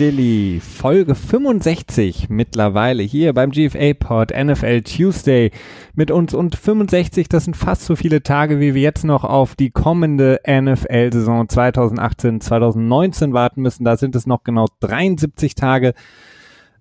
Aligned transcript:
Dilly, 0.00 0.60
Folge 0.60 1.14
65 1.14 2.30
mittlerweile 2.30 3.02
hier 3.02 3.34
beim 3.34 3.50
GFA 3.50 3.92
Pod 3.92 4.30
NFL 4.30 4.80
Tuesday 4.80 5.50
mit 5.94 6.10
uns 6.10 6.32
und 6.32 6.56
65, 6.56 7.28
das 7.28 7.44
sind 7.44 7.54
fast 7.54 7.82
so 7.82 7.96
viele 7.96 8.22
Tage, 8.22 8.60
wie 8.60 8.74
wir 8.74 8.80
jetzt 8.80 9.04
noch 9.04 9.24
auf 9.24 9.56
die 9.56 9.70
kommende 9.70 10.40
NFL-Saison 10.48 11.48
2018-2019 11.48 13.34
warten 13.34 13.60
müssen. 13.60 13.84
Da 13.84 13.98
sind 13.98 14.16
es 14.16 14.26
noch 14.26 14.42
genau 14.42 14.68
73 14.80 15.54
Tage. 15.54 15.92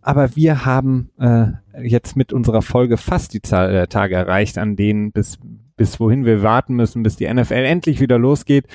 Aber 0.02 0.38
wir 0.38 0.66
haben 0.66 1.10
äh, 1.20 1.48
jetzt 1.84 2.16
mit 2.16 2.32
unserer 2.32 2.62
Folge 2.62 2.96
fast 2.96 3.34
die 3.34 3.42
Zahl 3.42 3.74
der 3.74 3.90
Tage 3.90 4.16
erreicht, 4.16 4.58
an 4.58 4.78
denen 4.78 5.12
bis, 5.12 5.40
bis 5.76 6.00
wohin 6.00 6.24
wir 6.24 6.42
warten 6.42 6.74
müssen, 6.74 7.04
bis 7.04 7.18
die 7.18 7.28
NFL 7.28 7.66
endlich 7.66 8.00
wieder 8.00 8.18
losgeht. 8.18 8.68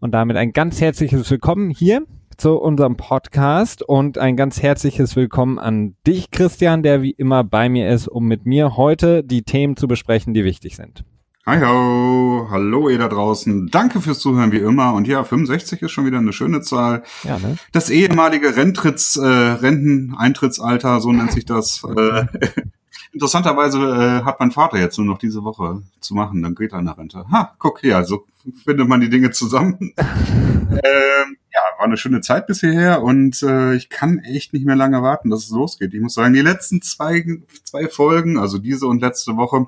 Und 0.00 0.12
damit 0.12 0.38
ein 0.38 0.54
ganz 0.54 0.80
herzliches 0.80 1.30
Willkommen 1.30 1.68
hier 1.68 2.06
zu 2.42 2.56
unserem 2.56 2.96
Podcast 2.96 3.84
und 3.84 4.18
ein 4.18 4.36
ganz 4.36 4.60
herzliches 4.60 5.14
Willkommen 5.14 5.60
an 5.60 5.94
dich, 6.08 6.32
Christian, 6.32 6.82
der 6.82 7.00
wie 7.00 7.12
immer 7.12 7.44
bei 7.44 7.68
mir 7.68 7.88
ist, 7.88 8.08
um 8.08 8.24
mit 8.26 8.46
mir 8.46 8.76
heute 8.76 9.22
die 9.22 9.44
Themen 9.44 9.76
zu 9.76 9.86
besprechen, 9.86 10.34
die 10.34 10.42
wichtig 10.42 10.74
sind. 10.74 11.04
Hi 11.46 11.60
ho, 11.60 12.48
hallo 12.50 12.88
ihr 12.88 12.98
da 12.98 13.06
draußen. 13.06 13.68
Danke 13.68 14.00
fürs 14.00 14.18
Zuhören 14.18 14.50
wie 14.50 14.58
immer. 14.58 14.92
Und 14.92 15.06
ja, 15.06 15.22
65 15.22 15.82
ist 15.82 15.92
schon 15.92 16.04
wieder 16.04 16.18
eine 16.18 16.32
schöne 16.32 16.62
Zahl. 16.62 17.04
Ja, 17.22 17.38
ne? 17.38 17.58
Das 17.70 17.90
ehemalige 17.90 18.56
Rentritts, 18.56 19.14
äh, 19.14 19.24
Renteneintrittsalter, 19.24 21.00
so 21.00 21.12
nennt 21.12 21.30
sich 21.30 21.44
das. 21.44 21.84
Äh, 21.96 22.26
interessanterweise 23.12 23.78
äh, 23.78 24.24
hat 24.24 24.40
mein 24.40 24.50
Vater 24.50 24.80
jetzt 24.80 24.98
nur 24.98 25.06
noch 25.06 25.18
diese 25.18 25.44
Woche 25.44 25.82
zu 26.00 26.16
machen, 26.16 26.42
dann 26.42 26.56
geht 26.56 26.72
er 26.72 26.80
in 26.80 26.86
der 26.86 26.98
Rente. 26.98 27.24
Ha, 27.30 27.54
guck 27.60 27.82
hier, 27.82 28.02
so 28.02 28.24
findet 28.64 28.88
man 28.88 29.00
die 29.00 29.10
Dinge 29.10 29.30
zusammen. 29.30 29.94
ähm, 29.98 31.36
ja, 31.52 31.60
war 31.78 31.86
eine 31.86 31.96
schöne 31.96 32.20
Zeit 32.20 32.46
bis 32.46 32.60
hierher 32.60 33.02
und 33.02 33.42
äh, 33.42 33.74
ich 33.74 33.88
kann 33.88 34.20
echt 34.20 34.52
nicht 34.52 34.64
mehr 34.64 34.76
lange 34.76 35.02
warten, 35.02 35.30
dass 35.30 35.44
es 35.44 35.50
losgeht. 35.50 35.92
Ich 35.92 36.00
muss 36.00 36.14
sagen, 36.14 36.34
die 36.34 36.40
letzten 36.40 36.80
zwei, 36.80 37.24
zwei 37.64 37.88
Folgen, 37.88 38.38
also 38.38 38.58
diese 38.58 38.86
und 38.86 39.02
letzte 39.02 39.36
Woche, 39.36 39.66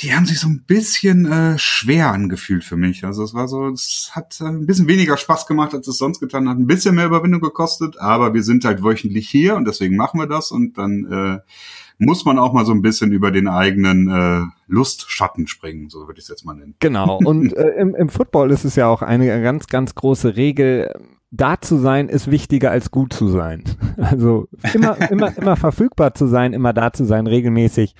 die 0.00 0.14
haben 0.14 0.26
sich 0.26 0.40
so 0.40 0.48
ein 0.48 0.64
bisschen 0.66 1.30
äh, 1.30 1.58
schwer 1.58 2.10
angefühlt 2.10 2.64
für 2.64 2.76
mich. 2.76 3.04
Also 3.04 3.22
es 3.22 3.34
war 3.34 3.48
so, 3.48 3.68
es 3.68 4.10
hat 4.12 4.40
äh, 4.40 4.44
ein 4.44 4.66
bisschen 4.66 4.88
weniger 4.88 5.16
Spaß 5.16 5.46
gemacht, 5.46 5.74
als 5.74 5.86
es 5.86 5.98
sonst 5.98 6.20
getan 6.20 6.48
hat. 6.48 6.56
Ein 6.56 6.66
bisschen 6.66 6.94
mehr 6.94 7.06
Überwindung 7.06 7.40
gekostet, 7.40 7.98
aber 7.98 8.32
wir 8.32 8.42
sind 8.42 8.64
halt 8.64 8.82
wöchentlich 8.82 9.28
hier 9.28 9.56
und 9.56 9.66
deswegen 9.66 9.96
machen 9.96 10.18
wir 10.18 10.26
das 10.26 10.50
und 10.50 10.78
dann 10.78 11.04
äh, 11.12 11.38
muss 12.00 12.24
man 12.24 12.38
auch 12.38 12.52
mal 12.52 12.64
so 12.64 12.72
ein 12.72 12.80
bisschen 12.80 13.12
über 13.12 13.30
den 13.30 13.46
eigenen 13.46 14.08
äh, 14.08 14.46
Lustschatten 14.66 15.46
springen, 15.46 15.90
so 15.90 16.06
würde 16.06 16.18
ich 16.18 16.24
es 16.24 16.28
jetzt 16.28 16.44
mal 16.44 16.54
nennen. 16.54 16.74
Genau. 16.80 17.18
Und 17.24 17.54
äh, 17.56 17.68
im, 17.78 17.94
im 17.94 18.08
Football 18.08 18.50
ist 18.50 18.64
es 18.64 18.74
ja 18.74 18.88
auch 18.88 19.02
eine 19.02 19.42
ganz, 19.42 19.66
ganz 19.66 19.94
große 19.94 20.36
Regel. 20.36 20.92
Da 21.30 21.60
zu 21.60 21.76
sein 21.76 22.08
ist 22.08 22.30
wichtiger 22.30 22.70
als 22.70 22.90
gut 22.90 23.12
zu 23.12 23.28
sein. 23.28 23.64
Also 23.98 24.48
immer, 24.72 24.96
immer, 25.10 25.36
immer 25.36 25.56
verfügbar 25.56 26.14
zu 26.14 26.26
sein, 26.26 26.54
immer 26.54 26.72
da 26.72 26.90
zu 26.90 27.04
sein, 27.04 27.26
regelmäßig 27.26 27.94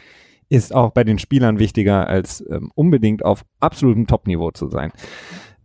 ist 0.48 0.74
auch 0.74 0.92
bei 0.92 1.04
den 1.04 1.18
Spielern 1.18 1.58
wichtiger, 1.58 2.08
als 2.08 2.42
ähm, 2.50 2.72
unbedingt 2.74 3.22
auf 3.22 3.44
absolutem 3.60 4.06
Top-Niveau 4.06 4.50
zu 4.50 4.68
sein. 4.68 4.92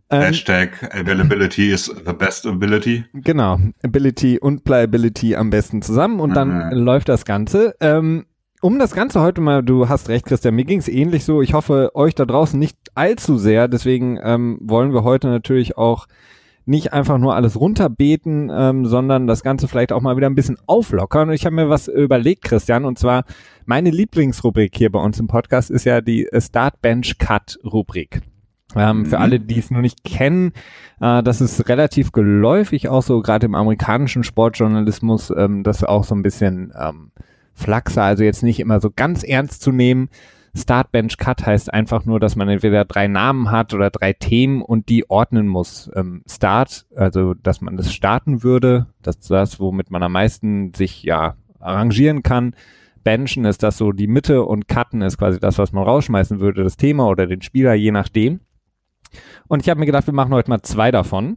Ähm, 0.08 0.22
Hashtag 0.22 0.94
Availability 0.94 1.72
is 1.72 1.86
the 1.86 2.12
best 2.12 2.46
ability. 2.46 3.04
Genau, 3.12 3.58
Ability 3.82 4.38
und 4.38 4.62
Playability 4.62 5.34
am 5.34 5.50
besten 5.50 5.82
zusammen 5.82 6.20
und 6.20 6.34
dann 6.34 6.68
mhm. 6.68 6.78
läuft 6.78 7.08
das 7.08 7.24
Ganze. 7.24 7.74
Ähm, 7.80 8.26
um 8.60 8.78
das 8.78 8.94
Ganze 8.94 9.20
heute 9.20 9.40
mal, 9.40 9.62
du 9.62 9.88
hast 9.88 10.08
recht, 10.08 10.26
Christian, 10.26 10.54
mir 10.54 10.64
ging 10.64 10.78
es 10.78 10.88
ähnlich 10.88 11.24
so. 11.24 11.42
Ich 11.42 11.54
hoffe, 11.54 11.90
euch 11.94 12.14
da 12.14 12.24
draußen 12.24 12.58
nicht 12.58 12.76
allzu 12.94 13.36
sehr. 13.36 13.68
Deswegen 13.68 14.18
ähm, 14.22 14.58
wollen 14.60 14.92
wir 14.92 15.04
heute 15.04 15.28
natürlich 15.28 15.76
auch 15.76 16.06
nicht 16.64 16.92
einfach 16.92 17.18
nur 17.18 17.36
alles 17.36 17.58
runterbeten, 17.58 18.50
ähm, 18.52 18.86
sondern 18.86 19.28
das 19.28 19.42
Ganze 19.44 19.68
vielleicht 19.68 19.92
auch 19.92 20.00
mal 20.00 20.16
wieder 20.16 20.26
ein 20.26 20.34
bisschen 20.34 20.58
auflockern. 20.66 21.28
Und 21.28 21.34
ich 21.34 21.46
habe 21.46 21.54
mir 21.54 21.68
was 21.68 21.86
überlegt, 21.86 22.42
Christian, 22.42 22.84
und 22.84 22.98
zwar 22.98 23.24
meine 23.66 23.90
Lieblingsrubrik 23.90 24.76
hier 24.76 24.90
bei 24.90 24.98
uns 24.98 25.20
im 25.20 25.28
Podcast 25.28 25.70
ist 25.70 25.84
ja 25.84 26.00
die 26.00 26.28
Start 26.38 26.82
Bench 26.82 27.18
Cut 27.18 27.58
Rubrik. 27.64 28.20
Ähm, 28.74 28.98
mhm. 28.98 29.06
Für 29.06 29.20
alle, 29.20 29.38
die 29.38 29.58
es 29.58 29.70
noch 29.70 29.80
nicht 29.80 30.02
kennen, 30.02 30.52
äh, 31.00 31.22
das 31.22 31.40
ist 31.40 31.68
relativ 31.68 32.10
geläufig, 32.10 32.88
auch 32.88 33.02
so 33.02 33.22
gerade 33.22 33.46
im 33.46 33.54
amerikanischen 33.54 34.24
Sportjournalismus, 34.24 35.32
ähm, 35.36 35.62
das 35.62 35.84
auch 35.84 36.02
so 36.02 36.16
ein 36.16 36.22
bisschen 36.22 36.72
ähm, 36.78 37.12
Flachser, 37.56 38.02
also 38.02 38.22
jetzt 38.22 38.42
nicht 38.42 38.60
immer 38.60 38.80
so 38.80 38.90
ganz 38.94 39.24
ernst 39.24 39.62
zu 39.62 39.72
nehmen. 39.72 40.08
Start 40.54 40.90
Bench 40.92 41.18
Cut 41.18 41.44
heißt 41.44 41.72
einfach 41.72 42.04
nur, 42.04 42.20
dass 42.20 42.36
man 42.36 42.48
entweder 42.48 42.84
drei 42.84 43.08
Namen 43.08 43.50
hat 43.50 43.74
oder 43.74 43.90
drei 43.90 44.12
Themen 44.12 44.62
und 44.62 44.88
die 44.88 45.10
ordnen 45.10 45.48
muss. 45.48 45.90
Ähm, 45.94 46.22
Start, 46.30 46.86
also 46.94 47.34
dass 47.34 47.60
man 47.60 47.76
das 47.76 47.92
starten 47.92 48.42
würde, 48.42 48.86
das 49.02 49.16
ist 49.16 49.30
das, 49.30 49.60
womit 49.60 49.90
man 49.90 50.02
am 50.02 50.12
meisten 50.12 50.72
sich 50.74 51.02
ja 51.02 51.36
arrangieren 51.58 52.22
kann. 52.22 52.54
Benchen 53.04 53.44
ist 53.44 53.62
das 53.62 53.76
so 53.78 53.92
die 53.92 54.06
Mitte 54.06 54.44
und 54.44 54.66
Cutten 54.66 55.02
ist 55.02 55.18
quasi 55.18 55.38
das, 55.38 55.58
was 55.58 55.72
man 55.72 55.84
rausschmeißen 55.84 56.40
würde, 56.40 56.64
das 56.64 56.76
Thema 56.76 57.08
oder 57.08 57.26
den 57.26 57.42
Spieler, 57.42 57.74
je 57.74 57.92
nachdem. 57.92 58.40
Und 59.46 59.62
ich 59.62 59.68
habe 59.68 59.80
mir 59.80 59.86
gedacht, 59.86 60.06
wir 60.06 60.14
machen 60.14 60.34
heute 60.34 60.50
mal 60.50 60.62
zwei 60.62 60.90
davon. 60.90 61.36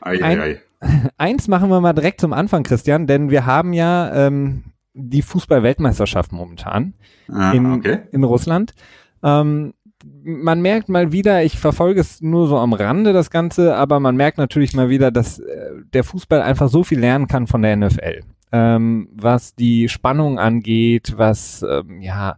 Ei, 0.00 0.22
Ein, 0.22 0.40
ei, 0.40 0.42
ei. 0.42 0.60
Eins 1.16 1.48
machen 1.48 1.70
wir 1.70 1.80
mal 1.80 1.92
direkt 1.92 2.20
zum 2.20 2.32
Anfang, 2.32 2.62
Christian, 2.62 3.06
denn 3.06 3.30
wir 3.30 3.46
haben 3.46 3.72
ja 3.72 4.26
ähm, 4.26 4.64
die 4.98 5.22
Fußball-Weltmeisterschaft 5.22 6.32
momentan 6.32 6.94
ah, 7.30 7.52
in, 7.52 7.72
okay. 7.72 8.00
in 8.12 8.24
Russland. 8.24 8.74
Ähm, 9.22 9.74
man 10.22 10.60
merkt 10.60 10.88
mal 10.88 11.12
wieder, 11.12 11.42
ich 11.44 11.58
verfolge 11.58 12.00
es 12.00 12.20
nur 12.20 12.48
so 12.48 12.58
am 12.58 12.72
Rande 12.72 13.12
das 13.12 13.30
Ganze, 13.30 13.76
aber 13.76 14.00
man 14.00 14.16
merkt 14.16 14.38
natürlich 14.38 14.74
mal 14.74 14.88
wieder, 14.88 15.10
dass 15.10 15.38
äh, 15.38 15.70
der 15.92 16.04
Fußball 16.04 16.42
einfach 16.42 16.68
so 16.68 16.84
viel 16.84 17.00
lernen 17.00 17.26
kann 17.28 17.46
von 17.46 17.62
der 17.62 17.76
NFL. 17.76 18.20
Ähm, 18.50 19.08
was 19.12 19.54
die 19.54 19.88
Spannung 19.88 20.38
angeht, 20.38 21.14
was 21.16 21.64
ähm, 21.68 22.00
ja 22.00 22.36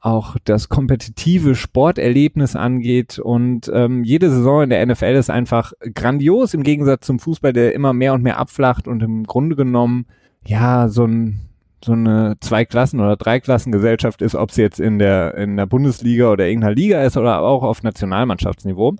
auch 0.00 0.36
das 0.44 0.68
kompetitive 0.68 1.54
Sporterlebnis 1.54 2.56
angeht. 2.56 3.18
Und 3.18 3.70
ähm, 3.72 4.04
jede 4.04 4.30
Saison 4.30 4.62
in 4.62 4.70
der 4.70 4.84
NFL 4.84 5.14
ist 5.14 5.30
einfach 5.30 5.72
grandios 5.94 6.52
im 6.52 6.62
Gegensatz 6.62 7.06
zum 7.06 7.18
Fußball, 7.18 7.54
der 7.54 7.74
immer 7.74 7.94
mehr 7.94 8.12
und 8.12 8.22
mehr 8.22 8.38
abflacht 8.38 8.86
und 8.86 9.02
im 9.02 9.24
Grunde 9.24 9.56
genommen 9.56 10.06
ja 10.46 10.88
so 10.88 11.06
ein 11.06 11.40
so 11.84 11.92
eine 11.92 12.36
Zwei-Klassen- 12.40 13.00
oder 13.00 13.16
Drei-Klassen-Gesellschaft 13.16 14.22
ist, 14.22 14.34
ob 14.34 14.50
sie 14.50 14.62
jetzt 14.62 14.80
in 14.80 14.98
der, 14.98 15.34
in 15.34 15.56
der 15.56 15.66
Bundesliga 15.66 16.30
oder 16.30 16.46
irgendeiner 16.46 16.74
Liga 16.74 17.02
ist 17.02 17.16
oder 17.16 17.40
auch 17.40 17.62
auf 17.62 17.82
Nationalmannschaftsniveau. 17.82 18.96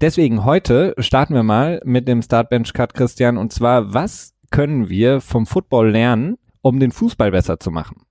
Deswegen 0.00 0.44
heute 0.44 0.94
starten 0.98 1.34
wir 1.34 1.42
mal 1.42 1.80
mit 1.84 2.08
dem 2.08 2.22
Startbench 2.22 2.72
Cut, 2.72 2.94
Christian, 2.94 3.36
und 3.36 3.52
zwar, 3.52 3.92
was 3.92 4.34
können 4.50 4.88
wir 4.88 5.20
vom 5.20 5.46
Football 5.46 5.90
lernen, 5.90 6.36
um 6.62 6.80
den 6.80 6.92
Fußball 6.92 7.30
besser 7.30 7.60
zu 7.60 7.70
machen? 7.70 8.02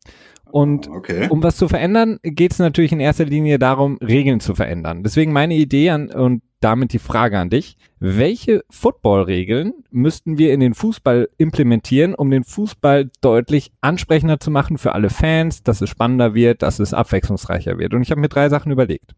Und 0.51 0.87
okay. 0.89 1.27
um 1.29 1.43
was 1.43 1.57
zu 1.57 1.67
verändern, 1.67 2.19
geht 2.23 2.53
es 2.53 2.59
natürlich 2.59 2.91
in 2.91 2.99
erster 2.99 3.25
Linie 3.25 3.59
darum, 3.59 3.97
Regeln 3.97 4.39
zu 4.39 4.55
verändern. 4.55 5.03
Deswegen 5.03 5.31
meine 5.31 5.55
Idee 5.55 5.89
an, 5.91 6.09
und 6.09 6.41
damit 6.59 6.93
die 6.93 6.99
Frage 6.99 7.39
an 7.39 7.49
dich. 7.49 7.77
Welche 7.99 8.63
Football-Regeln 8.69 9.73
müssten 9.91 10.37
wir 10.37 10.53
in 10.53 10.59
den 10.59 10.73
Fußball 10.73 11.29
implementieren, 11.37 12.15
um 12.15 12.29
den 12.29 12.43
Fußball 12.43 13.09
deutlich 13.21 13.71
ansprechender 13.81 14.39
zu 14.39 14.51
machen 14.51 14.77
für 14.77 14.93
alle 14.93 15.09
Fans, 15.09 15.63
dass 15.63 15.81
es 15.81 15.89
spannender 15.89 16.33
wird, 16.33 16.61
dass 16.61 16.79
es 16.79 16.93
abwechslungsreicher 16.93 17.77
wird? 17.77 17.93
Und 17.93 18.01
ich 18.01 18.11
habe 18.11 18.21
mir 18.21 18.29
drei 18.29 18.49
Sachen 18.49 18.71
überlegt. 18.71 19.15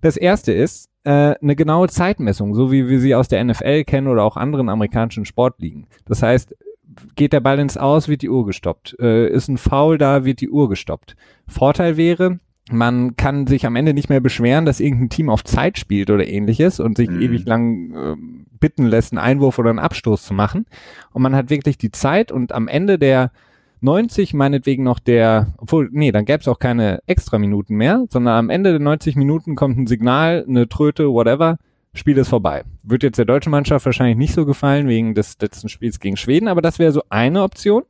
Das 0.00 0.16
erste 0.16 0.52
ist 0.52 0.90
äh, 1.04 1.34
eine 1.40 1.56
genaue 1.56 1.88
Zeitmessung, 1.88 2.54
so 2.54 2.70
wie 2.70 2.88
wir 2.88 3.00
sie 3.00 3.14
aus 3.14 3.28
der 3.28 3.42
NFL 3.42 3.84
kennen 3.84 4.08
oder 4.08 4.24
auch 4.24 4.36
anderen 4.36 4.68
amerikanischen 4.68 5.24
Sportligen. 5.24 5.86
Das 6.04 6.22
heißt, 6.22 6.54
geht 7.14 7.32
der 7.32 7.40
Ball 7.40 7.58
ins 7.58 7.76
Aus, 7.76 8.08
wird 8.08 8.22
die 8.22 8.30
Uhr 8.30 8.46
gestoppt. 8.46 8.96
Äh, 9.00 9.28
ist 9.28 9.48
ein 9.48 9.58
Foul 9.58 9.98
da, 9.98 10.24
wird 10.24 10.40
die 10.40 10.50
Uhr 10.50 10.68
gestoppt. 10.68 11.16
Vorteil 11.46 11.96
wäre, 11.96 12.38
man 12.70 13.16
kann 13.16 13.46
sich 13.46 13.66
am 13.66 13.76
Ende 13.76 13.94
nicht 13.94 14.08
mehr 14.08 14.20
beschweren, 14.20 14.64
dass 14.64 14.80
irgendein 14.80 15.10
Team 15.10 15.30
auf 15.30 15.44
Zeit 15.44 15.78
spielt 15.78 16.10
oder 16.10 16.26
ähnliches 16.26 16.80
und 16.80 16.96
sich 16.96 17.08
mhm. 17.08 17.20
ewig 17.20 17.46
lang 17.46 17.94
äh, 17.94 18.16
bitten 18.58 18.86
lässt, 18.86 19.12
einen 19.12 19.18
Einwurf 19.18 19.58
oder 19.58 19.70
einen 19.70 19.78
Abstoß 19.78 20.24
zu 20.24 20.34
machen. 20.34 20.66
Und 21.12 21.22
man 21.22 21.36
hat 21.36 21.50
wirklich 21.50 21.78
die 21.78 21.92
Zeit 21.92 22.32
und 22.32 22.52
am 22.52 22.68
Ende 22.68 22.98
der 22.98 23.30
90 23.82 24.34
meinetwegen 24.34 24.82
noch 24.82 24.98
der, 24.98 25.54
obwohl, 25.58 25.88
nee, 25.92 26.10
dann 26.10 26.24
gäbe 26.24 26.40
es 26.40 26.48
auch 26.48 26.58
keine 26.58 27.00
extra 27.06 27.38
Minuten 27.38 27.76
mehr, 27.76 28.04
sondern 28.10 28.34
am 28.34 28.50
Ende 28.50 28.70
der 28.70 28.80
90 28.80 29.16
Minuten 29.16 29.54
kommt 29.54 29.78
ein 29.78 29.86
Signal, 29.86 30.44
eine 30.48 30.68
Tröte, 30.68 31.08
whatever, 31.10 31.58
Spiel 31.96 32.18
ist 32.18 32.28
vorbei. 32.28 32.62
Wird 32.82 33.02
jetzt 33.02 33.18
der 33.18 33.24
deutschen 33.24 33.50
Mannschaft 33.50 33.86
wahrscheinlich 33.86 34.16
nicht 34.16 34.34
so 34.34 34.46
gefallen 34.46 34.86
wegen 34.88 35.14
des 35.14 35.38
letzten 35.40 35.68
Spiels 35.68 35.98
gegen 35.98 36.16
Schweden, 36.16 36.48
aber 36.48 36.62
das 36.62 36.78
wäre 36.78 36.92
so 36.92 37.02
eine 37.08 37.42
Option. 37.42 37.82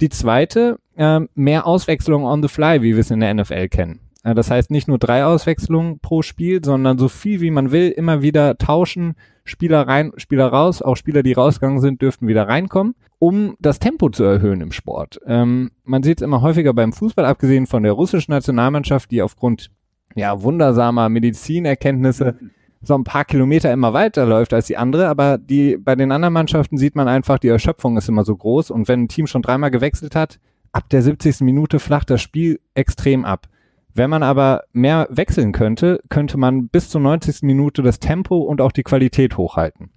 Die 0.00 0.08
zweite, 0.08 0.78
äh, 0.96 1.20
mehr 1.34 1.66
Auswechslung 1.66 2.24
on 2.24 2.42
the 2.42 2.48
fly, 2.48 2.82
wie 2.82 2.94
wir 2.94 3.00
es 3.00 3.10
in 3.10 3.20
der 3.20 3.32
NFL 3.34 3.68
kennen. 3.68 4.00
Äh, 4.24 4.34
das 4.34 4.50
heißt 4.50 4.70
nicht 4.70 4.88
nur 4.88 4.98
drei 4.98 5.24
Auswechslungen 5.24 6.00
pro 6.00 6.22
Spiel, 6.22 6.64
sondern 6.64 6.98
so 6.98 7.08
viel 7.08 7.40
wie 7.40 7.50
man 7.50 7.70
will, 7.70 7.90
immer 7.90 8.22
wieder 8.22 8.58
tauschen, 8.58 9.14
Spieler 9.44 9.86
rein, 9.86 10.12
Spieler 10.16 10.46
raus, 10.46 10.80
auch 10.80 10.96
Spieler, 10.96 11.22
die 11.22 11.34
rausgegangen 11.34 11.80
sind, 11.80 12.00
dürften 12.00 12.26
wieder 12.26 12.48
reinkommen, 12.48 12.94
um 13.18 13.56
das 13.60 13.78
Tempo 13.78 14.08
zu 14.08 14.24
erhöhen 14.24 14.62
im 14.62 14.72
Sport. 14.72 15.20
Ähm, 15.26 15.70
man 15.84 16.02
sieht 16.02 16.18
es 16.18 16.24
immer 16.24 16.40
häufiger 16.40 16.72
beim 16.72 16.94
Fußball, 16.94 17.26
abgesehen 17.26 17.66
von 17.66 17.82
der 17.82 17.92
russischen 17.92 18.32
Nationalmannschaft, 18.32 19.10
die 19.10 19.22
aufgrund 19.22 19.70
ja, 20.16 20.42
wundersamer 20.42 21.08
Medizinerkenntnisse 21.08 22.38
so 22.86 22.94
ein 22.94 23.04
paar 23.04 23.24
Kilometer 23.24 23.72
immer 23.72 23.92
weiterläuft 23.92 24.52
als 24.52 24.66
die 24.66 24.76
andere, 24.76 25.08
aber 25.08 25.38
die, 25.38 25.76
bei 25.76 25.94
den 25.94 26.12
anderen 26.12 26.34
Mannschaften 26.34 26.78
sieht 26.78 26.96
man 26.96 27.08
einfach, 27.08 27.38
die 27.38 27.48
Erschöpfung 27.48 27.96
ist 27.96 28.08
immer 28.08 28.24
so 28.24 28.36
groß 28.36 28.70
und 28.70 28.88
wenn 28.88 29.02
ein 29.04 29.08
Team 29.08 29.26
schon 29.26 29.42
dreimal 29.42 29.70
gewechselt 29.70 30.14
hat, 30.14 30.38
ab 30.72 30.88
der 30.90 31.02
70. 31.02 31.40
Minute 31.40 31.78
flacht 31.78 32.10
das 32.10 32.20
Spiel 32.20 32.60
extrem 32.74 33.24
ab. 33.24 33.48
Wenn 33.94 34.10
man 34.10 34.24
aber 34.24 34.64
mehr 34.72 35.06
wechseln 35.08 35.52
könnte, 35.52 36.00
könnte 36.08 36.36
man 36.36 36.68
bis 36.68 36.90
zur 36.90 37.00
90. 37.00 37.42
Minute 37.42 37.82
das 37.82 38.00
Tempo 38.00 38.38
und 38.38 38.60
auch 38.60 38.72
die 38.72 38.82
Qualität 38.82 39.36
hochhalten. 39.36 39.90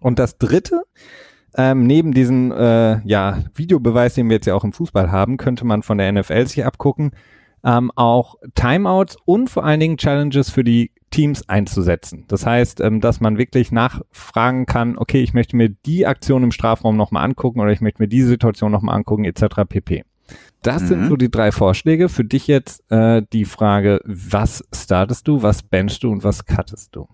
Und 0.00 0.18
das 0.18 0.38
dritte, 0.38 0.82
ähm, 1.56 1.86
neben 1.86 2.12
diesem 2.12 2.50
äh, 2.50 3.00
ja, 3.06 3.44
Videobeweis, 3.54 4.14
den 4.14 4.28
wir 4.28 4.36
jetzt 4.36 4.46
ja 4.46 4.54
auch 4.54 4.64
im 4.64 4.72
Fußball 4.72 5.12
haben, 5.12 5.36
könnte 5.36 5.64
man 5.64 5.82
von 5.82 5.98
der 5.98 6.10
NFL 6.10 6.46
sich 6.46 6.64
abgucken, 6.64 7.12
ähm, 7.64 7.90
auch 7.96 8.36
Timeouts 8.54 9.16
und 9.24 9.48
vor 9.48 9.64
allen 9.64 9.80
Dingen 9.80 9.96
Challenges 9.96 10.50
für 10.50 10.64
die 10.64 10.92
Teams 11.10 11.48
einzusetzen. 11.48 12.24
Das 12.28 12.44
heißt, 12.44 12.80
ähm, 12.80 13.00
dass 13.00 13.20
man 13.20 13.38
wirklich 13.38 13.70
nachfragen 13.70 14.66
kann, 14.66 14.98
okay, 14.98 15.22
ich 15.22 15.32
möchte 15.32 15.56
mir 15.56 15.68
die 15.68 16.06
Aktion 16.06 16.42
im 16.42 16.50
Strafraum 16.50 16.96
nochmal 16.96 17.24
angucken 17.24 17.60
oder 17.60 17.70
ich 17.70 17.80
möchte 17.80 18.02
mir 18.02 18.08
diese 18.08 18.28
Situation 18.28 18.72
nochmal 18.72 18.96
angucken, 18.96 19.24
etc. 19.24 19.62
pp. 19.68 20.04
Das 20.62 20.82
mhm. 20.82 20.86
sind 20.86 21.08
so 21.08 21.16
die 21.16 21.30
drei 21.30 21.52
Vorschläge. 21.52 22.08
Für 22.08 22.24
dich 22.24 22.46
jetzt 22.46 22.90
äh, 22.90 23.22
die 23.32 23.44
Frage, 23.44 24.00
was 24.04 24.64
startest 24.74 25.28
du, 25.28 25.42
was 25.42 25.62
benchst 25.62 26.02
du 26.02 26.10
und 26.10 26.24
was 26.24 26.46
cuttest 26.46 26.96
du? 26.96 27.06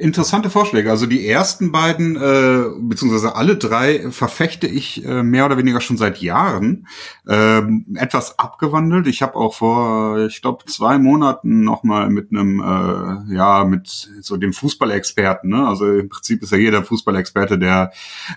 Interessante 0.00 0.48
Vorschläge. 0.48 0.92
Also 0.92 1.06
die 1.06 1.26
ersten 1.26 1.72
beiden, 1.72 2.14
äh, 2.14 2.66
beziehungsweise 2.78 3.34
alle 3.34 3.56
drei, 3.56 4.12
verfechte 4.12 4.68
ich 4.68 5.04
äh, 5.04 5.24
mehr 5.24 5.44
oder 5.44 5.58
weniger 5.58 5.80
schon 5.80 5.96
seit 5.96 6.22
Jahren. 6.22 6.86
Ähm, 7.28 7.84
etwas 7.96 8.38
abgewandelt. 8.38 9.08
Ich 9.08 9.22
habe 9.22 9.34
auch 9.34 9.54
vor, 9.54 10.18
ich 10.18 10.40
glaube, 10.40 10.64
zwei 10.66 10.98
Monaten 10.98 11.64
nochmal 11.64 12.10
mit 12.10 12.30
einem, 12.30 12.60
äh, 12.60 13.34
ja, 13.34 13.64
mit 13.64 13.88
so 14.20 14.36
dem 14.36 14.52
Fußballexperten, 14.52 15.50
ne? 15.50 15.66
Also 15.66 15.92
im 15.92 16.08
Prinzip 16.08 16.44
ist 16.44 16.52
ja 16.52 16.58
jeder 16.58 16.84
Fußballexperte, 16.84 17.58
der 17.58 17.90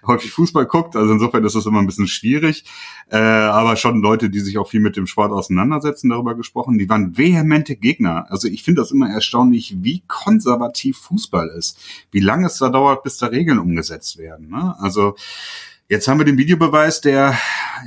häufig 0.08 0.32
Fußball 0.32 0.66
guckt. 0.66 0.96
Also 0.96 1.14
insofern 1.14 1.46
ist 1.46 1.56
das 1.56 1.68
immer 1.68 1.78
ein 1.78 1.86
bisschen 1.86 2.08
schwierig. 2.08 2.66
Äh, 3.12 3.18
aber 3.18 3.76
schon 3.76 4.02
Leute, 4.02 4.32
die 4.32 4.40
sich 4.40 4.58
auch 4.58 4.68
viel 4.68 4.80
mit 4.80 4.98
dem 4.98 5.06
Sport 5.06 5.32
auseinandersetzen, 5.32 6.10
darüber 6.10 6.34
gesprochen. 6.34 6.80
Die 6.80 6.90
waren 6.90 7.20
vehemente 7.20 7.76
Gegner. 7.76 8.26
Also 8.30 8.48
ich 8.48 8.64
finde 8.64 8.82
das 8.82 8.90
immer 8.90 9.12
erstaunlich, 9.12 9.76
wie 9.82 10.02
konservativ 10.08 10.98
Fußball 10.98 11.51
ist, 11.54 11.80
wie 12.12 12.20
lange 12.20 12.48
es 12.48 12.58
da 12.58 12.70
dauert, 12.70 13.04
bis 13.04 13.18
da 13.18 13.28
Regeln 13.28 13.60
umgesetzt 13.60 14.18
werden. 14.18 14.50
Ne? 14.50 14.76
Also 14.80 15.16
jetzt 15.88 16.08
haben 16.08 16.20
wir 16.20 16.26
den 16.26 16.38
Videobeweis, 16.38 17.02
der 17.02 17.38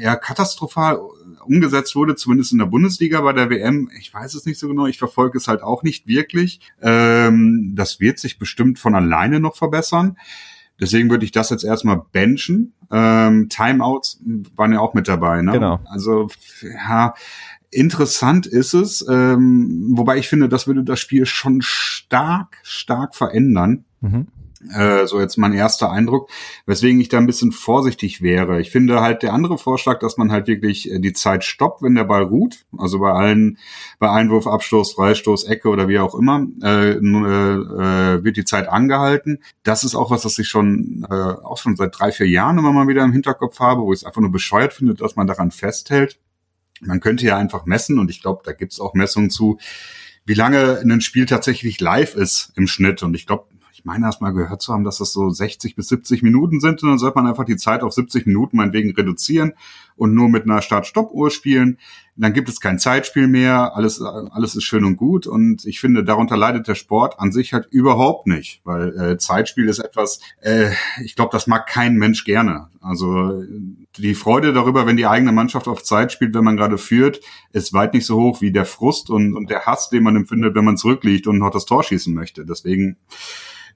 ja 0.01 0.17
katastrophal 0.17 1.01
umgesetzt 1.45 1.97
wurde, 1.97 2.17
zumindest 2.17 2.53
in 2.53 2.59
der 2.59 2.67
Bundesliga 2.67 3.21
bei 3.21 3.33
der 3.33 3.51
WM. 3.51 3.91
Ich 3.99 4.13
weiß 4.13 4.35
es 4.35 4.47
nicht 4.47 4.59
so 4.59 4.69
genau, 4.69 4.87
ich 4.87 4.99
verfolge 4.99 5.39
es 5.39 5.49
halt 5.49 5.63
auch 5.63 5.83
nicht 5.83 6.07
wirklich. 6.07 6.61
Ähm, 6.83 7.73
das 7.75 8.01
wird 8.01 8.19
sich 8.19 8.39
bestimmt 8.39 8.79
von 8.79 8.95
alleine 8.95 9.41
noch 9.41 9.57
verbessern. 9.57 10.17
Deswegen 10.81 11.09
würde 11.09 11.25
ich 11.25 11.33
das 11.33 11.51
jetzt 11.51 11.65
erstmal 11.65 12.03
benchen. 12.13 12.75
Ähm, 12.91 13.49
Timeouts 13.49 14.21
waren 14.57 14.73
ja 14.73 14.81
auch 14.81 14.95
mit 14.95 15.07
dabei, 15.07 15.41
ne? 15.41 15.53
Genau. 15.53 15.81
Also 15.85 16.29
ja, 16.63 17.15
Interessant 17.75 18.47
ist 18.47 18.73
es, 18.73 19.05
ähm, 19.09 19.93
wobei 19.97 20.19
ich 20.19 20.29
finde, 20.29 20.49
das 20.49 20.67
würde 20.67 20.85
das 20.85 21.01
Spiel 21.01 21.27
schon 21.27 21.61
stark, 21.61 22.59
stark 22.63 23.15
verändern. 23.15 23.85
Mhm. 24.01 24.29
Äh, 24.73 25.07
so 25.07 25.21
jetzt 25.21 25.37
mein 25.37 25.53
erster 25.53 25.91
Eindruck, 25.91 26.31
weswegen 26.65 27.01
ich 27.01 27.09
da 27.09 27.19
ein 27.19 27.27
bisschen 27.27 27.53
vorsichtig 27.53 28.23
wäre. 28.23 28.61
Ich 28.61 28.71
finde 28.71 29.03
halt 29.03 29.23
der 29.23 29.35
andere 29.35 29.59
Vorschlag, 29.59 29.99
dass 29.99 30.17
man 30.17 30.33
halt 30.33 30.47
wirklich 30.47 30.91
äh, 30.91 31.01
die 31.01 31.13
Zeit 31.13 31.45
stoppt, 31.45 31.83
wenn 31.83 31.95
der 31.95 32.05
Ball 32.05 32.23
ruht, 32.23 32.65
also 32.79 33.01
bei 33.01 33.13
allen, 33.13 33.59
bei 33.99 34.11
Einwurf, 34.11 34.47
Abstoß, 34.47 34.95
Freistoß, 34.95 35.45
Ecke 35.45 35.69
oder 35.69 35.89
wie 35.89 35.99
auch 35.99 36.15
immer, 36.15 36.47
äh, 36.63 36.93
äh, 36.93 36.97
äh, 36.97 38.25
wird 38.25 38.37
die 38.37 38.45
Zeit 38.45 38.69
angehalten. 38.69 39.41
Das 39.65 39.85
ist 39.85 39.95
auch 39.95 40.11
was, 40.11 40.23
das 40.23 40.39
ich 40.39 40.49
schon 40.49 41.07
äh, 41.11 41.15
auch 41.15 41.59
schon 41.59 41.77
seit 41.77 41.99
drei, 41.99 42.11
vier 42.13 42.29
Jahren 42.29 42.57
immer 42.57 42.73
mal 42.73 42.89
wieder 42.89 43.05
im 43.05 43.13
Hinterkopf 43.13 43.61
habe, 43.61 43.83
wo 43.83 43.93
ich 43.93 44.01
es 44.01 44.05
einfach 44.07 44.23
nur 44.23 44.33
bescheuert 44.33 44.73
finde, 44.73 44.95
dass 44.95 45.17
man 45.17 45.27
daran 45.27 45.51
festhält. 45.51 46.19
Man 46.87 47.01
könnte 47.01 47.25
ja 47.25 47.37
einfach 47.37 47.67
messen, 47.67 47.99
und 47.99 48.11
ich 48.11 48.23
glaube, 48.23 48.43
da 48.45 48.53
gibt 48.53 48.73
es 48.73 48.81
auch 48.81 48.95
Messungen 48.95 49.31
zu, 49.31 49.59
wie 50.27 50.35
lange 50.35 50.81
ein 50.81 51.01
Spiel 51.01 51.27
tatsächlich 51.27 51.81
live 51.81 52.15
ist 52.15 52.53
im 52.57 52.67
Schnitt. 52.67 53.03
Und 53.03 53.15
ich 53.15 53.27
glaube, 53.27 53.47
ich 53.85 53.87
meine 53.87 54.07
erst 54.07 54.23
mal 54.23 54.31
gehört 54.31 54.63
zu 54.63 54.73
haben, 54.73 54.83
dass 54.83 54.97
das 54.97 55.13
so 55.13 55.29
60 55.29 55.77
bis 55.77 55.89
70 55.89 56.23
Minuten 56.23 56.59
sind. 56.59 56.83
Und 56.83 56.89
dann 56.89 56.99
sollte 56.99 57.19
man 57.19 57.27
einfach 57.27 57.45
die 57.45 57.59
Zeit 57.59 57.83
auf 57.83 57.93
70 57.93 58.25
Minuten 58.25 58.57
meinetwegen 58.57 58.95
reduzieren 58.95 59.53
und 59.95 60.15
nur 60.15 60.31
mit 60.31 60.45
einer 60.45 60.63
Start-Stopp-Uhr 60.63 61.31
spielen. 61.31 61.77
Dann 62.17 62.33
gibt 62.33 62.49
es 62.49 62.61
kein 62.61 62.79
Zeitspiel 62.79 63.27
mehr. 63.29 63.77
Alles, 63.77 64.01
alles 64.01 64.57
ist 64.57 64.65
schön 64.65 64.87
und 64.87 64.97
gut. 64.97 65.27
Und 65.27 65.67
ich 65.67 65.81
finde, 65.81 66.03
darunter 66.03 66.39
leidet 66.39 66.67
der 66.67 66.77
Sport 66.77 67.21
an 67.21 67.31
sich 67.31 67.53
halt 67.53 67.67
überhaupt 67.73 68.27
nicht, 68.27 68.63
weil 68.65 68.99
äh, 68.99 69.19
Zeitspiel 69.19 69.69
ist 69.69 69.81
etwas, 69.81 70.21
äh, 70.41 70.71
ich 71.05 71.15
glaube, 71.15 71.33
das 71.33 71.47
mag 71.47 71.67
kein 71.67 71.97
Mensch 71.97 72.25
gerne. 72.25 72.69
Also 72.81 73.43
die 73.99 74.15
Freude 74.15 74.55
darüber, 74.55 74.87
wenn 74.87 74.97
die 74.97 75.07
eigene 75.07 75.33
Mannschaft 75.33 75.69
auf 75.69 75.83
Zeit 75.83 76.11
spielt, 76.11 76.33
wenn 76.33 76.45
man 76.45 76.57
gerade 76.57 76.79
führt, 76.79 77.21
ist 77.53 77.75
weit 77.75 77.93
nicht 77.93 78.07
so 78.07 78.19
hoch 78.19 78.41
wie 78.41 78.51
der 78.51 78.65
Frust 78.65 79.11
und, 79.11 79.35
und 79.35 79.51
der 79.51 79.67
Hass, 79.67 79.91
den 79.91 80.05
man 80.05 80.17
empfindet, 80.17 80.55
wenn 80.55 80.65
man 80.65 80.79
zurückliegt 80.79 81.27
und 81.27 81.37
noch 81.37 81.51
das 81.51 81.67
Tor 81.67 81.83
schießen 81.83 82.15
möchte. 82.15 82.47
Deswegen 82.47 82.97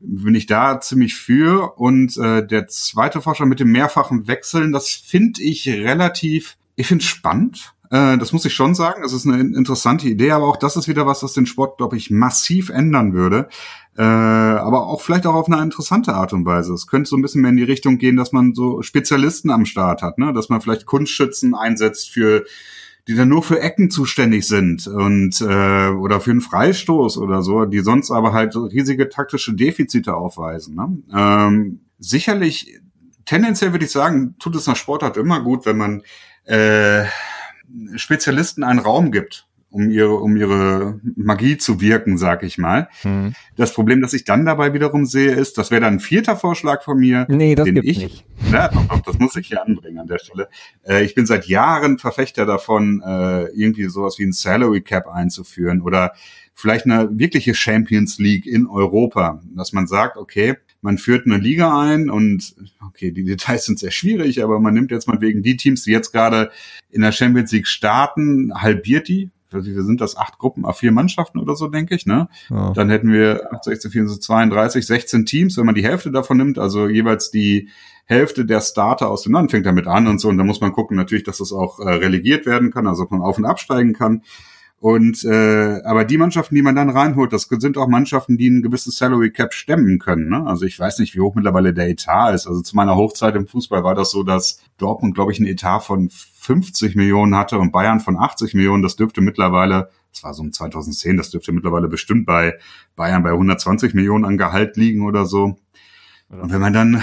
bin 0.01 0.35
ich 0.35 0.47
da 0.47 0.81
ziemlich 0.81 1.17
für. 1.17 1.79
Und 1.79 2.17
äh, 2.17 2.47
der 2.47 2.69
zweite 2.69 3.21
Vorschlag 3.21 3.47
mit 3.47 3.61
dem 3.61 3.73
mehrfachen 3.73 4.27
Wechseln, 4.29 4.73
das 4.73 4.91
finde 4.91 5.43
ich 5.43 5.69
relativ, 5.69 6.57
ich 6.77 6.87
finde 6.87 7.05
spannend. 7.05 7.75
Äh, 7.91 8.19
das 8.19 8.33
muss 8.33 8.45
ich 8.45 8.55
schon 8.55 8.75
sagen. 8.75 9.03
Das 9.03 9.13
ist 9.13 9.27
eine 9.27 9.41
interessante 9.41 10.09
Idee, 10.09 10.33
aber 10.33 10.47
auch 10.47 10.57
das 10.57 10.77
ist 10.77 10.89
wieder 10.89 11.07
was, 11.07 11.21
das 11.21 11.33
den 11.33 11.47
Sport, 11.47 11.79
glaube 11.79 11.97
ich, 11.97 12.11
massiv 12.11 12.69
ändern 12.69 13.15
würde. 13.15 13.49
Äh, 13.97 14.03
aber 14.03 14.87
auch 14.87 15.01
vielleicht 15.01 15.27
auch 15.27 15.35
auf 15.35 15.49
eine 15.49 15.63
interessante 15.63 16.15
Art 16.15 16.33
und 16.33 16.45
Weise. 16.45 16.73
Es 16.73 16.87
könnte 16.87 17.11
so 17.11 17.17
ein 17.17 17.23
bisschen 17.23 17.43
mehr 17.43 17.51
in 17.51 17.57
die 17.57 17.65
Richtung 17.65 17.99
gehen, 17.99 18.17
dass 18.17 18.33
man 18.33 18.55
so 18.55 18.83
Spezialisten 18.83 19.51
am 19.51 19.65
Start 19.65 20.03
hat, 20.03 20.19
ne? 20.19 20.33
dass 20.33 20.49
man 20.49 20.61
vielleicht 20.61 20.87
Kunstschützen 20.87 21.55
einsetzt 21.55 22.11
für 22.11 22.45
die 23.09 23.15
dann 23.15 23.29
nur 23.29 23.43
für 23.43 23.59
Ecken 23.61 23.91
zuständig 23.91 24.47
sind 24.47 24.87
und 24.87 25.41
äh, 25.41 25.89
oder 25.89 26.21
für 26.21 26.31
einen 26.31 26.43
Freistoß 26.43 27.17
oder 27.17 27.43
so, 27.43 27.65
die 27.65 27.81
sonst 27.81 28.11
aber 28.11 28.35
halt 28.35 28.55
riesige 28.55 29.09
taktische 29.09 29.55
Defizite 29.55 30.15
aufweisen. 30.15 30.75
Ne? 30.77 30.99
Ähm, 31.15 31.81
sicherlich, 31.99 32.79
tendenziell 33.25 33.73
würde 33.73 33.87
ich 33.87 33.91
sagen, 33.91 34.37
tut 34.39 34.55
es 34.57 34.67
nach 34.67 34.77
Sportart 34.77 35.17
immer 35.17 35.41
gut, 35.43 35.65
wenn 35.65 35.79
man 35.79 36.03
äh, 36.45 37.07
Spezialisten 37.97 38.63
einen 38.63 38.79
Raum 38.79 39.11
gibt 39.11 39.48
um 39.71 39.91
ihre, 39.91 40.15
um 40.15 40.37
ihre 40.37 41.01
Magie 41.17 41.59
zu 41.59 41.81
wirken, 41.81 42.17
sag 42.17 42.43
ich 42.43 42.57
mal. 42.57 42.89
Hm. 43.03 43.35
Das 43.57 43.75
Problem, 43.75 44.01
das 44.01 44.15
ich 44.15 44.25
dann 44.25 44.47
dabei 44.47 44.73
wiederum 44.73 45.05
sehe, 45.05 45.33
ist, 45.33 45.59
das 45.59 45.71
wäre 45.71 45.83
dann 45.83 45.95
ein 45.95 46.01
vierter 46.01 46.37
Vorschlag 46.37 46.83
von 46.83 46.99
mir. 46.99 47.27
Nee, 47.29 47.55
das 47.55 47.67
den 47.67 47.75
gibt's 47.75 47.91
ich, 47.91 47.99
nicht. 47.99 48.25
Ja, 48.51 48.69
doch, 48.69 48.87
doch, 48.87 49.01
das 49.03 49.19
muss 49.19 49.37
ich 49.37 49.49
hier 49.49 49.63
anbringen 49.63 49.99
an 49.99 50.07
der 50.07 50.19
Stelle. 50.19 50.49
Äh, 50.87 51.05
ich 51.05 51.15
bin 51.15 51.27
seit 51.27 51.47
Jahren 51.47 51.99
Verfechter 51.99 52.47
davon, 52.47 53.03
äh, 53.05 53.45
irgendwie 53.49 53.85
sowas 53.89 54.19
wie 54.19 54.25
ein 54.25 54.33
Salary 54.33 54.81
Cap 54.81 55.07
einzuführen 55.07 55.83
oder 55.83 56.13
vielleicht 56.55 56.87
eine 56.87 57.09
wirkliche 57.13 57.55
Champions 57.55 58.19
League 58.19 58.47
in 58.47 58.67
Europa, 58.67 59.41
dass 59.55 59.73
man 59.73 59.87
sagt, 59.87 60.17
okay, 60.17 60.57
man 60.81 60.97
führt 60.97 61.27
eine 61.27 61.37
Liga 61.37 61.81
ein 61.81 62.09
und 62.09 62.55
okay, 62.87 63.13
die 63.13 63.25
Details 63.25 63.67
sind 63.67 63.79
sehr 63.79 63.91
schwierig, 63.91 64.43
aber 64.43 64.61
man 64.61 64.75
nimmt 64.75 64.91
jetzt 64.91 65.09
mal 65.09 65.21
wegen 65.21 65.43
die 65.43 65.57
Teams, 65.57 65.85
die 65.85 65.93
jetzt 65.93 66.13
gerade 66.13 66.51
in 66.91 67.03
der 67.03 67.13
Champions 67.13 67.53
League 67.53 67.67
starten, 67.67 68.53
halbiert 68.55 69.09
die 69.09 69.31
wir 69.51 69.83
sind 69.83 70.01
das 70.01 70.17
acht 70.17 70.39
Gruppen, 70.39 70.65
a 70.65 70.73
vier 70.73 70.93
Mannschaften 70.93 71.39
oder 71.39 71.57
so, 71.57 71.69
denke 71.69 71.95
ich, 71.95 72.07
ne? 72.07 72.29
Ja. 72.51 72.73
Dann 72.73 72.91
hätten 72.91 73.13
wir 73.13 73.49
8, 73.53 73.65
16, 73.65 73.91
24, 73.91 74.23
32, 74.25 74.87
16 74.87 75.27
Teams, 75.27 75.57
wenn 75.57 75.67
man 75.67 75.75
die 75.75 75.85
Hälfte 75.85 76.11
davon 76.11 76.37
nimmt, 76.37 76.59
also 76.59 76.89
jeweils 76.89 77.31
die 77.31 77.69
Hälfte 78.05 78.47
der 78.47 78.61
Starter 78.61 79.11
aus 79.11 79.23
dem 79.23 79.33
Land 79.33 79.51
fängt 79.51 79.67
damit 79.67 79.87
an 79.87 80.07
und 80.07 80.19
so. 80.19 80.29
Und 80.29 80.39
da 80.39 80.45
muss 80.45 80.61
man 80.61 80.73
gucken 80.73 80.97
natürlich, 80.97 81.25
dass 81.25 81.39
das 81.39 81.53
auch 81.53 81.79
äh, 81.79 81.89
relegiert 81.89 82.47
werden 82.47 82.71
kann, 82.71 82.87
also 82.87 83.05
dass 83.05 83.11
man 83.11 83.21
auf 83.21 83.39
und 83.39 83.45
absteigen 83.45 83.93
kann. 83.93 84.23
Und 84.81 85.25
äh, 85.25 85.83
aber 85.83 86.05
die 86.05 86.19
Mannschaften, 86.19 86.55
die 86.55 86.63
man 86.63 86.77
dann 86.77 86.89
reinholt, 86.89 87.33
das 87.33 87.49
sind 87.51 87.77
auch 87.77 87.89
Mannschaften, 87.89 88.39
die 88.39 88.49
ein 88.49 88.63
gewisses 88.63 88.97
Salary 88.97 89.33
Cap 89.33 89.53
stemmen 89.53 89.99
können. 89.99 90.29
Ne? 90.29 90.47
Also 90.47 90.67
ich 90.67 90.79
weiß 90.79 91.01
nicht, 91.01 91.17
wie 91.17 91.21
hoch 91.21 91.35
mittlerweile 91.35 91.75
der 91.75 91.89
Etat 91.89 92.33
ist. 92.33 92.47
Also 92.47 92.63
zu 92.63 92.77
meiner 92.77 92.95
Hochzeit 92.95 93.35
im 93.35 93.49
Fußball 93.49 93.83
war 93.83 93.97
das 93.97 94.13
so, 94.13 94.23
dass 94.23 94.61
Dortmund, 94.79 95.17
glaube 95.17 95.33
ich, 95.33 95.39
einen 95.39 95.49
Etat 95.49 95.81
von 95.81 96.11
50 96.49 96.97
Millionen 96.97 97.37
hatte 97.37 97.59
und 97.59 97.73
Bayern 97.73 98.01
von 98.01 98.17
80 98.17 98.55
Millionen. 98.55 98.83
Das 98.83 98.97
dürfte 98.97 99.21
mittlerweile, 99.21 99.91
das 100.15 100.25
war 100.25 100.33
so 100.33 100.43
um 100.43 100.51
2010, 100.51 101.19
das 101.19 101.29
dürfte 101.29 101.53
mittlerweile 101.53 101.89
bestimmt 101.89 102.25
bei 102.25 102.59
Bayern 102.97 103.23
bei 103.23 103.33
120 103.33 103.93
Millionen 103.93 104.25
an 104.25 104.39
Gehalt 104.39 104.79
liegen 104.79 105.03
oder 105.03 105.27
so. 105.27 105.59
Und 106.31 106.51
wenn 106.51 106.61
man 106.63 106.73
dann 106.73 107.03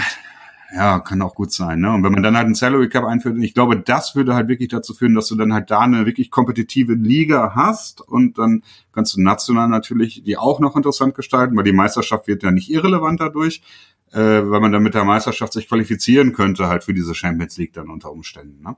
ja, 0.74 0.98
kann 0.98 1.22
auch 1.22 1.36
gut 1.36 1.52
sein. 1.52 1.78
Ne? 1.78 1.92
Und 1.92 2.02
wenn 2.02 2.10
man 2.10 2.24
dann 2.24 2.36
halt 2.36 2.46
einen 2.46 2.56
Salary 2.56 2.88
Cap 2.88 3.04
einführt, 3.04 3.38
ich 3.38 3.54
glaube, 3.54 3.76
das 3.76 4.16
würde 4.16 4.34
halt 4.34 4.48
wirklich 4.48 4.68
dazu 4.68 4.94
führen, 4.94 5.14
dass 5.14 5.28
du 5.28 5.36
dann 5.36 5.52
halt 5.52 5.70
da 5.70 5.80
eine 5.80 6.06
wirklich 6.06 6.32
kompetitive 6.32 6.94
Liga 6.94 7.52
hast 7.54 8.00
und 8.00 8.38
dann 8.38 8.64
kannst 8.92 9.16
du 9.16 9.22
national 9.22 9.68
natürlich 9.68 10.24
die 10.24 10.36
auch 10.36 10.58
noch 10.58 10.74
interessant 10.74 11.14
gestalten, 11.14 11.56
weil 11.56 11.62
die 11.62 11.72
Meisterschaft 11.72 12.26
wird 12.26 12.42
ja 12.42 12.50
nicht 12.50 12.68
irrelevant 12.68 13.20
dadurch. 13.20 13.62
Äh, 14.12 14.18
weil 14.18 14.60
man 14.60 14.72
dann 14.72 14.82
mit 14.82 14.94
der 14.94 15.04
Meisterschaft 15.04 15.52
sich 15.52 15.68
qualifizieren 15.68 16.32
könnte, 16.32 16.68
halt 16.68 16.84
für 16.84 16.94
diese 16.94 17.14
Champions 17.14 17.56
League 17.58 17.72
dann 17.72 17.90
unter 17.90 18.12
Umständen. 18.12 18.62
Ne? 18.62 18.76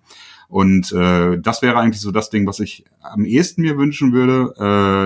Und 0.49 0.93
äh, 0.93 1.39
das 1.39 1.63
wäre 1.63 1.79
eigentlich 1.79 2.01
so 2.01 2.11
das 2.11 2.31
Ding, 2.31 2.47
was 2.47 2.61
ich 2.61 2.85
am 3.01 3.25
ehesten 3.25 3.63
mir 3.63 3.77
wünschen 3.77 4.13
würde. 4.13 4.55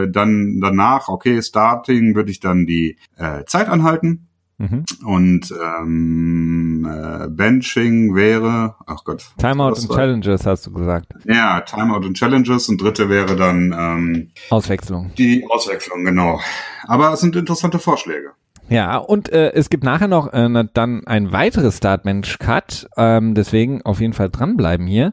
Äh, 0.06 0.10
dann 0.10 0.60
danach, 0.60 1.08
okay, 1.08 1.42
Starting 1.42 2.14
würde 2.14 2.30
ich 2.30 2.40
dann 2.40 2.66
die 2.66 2.96
äh, 3.16 3.44
Zeit 3.44 3.68
anhalten. 3.68 4.28
Mhm. 4.58 4.84
Und 5.04 5.52
ähm, 5.60 6.88
äh, 6.88 7.28
Benching 7.28 8.14
wäre, 8.14 8.76
ach 8.86 9.02
Gott. 9.02 9.32
Timeout 9.38 9.70
und 9.70 9.90
Challenges 9.90 10.46
hast 10.46 10.66
du 10.66 10.72
gesagt. 10.72 11.12
Ja, 11.24 11.62
Timeout 11.62 12.06
und 12.06 12.16
Challenges 12.16 12.68
und 12.68 12.80
dritte 12.80 13.08
wäre 13.08 13.34
dann 13.34 13.74
ähm, 13.76 14.30
Auswechslung. 14.50 15.10
Die 15.18 15.44
Auswechslung, 15.50 16.04
genau. 16.04 16.40
Aber 16.84 17.12
es 17.12 17.20
sind 17.20 17.34
interessante 17.34 17.80
Vorschläge. 17.80 18.34
Ja, 18.68 18.96
und 18.96 19.30
äh, 19.30 19.52
es 19.52 19.70
gibt 19.70 19.84
nachher 19.84 20.08
noch 20.08 20.32
äh, 20.32 20.64
dann 20.72 21.06
ein 21.06 21.32
weiteres 21.32 21.78
Startmensch-Cut, 21.78 22.88
ähm, 22.96 23.34
deswegen 23.34 23.82
auf 23.82 24.00
jeden 24.00 24.12
Fall 24.12 24.30
dranbleiben 24.30 24.86
hier. 24.86 25.12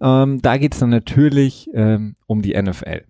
Ähm, 0.00 0.42
da 0.42 0.56
geht's 0.58 0.78
dann 0.80 0.90
natürlich 0.90 1.70
ähm, 1.72 2.14
um 2.26 2.42
die 2.42 2.60
NFL. 2.60 3.02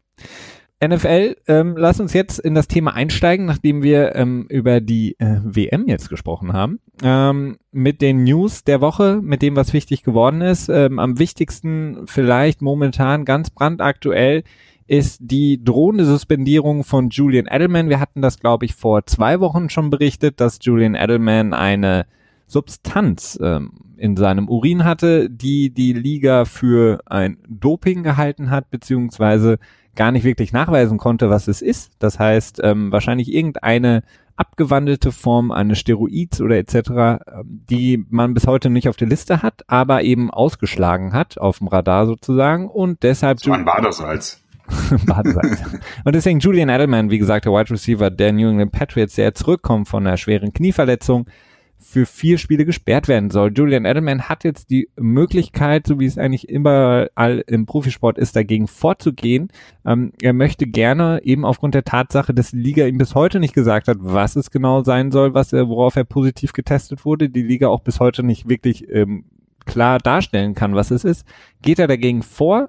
NFL, 0.82 1.37
ähm, 1.46 1.75
lass 1.76 2.00
uns 2.00 2.14
jetzt 2.14 2.38
in 2.38 2.54
das 2.54 2.66
Thema 2.66 2.94
einsteigen, 2.94 3.44
nachdem 3.44 3.82
wir 3.82 4.16
ähm, 4.16 4.46
über 4.49 4.80
die 4.80 5.14
äh, 5.18 5.40
WM 5.44 5.87
jetzt 5.87 6.08
gesprochen 6.08 6.54
haben. 6.54 6.80
Ähm, 7.02 7.58
mit 7.70 8.00
den 8.00 8.25
News 8.25 8.64
der 8.64 8.80
Woche, 8.80 9.20
mit 9.22 9.42
dem, 9.42 9.56
was 9.56 9.75
wichtig 9.75 10.04
geworden 10.04 10.40
ist. 10.40 10.70
Ähm, 10.70 10.99
am 10.99 11.18
wichtigsten 11.18 12.06
vielleicht 12.06 12.62
momentan 12.62 13.26
ganz 13.26 13.50
brandaktuell 13.50 14.42
ist 14.90 15.20
die 15.23 15.62
drohende 15.62 16.04
Suspendierung 16.04 16.82
von 16.82 17.11
Julian 17.11 17.47
Edelman. 17.47 17.88
Wir 17.88 18.00
hatten 18.00 18.23
das, 18.23 18.40
glaube 18.40 18.64
ich, 18.64 18.75
vor 18.75 19.06
zwei 19.06 19.38
Wochen 19.38 19.70
schon 19.70 19.88
berichtet, 19.88 20.40
dass 20.40 20.59
Julian 20.61 20.97
Edelman 20.97 21.54
eine 21.54 22.06
Substanz 22.49 23.38
ähm, 23.40 23.70
in 23.97 24.16
seinem 24.16 24.49
Urin 24.49 24.82
hatte, 24.82 25.30
die 25.30 25.70
die 25.73 25.92
Liga 25.92 26.44
für 26.44 27.02
ein 27.06 27.38
Doping 27.49 28.02
gehalten 28.02 28.50
hat, 28.50 28.68
beziehungsweise 28.70 29.61
gar 29.94 30.11
nicht 30.11 30.25
wirklich 30.25 30.52
nachweisen 30.52 30.99
konnte, 30.99 31.30
was 31.30 31.47
es 31.47 31.62
ist. 31.62 31.92
Das 32.00 32.18
heißt, 32.18 32.61
ähm, 32.64 32.90
wahrscheinlich 32.90 33.32
irgendeine 33.32 34.02
abgewandelte 34.35 35.12
Form 35.12 35.52
eines 35.52 35.78
Steroids 35.78 36.40
oder 36.40 36.56
etc., 36.56 36.75
ähm, 36.75 37.62
die 37.70 38.04
man 38.11 38.35
bis 38.35 38.49
heute 38.49 38.70
nicht 38.70 38.88
auf 38.88 38.97
der 38.97 39.06
Liste 39.06 39.40
hat, 39.40 39.62
aber 39.68 40.02
eben 40.02 40.32
ausgeschlagen 40.32 41.12
hat, 41.12 41.38
auf 41.38 41.59
dem 41.59 41.68
Radar 41.68 42.06
sozusagen 42.06 42.68
und 42.68 43.04
deshalb... 43.04 43.38
Das 43.38 43.47
war 43.47 43.56
ein 43.56 43.64
Badesalz. 43.64 44.42
Badesalz. 45.06 45.62
und 46.04 46.14
deswegen 46.14 46.40
Julian 46.40 46.68
Edelman, 46.68 47.10
wie 47.10 47.18
gesagt, 47.18 47.44
der 47.44 47.52
Wide 47.52 47.70
Receiver 47.70 48.10
der 48.10 48.32
New 48.32 48.48
England 48.48 48.72
Patriots, 48.72 49.14
der 49.14 49.34
zurückkommt 49.34 49.88
von 49.88 50.06
einer 50.06 50.16
schweren 50.16 50.52
Knieverletzung, 50.52 51.26
für 51.82 52.04
vier 52.04 52.36
Spiele 52.36 52.66
gesperrt 52.66 53.08
werden 53.08 53.30
soll. 53.30 53.52
Julian 53.54 53.86
Edelman 53.86 54.28
hat 54.28 54.44
jetzt 54.44 54.68
die 54.68 54.90
Möglichkeit, 54.96 55.86
so 55.86 55.98
wie 55.98 56.04
es 56.04 56.18
eigentlich 56.18 56.48
überall 56.48 57.42
im 57.46 57.64
Profisport 57.64 58.18
ist, 58.18 58.36
dagegen 58.36 58.68
vorzugehen. 58.68 59.48
Ähm, 59.86 60.12
er 60.20 60.34
möchte 60.34 60.66
gerne 60.66 61.22
eben 61.24 61.46
aufgrund 61.46 61.74
der 61.74 61.84
Tatsache, 61.84 62.34
dass 62.34 62.50
die 62.50 62.58
Liga 62.58 62.86
ihm 62.86 62.98
bis 62.98 63.14
heute 63.14 63.40
nicht 63.40 63.54
gesagt 63.54 63.88
hat, 63.88 63.96
was 64.00 64.36
es 64.36 64.50
genau 64.50 64.84
sein 64.84 65.10
soll, 65.10 65.32
was 65.32 65.54
er, 65.54 65.68
worauf 65.68 65.96
er 65.96 66.04
positiv 66.04 66.52
getestet 66.52 67.06
wurde, 67.06 67.30
die 67.30 67.42
Liga 67.42 67.68
auch 67.68 67.80
bis 67.80 67.98
heute 67.98 68.22
nicht 68.22 68.48
wirklich 68.48 68.86
ähm, 68.90 69.24
klar 69.64 69.98
darstellen 69.98 70.54
kann, 70.54 70.74
was 70.74 70.90
es 70.90 71.04
ist, 71.04 71.26
geht 71.62 71.78
er 71.78 71.86
dagegen 71.86 72.22
vor 72.22 72.68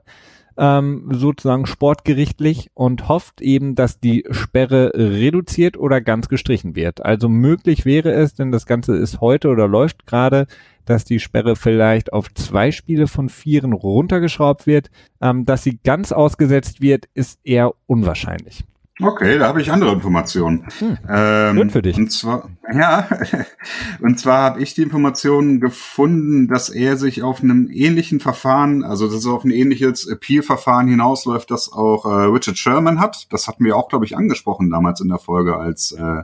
ähm, 0.57 1.09
sozusagen 1.11 1.65
sportgerichtlich 1.65 2.69
und 2.73 3.07
hofft 3.07 3.41
eben, 3.41 3.75
dass 3.75 3.99
die 3.99 4.25
Sperre 4.31 4.91
reduziert 4.93 5.77
oder 5.77 6.01
ganz 6.01 6.27
gestrichen 6.27 6.75
wird. 6.75 7.03
Also 7.03 7.29
möglich 7.29 7.85
wäre 7.85 8.11
es, 8.11 8.33
denn 8.33 8.51
das 8.51 8.65
Ganze 8.65 8.95
ist 8.95 9.21
heute 9.21 9.49
oder 9.49 9.67
läuft 9.67 10.05
gerade, 10.05 10.47
dass 10.85 11.05
die 11.05 11.19
Sperre 11.19 11.55
vielleicht 11.55 12.13
auf 12.13 12.33
zwei 12.33 12.71
Spiele 12.71 13.07
von 13.07 13.29
vieren 13.29 13.73
runtergeschraubt 13.73 14.67
wird. 14.67 14.89
Ähm, 15.21 15.45
dass 15.45 15.63
sie 15.63 15.79
ganz 15.83 16.11
ausgesetzt 16.11 16.81
wird, 16.81 17.05
ist 17.13 17.39
eher 17.43 17.73
unwahrscheinlich. 17.87 18.65
Okay, 19.01 19.39
da 19.39 19.47
habe 19.47 19.61
ich 19.61 19.71
andere 19.71 19.91
Informationen. 19.93 20.67
Hm, 20.79 20.97
ähm, 21.09 21.69
für 21.69 21.81
dich. 21.81 21.97
Und 21.97 22.11
zwar, 22.11 22.49
ja, 22.71 23.07
und 24.01 24.19
zwar 24.19 24.43
habe 24.43 24.61
ich 24.61 24.73
die 24.73 24.83
Informationen 24.83 25.59
gefunden, 25.59 26.47
dass 26.47 26.69
er 26.69 26.97
sich 26.97 27.23
auf 27.23 27.41
einem 27.41 27.69
ähnlichen 27.71 28.19
Verfahren, 28.19 28.83
also 28.83 29.07
dass 29.07 29.15
es 29.15 29.25
auf 29.25 29.43
ein 29.43 29.51
ähnliches 29.51 30.07
Appeal-Verfahren 30.07 30.87
hinausläuft, 30.87 31.49
das 31.49 31.71
auch 31.71 32.05
äh, 32.05 32.25
Richard 32.25 32.57
Sherman 32.57 32.99
hat. 32.99 33.27
Das 33.31 33.47
hatten 33.47 33.65
wir 33.65 33.75
auch, 33.75 33.89
glaube 33.89 34.05
ich, 34.05 34.15
angesprochen 34.15 34.69
damals 34.69 35.01
in 35.01 35.07
der 35.07 35.19
Folge 35.19 35.57
als 35.57 35.91
äh, 35.93 36.23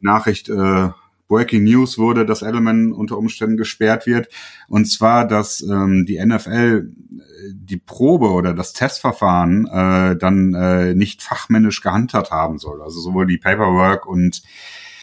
Nachricht 0.00 0.48
äh, 0.48 0.90
Breaking 1.28 1.64
News 1.64 1.98
wurde, 1.98 2.26
dass 2.26 2.42
Edelman 2.42 2.92
unter 2.92 3.18
Umständen 3.18 3.56
gesperrt 3.56 4.06
wird. 4.06 4.28
Und 4.68 4.86
zwar, 4.86 5.26
dass 5.26 5.62
ähm, 5.62 6.06
die 6.06 6.18
NFL 6.24 6.90
äh, 7.18 7.52
die 7.52 7.76
Probe 7.76 8.30
oder 8.30 8.54
das 8.54 8.72
Testverfahren 8.72 9.66
äh, 9.66 10.16
dann 10.16 10.54
äh, 10.54 10.94
nicht 10.94 11.22
fachmännisch 11.22 11.82
gehandhabt 11.82 12.30
haben 12.30 12.58
soll. 12.58 12.82
Also 12.82 13.00
sowohl 13.00 13.26
die 13.26 13.38
Paperwork 13.38 14.06
und 14.06 14.42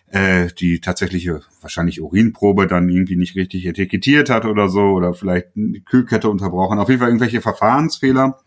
äh, 0.08 0.48
die 0.60 0.79
tatsächliche 0.79 1.41
wahrscheinlich 1.62 2.01
Urinprobe 2.01 2.67
dann 2.67 2.89
irgendwie 2.89 3.15
nicht 3.15 3.36
richtig 3.36 3.65
etikettiert 3.65 4.29
hat 4.29 4.46
oder 4.46 4.70
so 4.70 4.82
oder 4.82 5.13
vielleicht 5.13 5.50
die 5.55 5.84
Kühlkette 5.84 6.29
unterbrochen. 6.29 6.79
Auf 6.79 6.89
jeden 6.89 7.00
Fall 7.00 7.10
irgendwelche 7.10 7.41
Verfahrensfehler. 7.41 8.39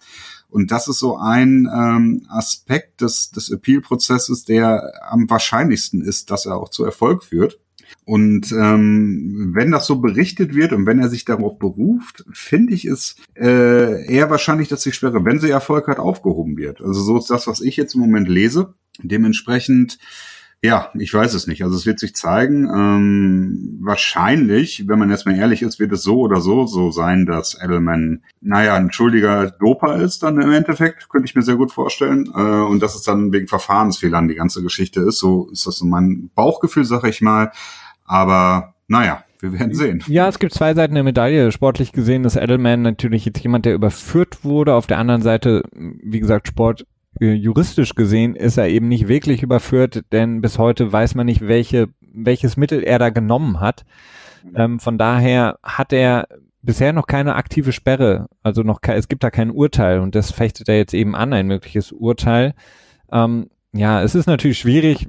Und 0.51 0.71
das 0.71 0.89
ist 0.89 0.99
so 0.99 1.19
ein 1.19 1.69
ähm, 1.73 2.27
Aspekt 2.29 3.03
des, 3.03 3.31
des 3.31 3.51
Appeal-Prozesses, 3.51 4.45
der 4.45 4.93
am 5.11 5.29
wahrscheinlichsten 5.29 6.01
ist, 6.01 6.31
dass 6.31 6.47
er 6.47 6.57
auch 6.57 6.71
zu 6.71 6.85
Erfolg 6.85 7.23
führt. 7.23 7.59
Und 8.05 8.53
ähm, 8.53 9.53
wenn 9.55 9.71
das 9.71 9.87
so 9.87 10.01
berichtet 10.01 10.55
wird 10.55 10.73
und 10.73 10.87
wenn 10.87 10.99
er 10.99 11.09
sich 11.09 11.25
darauf 11.25 11.59
beruft, 11.59 12.25
finde 12.33 12.73
ich 12.73 12.85
es 12.85 13.17
äh, 13.35 14.07
eher 14.07 14.31
wahrscheinlich, 14.31 14.69
dass 14.69 14.83
die 14.83 14.93
Sperre, 14.93 15.25
wenn 15.25 15.41
sie 15.41 15.51
Erfolg 15.51 15.89
hat, 15.89 15.99
aufgehoben 15.99 16.57
wird. 16.57 16.81
Also 16.81 17.03
so 17.03 17.19
ist 17.19 17.31
das, 17.31 17.47
was 17.47 17.61
ich 17.61 17.77
jetzt 17.77 17.95
im 17.95 18.01
Moment 18.01 18.29
lese. 18.29 18.75
Dementsprechend 19.03 19.99
ja, 20.61 20.91
ich 20.95 21.15
weiß 21.15 21.35
es 21.35 21.47
nicht. 21.47 21.63
Also 21.63 21.77
es 21.77 21.87
wird 21.87 22.01
sich 22.01 22.17
zeigen. 22.17 22.69
Ähm, 22.69 23.79
wahrscheinlich, 23.81 24.89
wenn 24.89 24.99
man 24.99 25.09
jetzt 25.11 25.25
mal 25.25 25.37
ehrlich 25.37 25.63
ist, 25.63 25.79
wird 25.79 25.93
es 25.93 26.03
so 26.03 26.19
oder 26.19 26.41
so 26.41 26.67
so 26.67 26.91
sein, 26.91 27.27
dass 27.27 27.57
Edelman, 27.63 28.25
naja, 28.41 28.75
ein 28.75 28.91
schuldiger 28.91 29.53
Doper 29.53 29.97
ist 29.97 30.25
dann 30.25 30.41
im 30.41 30.51
Endeffekt, 30.51 31.09
könnte 31.11 31.27
ich 31.27 31.37
mir 31.37 31.43
sehr 31.43 31.55
gut 31.55 31.71
vorstellen. 31.71 32.29
Äh, 32.35 32.41
und 32.41 32.83
dass 32.83 32.97
es 32.97 33.03
dann 33.03 33.33
wegen 33.33 33.47
Verfahrensfehlern 33.47 34.27
die 34.27 34.35
ganze 34.35 34.63
Geschichte 34.63 35.01
ist. 35.03 35.19
So 35.19 35.49
ist 35.53 35.67
das 35.67 35.79
so 35.79 35.87
mein 35.87 36.31
Bauchgefühl, 36.35 36.85
sag 36.85 37.05
ich 37.05 37.21
mal. 37.21 37.53
Aber 38.05 38.75
naja, 38.89 39.23
wir 39.39 39.53
werden 39.53 39.75
sehen. 39.75 40.03
Ja, 40.09 40.29
es 40.29 40.41
gibt 40.41 40.55
zwei 40.55 40.75
Seiten 40.75 40.95
der 40.95 41.05
Medaille. 41.05 41.53
Sportlich 41.53 41.93
gesehen 41.93 42.25
ist 42.25 42.35
Edelman 42.35 42.83
natürlich 42.83 43.25
jetzt 43.25 43.39
jemand, 43.39 43.65
der 43.65 43.75
überführt 43.75 44.43
wurde. 44.43 44.75
Auf 44.75 44.89
der 44.89 44.99
anderen 44.99 45.23
Seite, 45.23 45.63
wie 45.73 46.19
gesagt, 46.19 46.49
Sport 46.49 46.85
juristisch 47.21 47.95
gesehen 47.95 48.37
ist 48.37 48.57
er 48.57 48.69
eben 48.69 48.89
nicht 48.89 49.09
wirklich 49.09 49.43
überführt, 49.43 50.05
denn 50.13 50.41
bis 50.41 50.59
heute 50.59 50.93
weiß 50.93 51.15
man 51.15 51.27
nicht, 51.27 51.47
welche, 51.47 51.89
welches 52.01 52.57
Mittel 52.57 52.83
er 52.83 52.99
da 52.99 53.11
genommen 53.11 53.61
hat. 53.61 53.85
Ähm, 54.55 54.79
von 54.79 54.99
daher 54.99 55.59
hat 55.63 55.93
er 55.93 56.29
bisher 56.63 56.93
noch 56.93 57.07
keine 57.07 57.35
aktive 57.35 57.73
Sperre, 57.73 58.29
also 58.43 58.63
noch 58.63 58.81
es 58.83 59.09
gibt 59.09 59.25
da 59.25 59.31
kein 59.31 59.51
Urteil 59.51 60.01
und 60.01 60.15
das 60.15 60.31
fechtet 60.31 60.69
er 60.69 60.77
jetzt 60.77 60.95
eben 60.95 61.15
an, 61.15 61.33
ein 61.33 61.47
mögliches 61.47 61.93
Urteil. 61.93 62.55
Ähm, 63.11 63.49
ja, 63.73 64.03
es 64.03 64.15
ist 64.15 64.27
natürlich 64.27 64.59
schwierig 64.59 65.07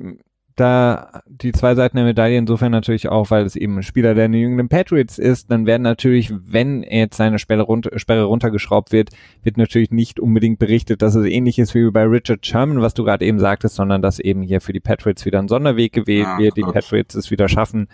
da 0.60 1.22
die 1.28 1.52
zwei 1.52 1.76
Seiten 1.76 1.98
der 1.98 2.06
Medaille 2.06 2.38
insofern 2.38 2.72
natürlich 2.72 3.08
auch, 3.08 3.32
weil 3.32 3.46
es 3.46 3.56
eben 3.56 3.78
ein 3.78 3.84
Spieler 3.84 4.14
der 4.14 4.28
New 4.28 4.38
England 4.38 4.70
Patriots 4.70 5.18
ist, 5.18 5.50
dann 5.52 5.66
werden 5.66 5.84
natürlich, 5.84 6.32
wenn 6.46 6.84
jetzt 6.84 7.18
seine 7.18 7.40
Sperre, 7.40 7.64
runter, 7.64 7.98
Sperre 7.98 8.24
runtergeschraubt 8.24 8.92
wird, 8.92 9.10
wird 9.44 9.58
natürlich 9.58 9.92
nicht 9.92 10.20
unbedingt 10.20 10.60
berichtet, 10.60 11.02
dass 11.02 11.16
es 11.16 11.26
ähnlich 11.26 11.60
ist 11.60 11.76
wie 11.76 11.90
bei 11.92 12.04
Richard 12.04 12.46
Sherman, 12.46 12.82
was 12.82 12.94
du 12.94 13.04
gerade 13.04 13.26
eben 13.26 13.40
sagtest, 13.40 13.76
sondern 13.76 14.02
dass 14.02 14.20
eben 14.20 14.42
hier 14.42 14.62
für 14.62 14.74
die 14.74 14.80
Patriots 14.80 15.26
wieder 15.26 15.40
ein 15.40 15.48
Sonderweg 15.48 15.94
gewählt 15.94 16.28
wird, 16.38 16.58
die 16.58 16.62
Patriots 16.62 17.16
es 17.16 17.32
wieder 17.32 17.48
schaffen, 17.48 17.88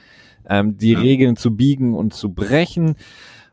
ähm, 0.50 0.78
die 0.78 0.94
ja. 0.94 1.00
Regeln 1.00 1.36
zu 1.36 1.56
biegen 1.56 1.94
und 1.94 2.14
zu 2.14 2.34
brechen. 2.34 2.96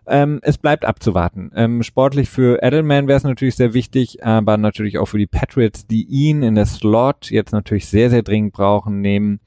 Ähm, 0.07 0.41
es 0.43 0.59
bleibt 0.59 0.85
abzuwarten. 0.85 1.51
Ähm, 1.55 1.83
sportlich 1.83 2.29
für 2.29 2.63
Edelman 2.63 3.07
wäre 3.07 3.17
es 3.17 3.25
natürlich 3.25 3.57
sehr 3.57 3.75
wichtig, 3.75 4.25
aber 4.25 4.57
natürlich 4.57 4.99
auch 4.99 5.07
für 5.07 5.19
die 5.19 5.27
Patriots, 5.27 5.87
die 5.87 6.05
ihn 6.05 6.43
in 6.43 6.55
der 6.55 6.67
Slot 6.67 7.31
jetzt 7.31 7.53
natürlich 7.53 7.87
sehr, 7.87 8.11
sehr 8.11 8.23
dringend 8.23 8.53
brauchen, 8.53 9.01
nehmen 9.01 9.41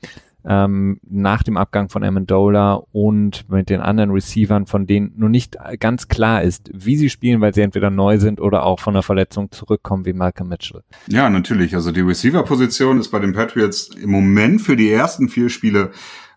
ähm, 0.48 1.00
nach 1.10 1.44
dem 1.44 1.58
Abgang 1.58 1.90
von 1.90 2.04
Amendola 2.04 2.84
und 2.92 3.50
mit 3.50 3.70
den 3.70 3.82
anderen 3.82 4.12
Receivern, 4.12 4.68
von 4.68 4.86
denen 4.86 5.14
nur 5.18 5.30
nicht 5.30 5.58
ganz 5.80 6.08
klar 6.08 6.44
ist, 6.44 6.70
wie 6.74 6.98
sie 6.98 7.10
spielen, 7.10 7.42
weil 7.42 7.54
sie 7.54 7.62
entweder 7.62 7.90
neu 7.90 8.20
sind 8.20 8.40
oder 8.40 8.64
auch 8.64 8.80
von 8.80 8.94
der 8.94 9.04
Verletzung 9.04 9.52
zurückkommen 9.52 10.06
wie 10.06 10.14
Malcolm 10.14 10.50
Mitchell. 10.50 10.82
Ja, 11.08 11.30
natürlich. 11.30 11.76
Also 11.76 11.92
die 11.92 12.02
Receiver-Position 12.02 13.00
ist 13.00 13.10
bei 13.10 13.20
den 13.20 13.34
Patriots 13.34 13.90
im 13.90 14.12
Moment 14.12 14.62
für 14.62 14.76
die 14.76 14.92
ersten 14.92 15.30
vier 15.30 15.50
Spiele 15.50 15.92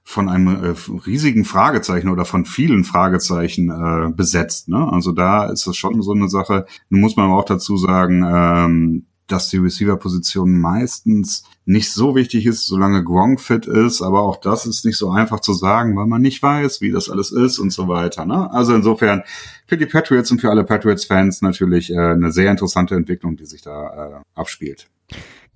von 0.09 0.31
einem 0.31 0.65
äh, 0.65 0.75
riesigen 1.07 1.45
Fragezeichen 1.45 2.09
oder 2.09 2.25
von 2.25 2.47
vielen 2.47 2.85
Fragezeichen 2.85 3.71
äh, 3.71 4.11
besetzt. 4.11 4.67
Ne? 4.71 4.91
Also 4.91 5.13
da 5.13 5.45
ist 5.45 5.67
es 5.67 5.77
schon 5.77 6.01
so 6.01 6.13
eine 6.13 6.31
Sache. 6.31 6.65
Nun 6.89 7.03
muss 7.03 7.17
man 7.17 7.27
aber 7.27 7.37
auch 7.37 7.45
dazu 7.45 7.77
sagen, 7.77 8.25
ähm, 8.27 9.07
dass 9.27 9.51
die 9.51 9.59
Receiver-Position 9.59 10.59
meistens 10.59 11.45
nicht 11.67 11.93
so 11.93 12.17
wichtig 12.17 12.47
ist, 12.47 12.67
solange 12.67 13.05
Gronk 13.05 13.39
fit 13.39 13.67
ist, 13.67 14.01
aber 14.01 14.23
auch 14.23 14.41
das 14.41 14.65
ist 14.65 14.87
nicht 14.87 14.97
so 14.97 15.11
einfach 15.11 15.41
zu 15.41 15.53
sagen, 15.53 15.95
weil 15.95 16.07
man 16.07 16.23
nicht 16.23 16.43
weiß, 16.43 16.81
wie 16.81 16.91
das 16.91 17.11
alles 17.11 17.31
ist 17.31 17.59
und 17.59 17.71
so 17.71 17.87
weiter. 17.87 18.25
Ne? 18.25 18.51
Also 18.51 18.75
insofern 18.75 19.25
für 19.67 19.77
die 19.77 19.85
Patriots 19.85 20.31
und 20.31 20.41
für 20.41 20.49
alle 20.49 20.65
Patriots-Fans 20.65 21.43
natürlich 21.43 21.93
äh, 21.93 21.99
eine 21.99 22.33
sehr 22.33 22.51
interessante 22.51 22.95
Entwicklung, 22.95 23.37
die 23.37 23.45
sich 23.45 23.61
da 23.61 24.23
äh, 24.23 24.23
abspielt. 24.35 24.89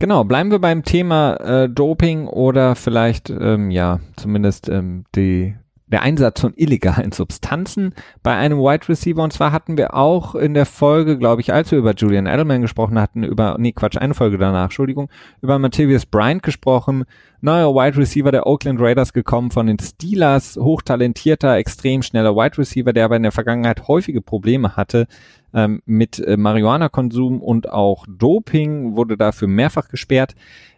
Genau, 0.03 0.25
bleiben 0.25 0.51
wir 0.51 0.59
beim 0.59 0.83
Thema 0.83 1.35
äh, 1.35 1.69
Doping 1.69 2.27
oder 2.27 2.75
vielleicht 2.75 3.31
ähm, 3.31 3.71
ja 3.71 4.01
zumindest 4.17 4.69
ähm, 4.69 5.05
die 5.15 5.55
der 5.87 6.03
Einsatz 6.03 6.41
von 6.41 6.55
illegalen 6.57 7.13
Substanzen 7.13 7.95
bei 8.21 8.35
einem 8.35 8.59
Wide 8.59 8.89
Receiver. 8.89 9.23
Und 9.23 9.33
zwar 9.33 9.53
hatten 9.53 9.77
wir 9.77 9.95
auch 9.95 10.35
in 10.35 10.55
der 10.55 10.67
Folge, 10.67 11.19
glaube 11.19 11.41
ich, 11.41 11.53
als 11.53 11.71
wir 11.71 11.79
über 11.79 11.95
Julian 11.95 12.27
Edelman 12.27 12.63
gesprochen 12.63 12.99
hatten, 12.99 13.23
über, 13.23 13.55
nee, 13.61 13.71
Quatsch, 13.71 13.97
eine 13.97 14.15
Folge 14.15 14.39
danach, 14.39 14.65
Entschuldigung, 14.65 15.09
über 15.41 15.61
Matthias 15.61 16.05
Bryant 16.05 16.43
gesprochen. 16.43 17.05
Neuer 17.41 17.73
Wide 17.73 17.97
Receiver 17.97 18.33
der 18.33 18.49
Oakland 18.49 18.81
Raiders 18.81 19.13
gekommen 19.13 19.53
von 19.53 19.69
den 19.69 19.79
Steelers, 19.79 20.57
hochtalentierter, 20.57 21.57
extrem 21.59 22.03
schneller 22.03 22.35
Wide 22.35 22.59
Receiver, 22.59 22.93
der 22.93 23.05
aber 23.05 23.17
in 23.17 23.23
der 23.23 23.31
Vergangenheit 23.31 23.87
häufige 23.87 24.21
Probleme 24.21 24.77
hatte 24.77 25.07
ähm, 25.55 25.83
mit 25.85 26.19
äh, 26.19 26.37
Marihuana-Konsum 26.37 27.41
und 27.41 27.69
auch 27.71 28.07
Doping, 28.09 28.97
wurde 28.97 29.17
dafür 29.17 29.49
mehrfach 29.49 29.89
gesperrt. 29.89 30.35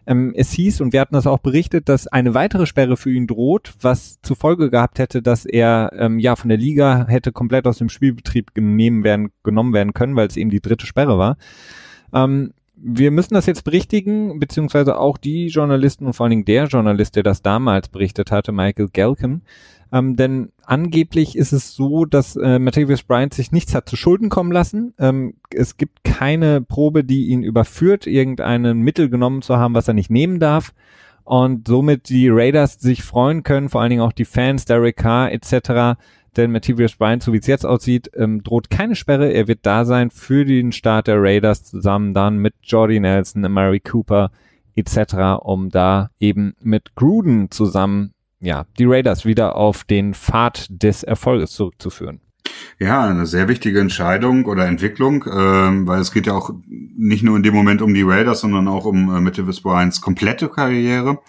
Ähm, 0.07 0.33
es 0.35 0.51
hieß, 0.51 0.81
und 0.81 0.93
wir 0.93 1.01
hatten 1.01 1.15
das 1.15 1.27
auch 1.27 1.39
berichtet, 1.39 1.89
dass 1.89 2.07
eine 2.07 2.33
weitere 2.33 2.65
Sperre 2.65 2.97
für 2.97 3.11
ihn 3.11 3.27
droht, 3.27 3.73
was 3.81 4.21
zur 4.21 4.35
Folge 4.35 4.69
gehabt 4.69 4.99
hätte, 4.99 5.21
dass 5.21 5.45
er 5.45 5.91
ähm, 5.97 6.19
ja 6.19 6.35
von 6.35 6.49
der 6.49 6.57
Liga 6.57 7.07
hätte 7.07 7.31
komplett 7.31 7.65
aus 7.67 7.77
dem 7.77 7.89
Spielbetrieb 7.89 8.53
genommen 8.53 9.03
werden, 9.03 9.31
genommen 9.43 9.73
werden 9.73 9.93
können, 9.93 10.15
weil 10.15 10.27
es 10.27 10.37
eben 10.37 10.49
die 10.49 10.61
dritte 10.61 10.85
Sperre 10.85 11.17
war. 11.17 11.37
Ähm, 12.13 12.53
wir 12.77 13.09
müssen 13.09 13.33
das 13.33 13.45
jetzt 13.45 13.63
berichtigen, 13.63 14.39
beziehungsweise 14.39 14.99
auch 14.99 15.17
die 15.17 15.47
Journalisten 15.47 16.05
und 16.05 16.13
vor 16.13 16.25
allen 16.25 16.31
Dingen 16.31 16.45
der 16.45 16.65
Journalist, 16.65 17.15
der 17.15 17.23
das 17.23 17.41
damals 17.41 17.87
berichtet 17.87 18.31
hatte, 18.31 18.51
Michael 18.51 18.89
Galkin, 18.91 19.41
ähm, 19.91 20.15
denn 20.15 20.51
angeblich 20.65 21.37
ist 21.37 21.53
es 21.53 21.73
so, 21.75 22.05
dass 22.05 22.35
äh, 22.35 22.59
Matthäus 22.59 23.03
Bryant 23.03 23.33
sich 23.33 23.51
nichts 23.51 23.75
hat 23.75 23.87
zu 23.87 23.95
Schulden 23.95 24.29
kommen 24.29 24.51
lassen. 24.51 24.93
Ähm, 24.99 25.35
es 25.51 25.77
gibt 25.77 26.03
keine 26.03 26.61
Probe, 26.61 27.03
die 27.03 27.27
ihn 27.27 27.43
überführt, 27.43 28.07
irgendein 28.07 28.77
Mittel 28.79 29.09
genommen 29.09 29.41
zu 29.41 29.57
haben, 29.57 29.73
was 29.73 29.87
er 29.87 29.93
nicht 29.93 30.11
nehmen 30.11 30.39
darf. 30.39 30.73
Und 31.23 31.67
somit 31.67 32.09
die 32.09 32.29
Raiders 32.29 32.75
sich 32.75 33.03
freuen 33.03 33.43
können, 33.43 33.69
vor 33.69 33.81
allen 33.81 33.89
Dingen 33.89 34.03
auch 34.03 34.11
die 34.11 34.25
Fans, 34.25 34.65
Derek 34.65 34.97
Carr 34.97 35.31
etc., 35.31 35.97
denn 36.37 36.51
Matthäus 36.51 36.95
Bryant, 36.95 37.23
so 37.23 37.31
wie 37.31 37.37
es 37.37 37.47
jetzt 37.47 37.65
aussieht, 37.65 38.11
ähm, 38.15 38.43
droht 38.43 38.69
keine 38.69 38.95
Sperre. 38.95 39.31
Er 39.31 39.47
wird 39.47 39.59
da 39.63 39.85
sein 39.85 40.11
für 40.11 40.43
den 40.43 40.71
Start 40.71 41.07
der 41.07 41.21
Raiders 41.21 41.63
zusammen 41.63 42.13
dann 42.13 42.37
mit 42.37 42.55
Jordy 42.63 42.99
Nelson, 42.99 43.41
Mary 43.41 43.79
Cooper 43.79 44.31
etc., 44.75 45.39
um 45.39 45.69
da 45.69 46.09
eben 46.19 46.53
mit 46.61 46.95
Gruden 46.95 47.51
zusammen 47.51 48.14
ja, 48.45 48.65
die 48.77 48.85
Raiders 48.85 49.25
wieder 49.25 49.55
auf 49.55 49.83
den 49.83 50.13
Pfad 50.13 50.67
des 50.69 51.03
Erfolges 51.03 51.51
zurückzuführen. 51.51 52.21
Ja, 52.77 53.05
eine 53.05 53.25
sehr 53.25 53.47
wichtige 53.47 53.79
Entscheidung 53.79 54.45
oder 54.45 54.67
Entwicklung, 54.67 55.25
ähm, 55.31 55.87
weil 55.87 55.99
es 55.99 56.11
geht 56.11 56.27
ja 56.27 56.33
auch 56.33 56.51
nicht 56.67 57.23
nur 57.23 57.35
in 57.37 57.43
dem 57.43 57.53
Moment 57.53 57.81
um 57.81 57.93
die 57.93 58.03
Raiders, 58.03 58.41
sondern 58.41 58.67
auch 58.67 58.85
um 58.85 59.15
äh, 59.15 59.19
Matthews 59.19 59.61
Bryants 59.61 59.99
komplette 59.99 60.49
Karriere. 60.49 61.19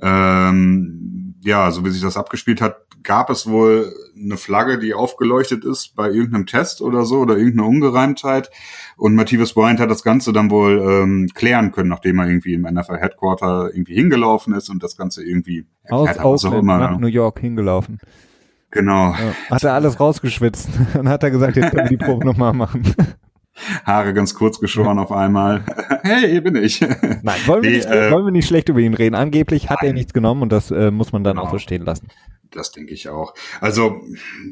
Ähm, 0.00 1.17
ja, 1.42 1.70
so 1.70 1.84
wie 1.84 1.90
sich 1.90 2.02
das 2.02 2.16
abgespielt 2.16 2.60
hat, 2.60 2.76
gab 3.02 3.30
es 3.30 3.46
wohl 3.46 3.92
eine 4.16 4.36
Flagge, 4.36 4.78
die 4.78 4.94
aufgeleuchtet 4.94 5.64
ist 5.64 5.94
bei 5.94 6.10
irgendeinem 6.10 6.46
Test 6.46 6.82
oder 6.82 7.04
so 7.04 7.18
oder 7.18 7.36
irgendeine 7.36 7.68
Ungereimtheit. 7.68 8.50
Und 8.96 9.14
Matthias 9.14 9.54
Bryant 9.54 9.80
hat 9.80 9.90
das 9.90 10.02
Ganze 10.02 10.32
dann 10.32 10.50
wohl 10.50 10.78
ähm, 10.78 11.28
klären 11.34 11.70
können, 11.70 11.88
nachdem 11.88 12.18
er 12.18 12.26
irgendwie 12.26 12.54
im 12.54 12.62
NFL 12.62 12.98
Headquarter 12.98 13.70
irgendwie 13.72 13.94
hingelaufen 13.94 14.52
ist 14.54 14.68
und 14.68 14.82
das 14.82 14.96
Ganze 14.96 15.24
irgendwie 15.24 15.66
aus 15.88 16.08
hat, 16.08 16.24
Oakland 16.24 16.56
immer, 16.56 16.78
nach 16.78 16.98
New 16.98 17.06
York 17.06 17.38
hingelaufen. 17.38 17.98
Genau. 18.70 19.12
Ja, 19.12 19.32
hat 19.50 19.64
er 19.64 19.74
alles 19.74 19.98
rausgeschwitzt 19.98 20.68
und 20.98 21.08
hat 21.08 21.22
er 21.22 21.30
gesagt, 21.30 21.56
jetzt 21.56 21.70
können 21.70 21.88
wir 21.88 21.96
die 21.96 22.04
Probe 22.04 22.26
nochmal 22.26 22.52
machen. 22.52 22.82
Haare 23.84 24.14
ganz 24.14 24.34
kurz 24.34 24.60
geschoren 24.60 24.98
auf 24.98 25.12
einmal. 25.12 25.64
hey, 26.02 26.30
hier 26.30 26.42
bin 26.42 26.56
ich. 26.56 26.80
Nein, 26.80 27.40
wollen 27.46 27.62
wir, 27.62 27.70
nee, 27.70 27.76
nicht, 27.76 27.88
äh, 27.88 28.10
wollen 28.10 28.24
wir 28.24 28.32
nicht 28.32 28.46
schlecht 28.46 28.68
über 28.68 28.80
ihn 28.80 28.94
reden. 28.94 29.14
Angeblich 29.14 29.70
hat 29.70 29.78
nein. 29.82 29.90
er 29.90 29.94
nichts 29.94 30.12
genommen 30.12 30.42
und 30.42 30.52
das 30.52 30.70
äh, 30.70 30.90
muss 30.90 31.12
man 31.12 31.24
dann 31.24 31.36
genau. 31.36 31.46
auch 31.46 31.52
so 31.52 31.58
stehen 31.58 31.84
lassen. 31.84 32.08
Das 32.50 32.72
denke 32.72 32.94
ich 32.94 33.08
auch. 33.08 33.34
Also 33.60 34.00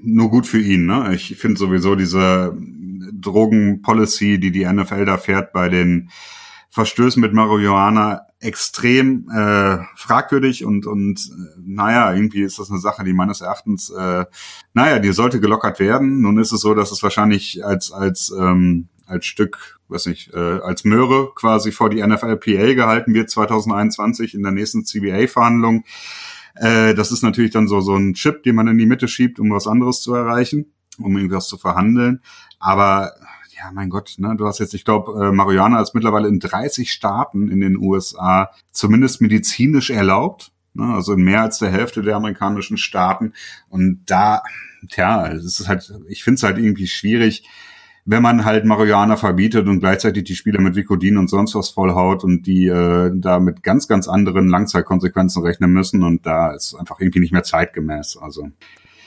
nur 0.03 0.31
gut 0.31 0.47
für 0.47 0.61
ihn. 0.61 0.87
Ne? 0.87 1.15
Ich 1.15 1.37
finde 1.37 1.59
sowieso 1.59 1.95
diese 1.95 2.57
Drogenpolicy, 3.13 4.39
die 4.39 4.53
die 4.53 4.65
NFL 4.65 5.05
da 5.07 5.17
fährt 5.17 5.53
bei 5.53 5.69
den 5.69 6.11
Verstößen 6.71 7.21
mit 7.23 7.33
Marihuana 7.33 8.27
extrem 8.39 9.29
äh, 9.31 9.79
fragwürdig 9.97 10.65
und 10.65 10.87
und 10.87 11.19
äh, 11.19 11.61
naja, 11.65 12.13
irgendwie 12.13 12.43
ist 12.43 12.59
das 12.59 12.71
eine 12.71 12.81
Sache, 12.81 13.03
die 13.03 13.15
meines 13.15 13.41
Erachtens, 13.41 13.89
äh, 13.91 14.27
naja, 14.75 14.99
die 14.99 15.13
sollte 15.13 15.41
gelockert 15.41 15.81
werden. 15.81 16.21
Nun 16.21 16.39
ist 16.39 16.53
es 16.53 16.61
so, 16.61 16.75
dass 16.75 16.93
es 16.93 17.03
wahrscheinlich 17.03 17.65
als 17.65 17.93
als 17.93 18.31
ähm, 18.39 18.89
als 19.07 19.27
Stück, 19.27 19.79
weiß 19.89 20.07
nicht, 20.07 20.33
äh, 20.35 20.61
als 20.61 20.85
Möhre 20.85 21.33
quasi 21.35 21.73
vor 21.73 21.91
die 21.91 22.07
NFLPA 22.07 22.75
gehalten 22.75 23.15
wird 23.15 23.31
2021 23.31 24.35
in 24.35 24.43
der 24.43 24.53
nächsten 24.53 24.85
CBA-Verhandlung. 24.85 25.85
Äh, 26.55 26.95
das 26.95 27.13
ist 27.13 27.23
natürlich 27.23 27.53
dann 27.53 27.69
so 27.69 27.81
so 27.81 27.95
ein 27.97 28.15
Chip, 28.15 28.43
den 28.43 28.55
man 28.55 28.69
in 28.69 28.79
die 28.79 28.87
Mitte 28.87 29.09
schiebt, 29.09 29.39
um 29.39 29.51
was 29.51 29.67
anderes 29.67 30.01
zu 30.01 30.15
erreichen, 30.15 30.73
um 30.99 31.17
irgendwas 31.17 31.49
zu 31.49 31.59
verhandeln. 31.59 32.21
Aber 32.59 33.13
ja, 33.57 33.71
mein 33.73 33.89
Gott, 33.89 34.15
ne, 34.19 34.35
du 34.37 34.47
hast 34.47 34.59
jetzt, 34.59 34.75
ich 34.75 34.85
glaube, 34.85 35.27
äh, 35.27 35.33
Marihuana 35.33 35.81
ist 35.81 35.95
mittlerweile 35.95 36.29
in 36.29 36.41
30 36.41 36.93
Staaten 36.93 37.49
in 37.49 37.61
den 37.61 37.77
USA 37.77 38.51
zumindest 38.71 39.21
medizinisch 39.21 39.91
erlaubt. 39.91 40.53
Ne, 40.75 40.93
also 40.95 41.15
in 41.15 41.23
mehr 41.23 41.43
als 41.43 41.59
der 41.59 41.71
Hälfte 41.71 42.03
der 42.03 42.17
amerikanischen 42.17 42.77
Staaten. 42.77 43.33
Und 43.69 44.03
da, 44.07 44.43
tja, 44.91 45.29
es 45.33 45.59
ist 45.59 45.69
halt, 45.69 45.91
ich 46.09 46.23
finde 46.23 46.37
es 46.37 46.43
halt 46.43 46.59
irgendwie 46.59 46.87
schwierig, 46.87 47.49
wenn 48.07 48.23
man 48.23 48.45
halt 48.45 48.65
Marihuana 48.65 49.17
verbietet 49.17 49.67
und 49.67 49.81
gleichzeitig 49.81 50.25
die 50.25 50.37
Spieler 50.37 50.61
mit 50.61 50.77
Vicodin 50.77 51.19
und 51.19 51.29
sonst 51.29 51.57
was 51.57 51.71
vollhaut 51.71 52.23
und 52.23 52.47
die 52.47 52.69
äh, 52.69 53.11
da 53.13 53.41
mit 53.41 53.65
ganz, 53.65 53.89
ganz 53.89 54.07
anderen 54.07 54.49
Langzeitkonsequenzen 54.49 55.43
rechnen 55.43 55.73
müssen 55.73 56.05
und 56.05 56.25
da 56.25 56.53
ist 56.53 56.75
einfach 56.75 57.01
irgendwie 57.01 57.19
nicht 57.19 57.33
mehr 57.33 57.43
zeitgemäß. 57.43 58.17
Also. 58.17 58.49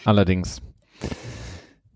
Allerdings. 0.03 0.61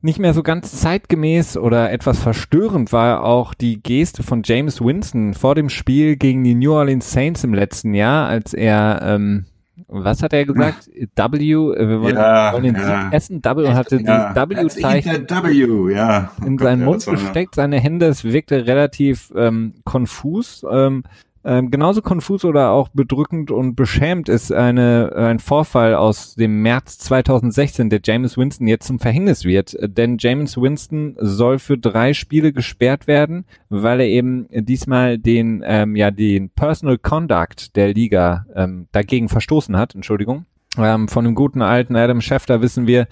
Nicht 0.01 0.19
mehr 0.19 0.33
so 0.33 0.43
ganz 0.43 0.79
zeitgemäß 0.79 1.57
oder 1.57 1.91
etwas 1.91 2.19
verstörend 2.19 2.93
war 2.93 3.23
auch 3.23 3.53
die 3.53 3.83
Geste 3.83 4.23
von 4.23 4.41
James 4.43 4.81
Winston 4.81 5.33
vor 5.33 5.55
dem 5.55 5.69
Spiel 5.69 6.15
gegen 6.15 6.43
die 6.43 6.55
New 6.55 6.71
Orleans 6.71 7.11
Saints 7.11 7.43
im 7.43 7.53
letzten 7.53 7.93
Jahr, 7.93 8.27
als 8.27 8.53
er, 8.53 9.01
ähm, 9.03 9.45
was 9.87 10.23
hat 10.23 10.33
er 10.33 10.45
gesagt? 10.45 10.89
W, 11.15 11.73
äh, 11.73 11.87
wir 11.87 12.01
wollen, 12.01 12.15
ja, 12.15 12.53
wollen 12.53 12.63
den 12.63 12.75
ja. 12.75 13.03
Sieg 13.03 13.13
essen. 13.13 13.43
W 13.43 13.73
hatte 13.73 14.01
ja. 14.01 14.33
dieses 14.45 14.77
W-Zeichen 14.77 15.29
W, 15.29 15.93
ja. 15.93 16.31
In 16.45 16.57
seinen 16.57 16.85
Mund 16.85 17.05
gesteckt, 17.05 17.55
seine 17.55 17.79
Hände, 17.79 18.07
es 18.07 18.23
wirkte 18.23 18.65
relativ 18.65 19.31
ähm, 19.35 19.73
konfus. 19.83 20.65
Ähm, 20.69 21.03
ähm, 21.45 21.71
genauso 21.71 22.01
konfus 22.01 22.45
oder 22.45 22.71
auch 22.71 22.89
bedrückend 22.89 23.51
und 23.51 23.75
beschämt 23.75 24.29
ist 24.29 24.51
eine, 24.51 25.13
ein 25.15 25.39
Vorfall 25.39 25.95
aus 25.95 26.35
dem 26.35 26.61
März 26.61 26.99
2016, 26.99 27.89
der 27.89 27.99
James 28.03 28.37
Winston 28.37 28.67
jetzt 28.67 28.87
zum 28.87 28.99
Verhängnis 28.99 29.43
wird. 29.43 29.75
Denn 29.81 30.17
James 30.19 30.57
Winston 30.57 31.15
soll 31.19 31.59
für 31.59 31.77
drei 31.77 32.13
Spiele 32.13 32.53
gesperrt 32.53 33.07
werden, 33.07 33.45
weil 33.69 33.99
er 33.99 34.07
eben 34.07 34.47
diesmal 34.51 35.17
den, 35.17 35.63
ähm, 35.65 35.95
ja, 35.95 36.11
den 36.11 36.49
Personal 36.49 36.97
Conduct 36.97 37.75
der 37.75 37.93
Liga 37.93 38.45
ähm, 38.55 38.87
dagegen 38.91 39.27
verstoßen 39.27 39.75
hat. 39.75 39.95
Entschuldigung. 39.95 40.45
Ähm, 40.77 41.07
von 41.07 41.25
dem 41.25 41.35
guten 41.35 41.61
alten 41.61 41.95
Adam 41.95 42.21
Schefter 42.21 42.61
wissen 42.61 42.87
wir, 42.87 43.07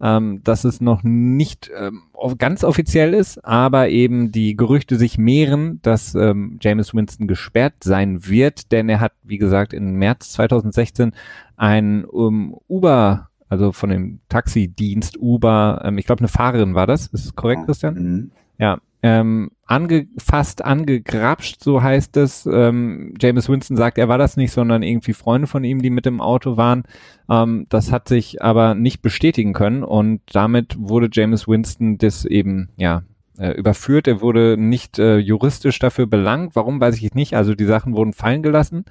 ähm, 0.00 0.42
dass 0.44 0.64
es 0.64 0.80
noch 0.80 1.02
nicht 1.02 1.70
ähm, 1.76 2.02
ganz 2.38 2.64
offiziell 2.64 3.14
ist, 3.14 3.44
aber 3.44 3.88
eben 3.88 4.32
die 4.32 4.56
Gerüchte 4.56 4.96
sich 4.96 5.18
mehren, 5.18 5.80
dass 5.82 6.14
ähm, 6.14 6.58
James 6.60 6.94
Winston 6.94 7.26
gesperrt 7.26 7.74
sein 7.82 8.26
wird, 8.26 8.72
denn 8.72 8.88
er 8.88 9.00
hat, 9.00 9.12
wie 9.22 9.38
gesagt, 9.38 9.72
im 9.72 9.94
März 9.94 10.32
2016 10.32 11.12
ein 11.56 12.04
um, 12.04 12.56
Uber, 12.68 13.28
also 13.48 13.72
von 13.72 13.90
dem 13.90 14.20
Taxidienst 14.28 15.16
Uber, 15.18 15.82
ähm, 15.84 15.98
ich 15.98 16.06
glaube 16.06 16.20
eine 16.20 16.28
Fahrerin 16.28 16.74
war 16.74 16.86
das, 16.86 17.08
ist 17.08 17.34
korrekt, 17.34 17.64
Christian? 17.66 17.94
Mhm. 17.94 18.30
Ja, 18.58 18.78
ähm, 19.02 19.50
angefasst, 19.66 20.64
angegrapscht, 20.64 21.62
so 21.62 21.82
heißt 21.82 22.16
es. 22.16 22.46
Ähm, 22.46 23.14
James 23.20 23.48
Winston 23.48 23.76
sagt, 23.76 23.98
er 23.98 24.08
war 24.08 24.18
das 24.18 24.36
nicht, 24.36 24.52
sondern 24.52 24.82
irgendwie 24.82 25.12
Freunde 25.12 25.46
von 25.46 25.62
ihm, 25.64 25.82
die 25.82 25.90
mit 25.90 26.06
dem 26.06 26.20
Auto 26.20 26.56
waren. 26.56 26.84
Ähm, 27.30 27.66
das 27.68 27.92
hat 27.92 28.08
sich 28.08 28.42
aber 28.42 28.74
nicht 28.74 29.02
bestätigen 29.02 29.52
können 29.52 29.84
und 29.84 30.20
damit 30.32 30.76
wurde 30.78 31.08
James 31.12 31.46
Winston 31.46 31.98
das 31.98 32.24
eben, 32.24 32.70
ja, 32.76 33.02
äh, 33.38 33.52
überführt. 33.52 34.08
Er 34.08 34.20
wurde 34.20 34.56
nicht 34.58 34.98
äh, 34.98 35.18
juristisch 35.18 35.78
dafür 35.78 36.06
belangt. 36.06 36.56
Warum, 36.56 36.80
weiß 36.80 37.00
ich 37.00 37.14
nicht. 37.14 37.34
Also 37.36 37.54
die 37.54 37.66
Sachen 37.66 37.94
wurden 37.94 38.12
fallen 38.12 38.42
gelassen. 38.42 38.84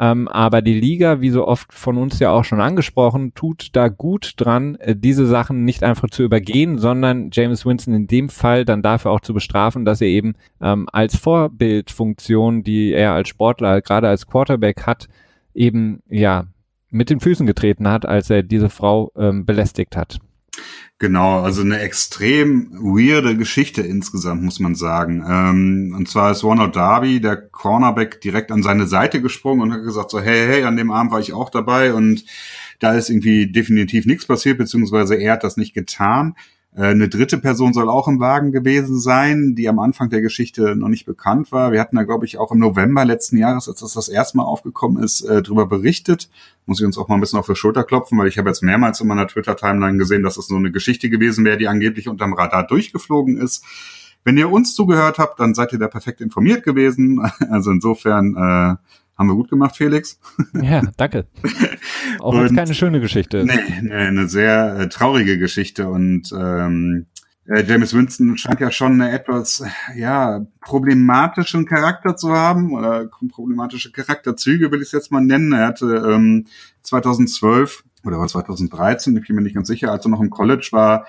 Ähm, 0.00 0.28
aber 0.28 0.62
die 0.62 0.78
Liga, 0.78 1.20
wie 1.20 1.30
so 1.30 1.46
oft 1.46 1.72
von 1.72 1.98
uns 1.98 2.20
ja 2.20 2.30
auch 2.30 2.44
schon 2.44 2.60
angesprochen, 2.60 3.34
tut 3.34 3.70
da 3.72 3.88
gut 3.88 4.34
dran, 4.36 4.76
äh, 4.76 4.94
diese 4.94 5.26
Sachen 5.26 5.64
nicht 5.64 5.82
einfach 5.82 6.08
zu 6.08 6.22
übergehen, 6.22 6.78
sondern 6.78 7.30
James 7.32 7.66
Winston 7.66 7.94
in 7.94 8.06
dem 8.06 8.28
Fall 8.28 8.64
dann 8.64 8.82
dafür 8.82 9.10
auch 9.10 9.20
zu 9.20 9.34
bestrafen, 9.34 9.84
dass 9.84 10.00
er 10.00 10.06
eben 10.06 10.34
ähm, 10.60 10.88
als 10.92 11.16
Vorbildfunktion, 11.16 12.62
die 12.62 12.92
er 12.92 13.12
als 13.12 13.28
Sportler, 13.28 13.80
gerade 13.80 14.08
als 14.08 14.28
Quarterback 14.28 14.86
hat, 14.86 15.08
eben 15.52 16.00
ja 16.08 16.46
mit 16.90 17.10
den 17.10 17.18
Füßen 17.20 17.46
getreten 17.46 17.88
hat, 17.88 18.06
als 18.06 18.30
er 18.30 18.44
diese 18.44 18.70
Frau 18.70 19.10
ähm, 19.16 19.44
belästigt 19.44 19.96
hat. 19.96 20.18
Genau, 21.00 21.42
also 21.42 21.60
eine 21.60 21.78
extrem 21.78 22.72
weirde 22.72 23.36
Geschichte 23.36 23.82
insgesamt, 23.82 24.42
muss 24.42 24.58
man 24.58 24.74
sagen. 24.74 25.24
Ähm, 25.28 25.94
und 25.96 26.08
zwar 26.08 26.32
ist 26.32 26.42
Ronald 26.42 26.74
Darby, 26.74 27.20
der 27.20 27.36
Cornerback, 27.36 28.20
direkt 28.20 28.50
an 28.50 28.64
seine 28.64 28.88
Seite 28.88 29.22
gesprungen 29.22 29.62
und 29.62 29.72
hat 29.72 29.84
gesagt 29.84 30.10
so, 30.10 30.20
hey, 30.20 30.46
hey, 30.48 30.64
an 30.64 30.76
dem 30.76 30.90
Abend 30.90 31.12
war 31.12 31.20
ich 31.20 31.32
auch 31.32 31.50
dabei 31.50 31.94
und 31.94 32.24
da 32.80 32.94
ist 32.94 33.10
irgendwie 33.10 33.46
definitiv 33.46 34.06
nichts 34.06 34.26
passiert, 34.26 34.58
beziehungsweise 34.58 35.14
er 35.14 35.34
hat 35.34 35.44
das 35.44 35.56
nicht 35.56 35.72
getan. 35.72 36.34
Äh, 36.78 36.90
eine 36.90 37.08
dritte 37.08 37.38
Person 37.38 37.72
soll 37.72 37.88
auch 37.90 38.06
im 38.06 38.20
Wagen 38.20 38.52
gewesen 38.52 39.00
sein, 39.00 39.56
die 39.56 39.68
am 39.68 39.80
Anfang 39.80 40.10
der 40.10 40.22
Geschichte 40.22 40.76
noch 40.76 40.88
nicht 40.88 41.06
bekannt 41.06 41.50
war. 41.50 41.72
Wir 41.72 41.80
hatten 41.80 41.96
da, 41.96 42.04
glaube 42.04 42.24
ich, 42.24 42.38
auch 42.38 42.52
im 42.52 42.60
November 42.60 43.04
letzten 43.04 43.36
Jahres, 43.36 43.68
als 43.68 43.80
das 43.80 43.94
das 43.94 44.08
erste 44.08 44.36
Mal 44.36 44.44
aufgekommen 44.44 45.02
ist, 45.02 45.22
äh, 45.22 45.42
darüber 45.42 45.66
berichtet. 45.66 46.30
Muss 46.66 46.78
ich 46.78 46.86
uns 46.86 46.96
auch 46.96 47.08
mal 47.08 47.16
ein 47.16 47.20
bisschen 47.20 47.40
auf 47.40 47.46
die 47.46 47.56
Schulter 47.56 47.82
klopfen, 47.82 48.16
weil 48.16 48.28
ich 48.28 48.38
habe 48.38 48.48
jetzt 48.48 48.62
mehrmals 48.62 49.00
in 49.00 49.08
meiner 49.08 49.26
Twitter-Timeline 49.26 49.98
gesehen, 49.98 50.22
dass 50.22 50.34
es 50.34 50.44
das 50.44 50.46
so 50.48 50.56
eine 50.56 50.70
Geschichte 50.70 51.10
gewesen 51.10 51.44
wäre, 51.44 51.58
die 51.58 51.66
angeblich 51.66 52.08
unterm 52.08 52.32
Radar 52.32 52.64
durchgeflogen 52.64 53.38
ist. 53.38 53.64
Wenn 54.22 54.36
ihr 54.36 54.50
uns 54.50 54.74
zugehört 54.74 55.18
habt, 55.18 55.40
dann 55.40 55.54
seid 55.54 55.72
ihr 55.72 55.78
da 55.80 55.88
perfekt 55.88 56.20
informiert 56.20 56.62
gewesen. 56.62 57.20
Also 57.50 57.72
insofern 57.72 58.36
äh, 58.36 58.76
haben 59.18 59.28
wir 59.28 59.34
gut 59.34 59.50
gemacht, 59.50 59.76
Felix. 59.76 60.18
Ja, 60.62 60.82
danke. 60.96 61.26
Auch 62.20 62.34
und, 62.34 62.54
keine 62.54 62.74
schöne 62.74 63.00
Geschichte. 63.00 63.44
Nee, 63.44 63.58
nee 63.82 63.92
eine 63.92 64.28
sehr 64.28 64.78
äh, 64.78 64.88
traurige 64.88 65.38
Geschichte 65.38 65.88
und 65.88 66.32
ähm, 66.32 67.06
äh, 67.46 67.64
James 67.64 67.94
Winston 67.94 68.36
scheint 68.36 68.60
ja 68.60 68.70
schon 68.70 69.00
eine 69.00 69.10
etwas 69.10 69.64
ja 69.96 70.46
problematischen 70.60 71.66
Charakter 71.66 72.16
zu 72.16 72.32
haben 72.32 72.72
oder 72.72 73.08
problematische 73.30 73.90
Charakterzüge 73.90 74.70
will 74.70 74.80
ich 74.80 74.88
es 74.88 74.92
jetzt 74.92 75.10
mal 75.10 75.20
nennen. 75.20 75.52
Er 75.52 75.68
hatte 75.68 75.86
ähm, 76.08 76.46
2012 76.82 77.84
oder 78.04 78.18
war 78.18 78.28
2013, 78.28 79.16
ich 79.16 79.26
bin 79.26 79.36
mir 79.36 79.42
nicht 79.42 79.54
ganz 79.54 79.68
sicher, 79.68 79.90
als 79.90 80.04
er 80.06 80.10
noch 80.10 80.20
im 80.20 80.30
College 80.30 80.68
war, 80.72 81.06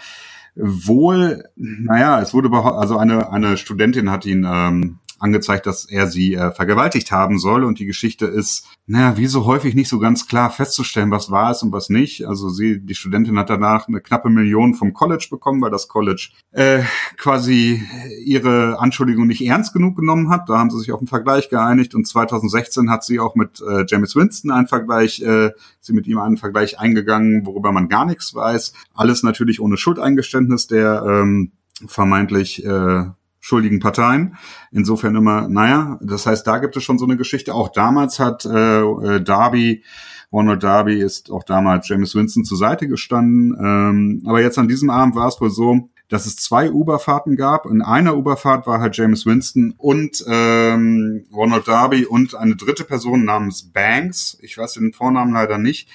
wohl, 0.55 1.43
naja, 1.55 2.19
es 2.21 2.33
wurde 2.33 2.49
also 2.51 2.97
eine 2.97 3.31
eine 3.31 3.57
Studentin 3.57 4.09
hat 4.09 4.25
ihn 4.25 4.45
ähm, 4.47 4.99
angezeigt, 5.19 5.65
dass 5.65 5.85
er 5.85 6.07
sie 6.07 6.33
äh, 6.33 6.51
vergewaltigt 6.51 7.11
haben 7.11 7.37
soll. 7.37 7.63
Und 7.63 7.79
die 7.79 7.85
Geschichte 7.85 8.25
ist, 8.25 8.67
naja, 8.87 9.17
wie 9.17 9.27
so 9.27 9.45
häufig 9.45 9.75
nicht 9.75 9.89
so 9.89 9.99
ganz 9.99 10.27
klar 10.27 10.49
festzustellen, 10.49 11.11
was 11.11 11.29
war 11.29 11.51
es 11.51 11.61
und 11.61 11.71
was 11.71 11.89
nicht. 11.89 12.27
Also 12.27 12.49
sie, 12.49 12.79
die 12.79 12.95
Studentin 12.95 13.37
hat 13.37 13.49
danach 13.49 13.87
eine 13.87 14.01
knappe 14.01 14.29
Million 14.29 14.73
vom 14.73 14.93
College 14.93 15.27
bekommen, 15.29 15.61
weil 15.61 15.71
das 15.71 15.87
College 15.87 16.29
äh, 16.51 16.81
quasi 17.17 17.83
ihre 18.23 18.79
Anschuldigung 18.79 19.27
nicht 19.27 19.45
ernst 19.45 19.73
genug 19.73 19.97
genommen 19.97 20.29
hat. 20.29 20.49
Da 20.49 20.57
haben 20.57 20.69
sie 20.69 20.79
sich 20.79 20.91
auf 20.91 20.99
einen 20.99 21.07
Vergleich 21.07 21.49
geeinigt. 21.49 21.95
Und 21.95 22.07
2016 22.07 22.89
hat 22.89 23.03
sie 23.03 23.19
auch 23.19 23.35
mit 23.35 23.61
äh, 23.61 23.85
James 23.87 24.15
Winston 24.15 24.51
einen 24.51 24.67
Vergleich, 24.67 25.21
äh, 25.21 25.51
sie 25.79 25.93
mit 25.93 26.07
ihm 26.07 26.19
einen 26.19 26.37
Vergleich 26.37 26.79
eingegangen, 26.79 27.45
worüber 27.45 27.71
man 27.71 27.89
gar 27.89 28.05
nichts 28.05 28.33
weiß. 28.33 28.73
Alles 28.93 29.23
natürlich 29.23 29.59
ohne 29.61 29.77
Schuldeingeständnis 29.77 30.67
der 30.67 31.03
ähm, 31.07 31.51
vermeintlich 31.87 32.65
äh, 32.65 33.05
schuldigen 33.39 33.79
Parteien. 33.79 34.35
Insofern 34.71 35.15
immer, 35.15 35.47
naja, 35.47 35.99
das 36.01 36.25
heißt, 36.25 36.45
da 36.45 36.59
gibt 36.59 36.75
es 36.77 36.83
schon 36.83 36.99
so 36.99 37.05
eine 37.05 37.17
Geschichte. 37.17 37.53
Auch 37.53 37.69
damals 37.69 38.19
hat 38.19 38.45
äh, 38.45 38.81
äh, 38.81 39.21
Darby, 39.21 39.83
Ronald 40.31 40.61
Darby 40.61 41.01
ist 41.01 41.31
auch 41.31 41.43
damals 41.43 41.87
James 41.87 42.13
Winston 42.13 42.45
zur 42.45 42.57
Seite 42.57 42.87
gestanden. 42.87 43.55
Ähm, 43.59 44.23
aber 44.25 44.41
jetzt 44.41 44.59
an 44.59 44.67
diesem 44.67 44.89
Abend 44.89 45.15
war 45.15 45.27
es 45.27 45.41
wohl 45.41 45.49
so, 45.49 45.89
dass 46.07 46.25
es 46.25 46.35
zwei 46.35 46.71
Uberfahrten 46.71 47.35
gab. 47.35 47.65
In 47.65 47.81
einer 47.81 48.15
Uberfahrt 48.15 48.67
war 48.67 48.79
halt 48.79 48.97
James 48.97 49.25
Winston 49.25 49.73
und 49.77 50.23
ähm, 50.27 51.25
Ronald 51.33 51.67
Darby 51.67 52.05
und 52.05 52.35
eine 52.35 52.55
dritte 52.55 52.83
Person 52.83 53.25
namens 53.25 53.63
Banks. 53.71 54.37
Ich 54.41 54.57
weiß 54.57 54.73
den 54.73 54.93
Vornamen 54.93 55.33
leider 55.33 55.57
nicht 55.57 55.89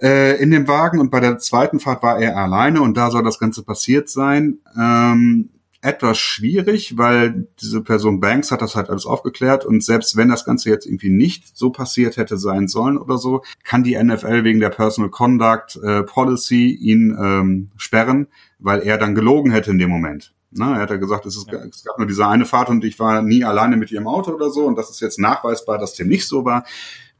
äh, 0.00 0.40
in 0.42 0.50
dem 0.50 0.66
Wagen 0.68 1.00
und 1.00 1.10
bei 1.10 1.20
der 1.20 1.38
zweiten 1.38 1.80
Fahrt 1.80 2.02
war 2.02 2.18
er 2.18 2.36
alleine 2.36 2.82
und 2.82 2.96
da 2.96 3.10
soll 3.10 3.22
das 3.22 3.38
Ganze 3.38 3.62
passiert 3.62 4.08
sein. 4.08 4.58
Ähm, 4.78 5.50
etwas 5.82 6.16
schwierig, 6.16 6.96
weil 6.96 7.48
diese 7.60 7.82
Person 7.82 8.20
Banks 8.20 8.52
hat 8.52 8.62
das 8.62 8.76
halt 8.76 8.88
alles 8.88 9.04
aufgeklärt 9.04 9.66
und 9.66 9.82
selbst 9.82 10.16
wenn 10.16 10.28
das 10.28 10.44
Ganze 10.44 10.70
jetzt 10.70 10.86
irgendwie 10.86 11.10
nicht 11.10 11.56
so 11.56 11.70
passiert 11.70 12.16
hätte 12.16 12.38
sein 12.38 12.68
sollen 12.68 12.96
oder 12.96 13.18
so, 13.18 13.42
kann 13.64 13.82
die 13.82 14.00
NFL 14.00 14.44
wegen 14.44 14.60
der 14.60 14.70
Personal 14.70 15.10
Conduct 15.10 15.76
äh, 15.82 16.04
Policy 16.04 16.70
ihn 16.70 17.16
ähm, 17.20 17.70
sperren, 17.76 18.28
weil 18.60 18.80
er 18.82 18.96
dann 18.96 19.16
gelogen 19.16 19.50
hätte 19.50 19.72
in 19.72 19.78
dem 19.78 19.90
Moment. 19.90 20.32
Na, 20.52 20.76
er 20.76 20.82
hat 20.82 20.90
ja 20.90 20.96
gesagt, 20.96 21.26
es, 21.26 21.36
ist, 21.36 21.50
ja. 21.50 21.58
es 21.64 21.82
gab 21.82 21.98
nur 21.98 22.06
diese 22.06 22.28
eine 22.28 22.44
Fahrt 22.44 22.68
und 22.68 22.84
ich 22.84 22.98
war 23.00 23.20
nie 23.22 23.42
alleine 23.42 23.76
mit 23.76 23.90
ihrem 23.90 24.06
Auto 24.06 24.32
oder 24.32 24.50
so 24.50 24.66
und 24.66 24.76
das 24.76 24.88
ist 24.88 25.00
jetzt 25.00 25.18
nachweisbar, 25.18 25.78
dass 25.78 25.94
dem 25.94 26.08
nicht 26.08 26.28
so 26.28 26.44
war. 26.44 26.64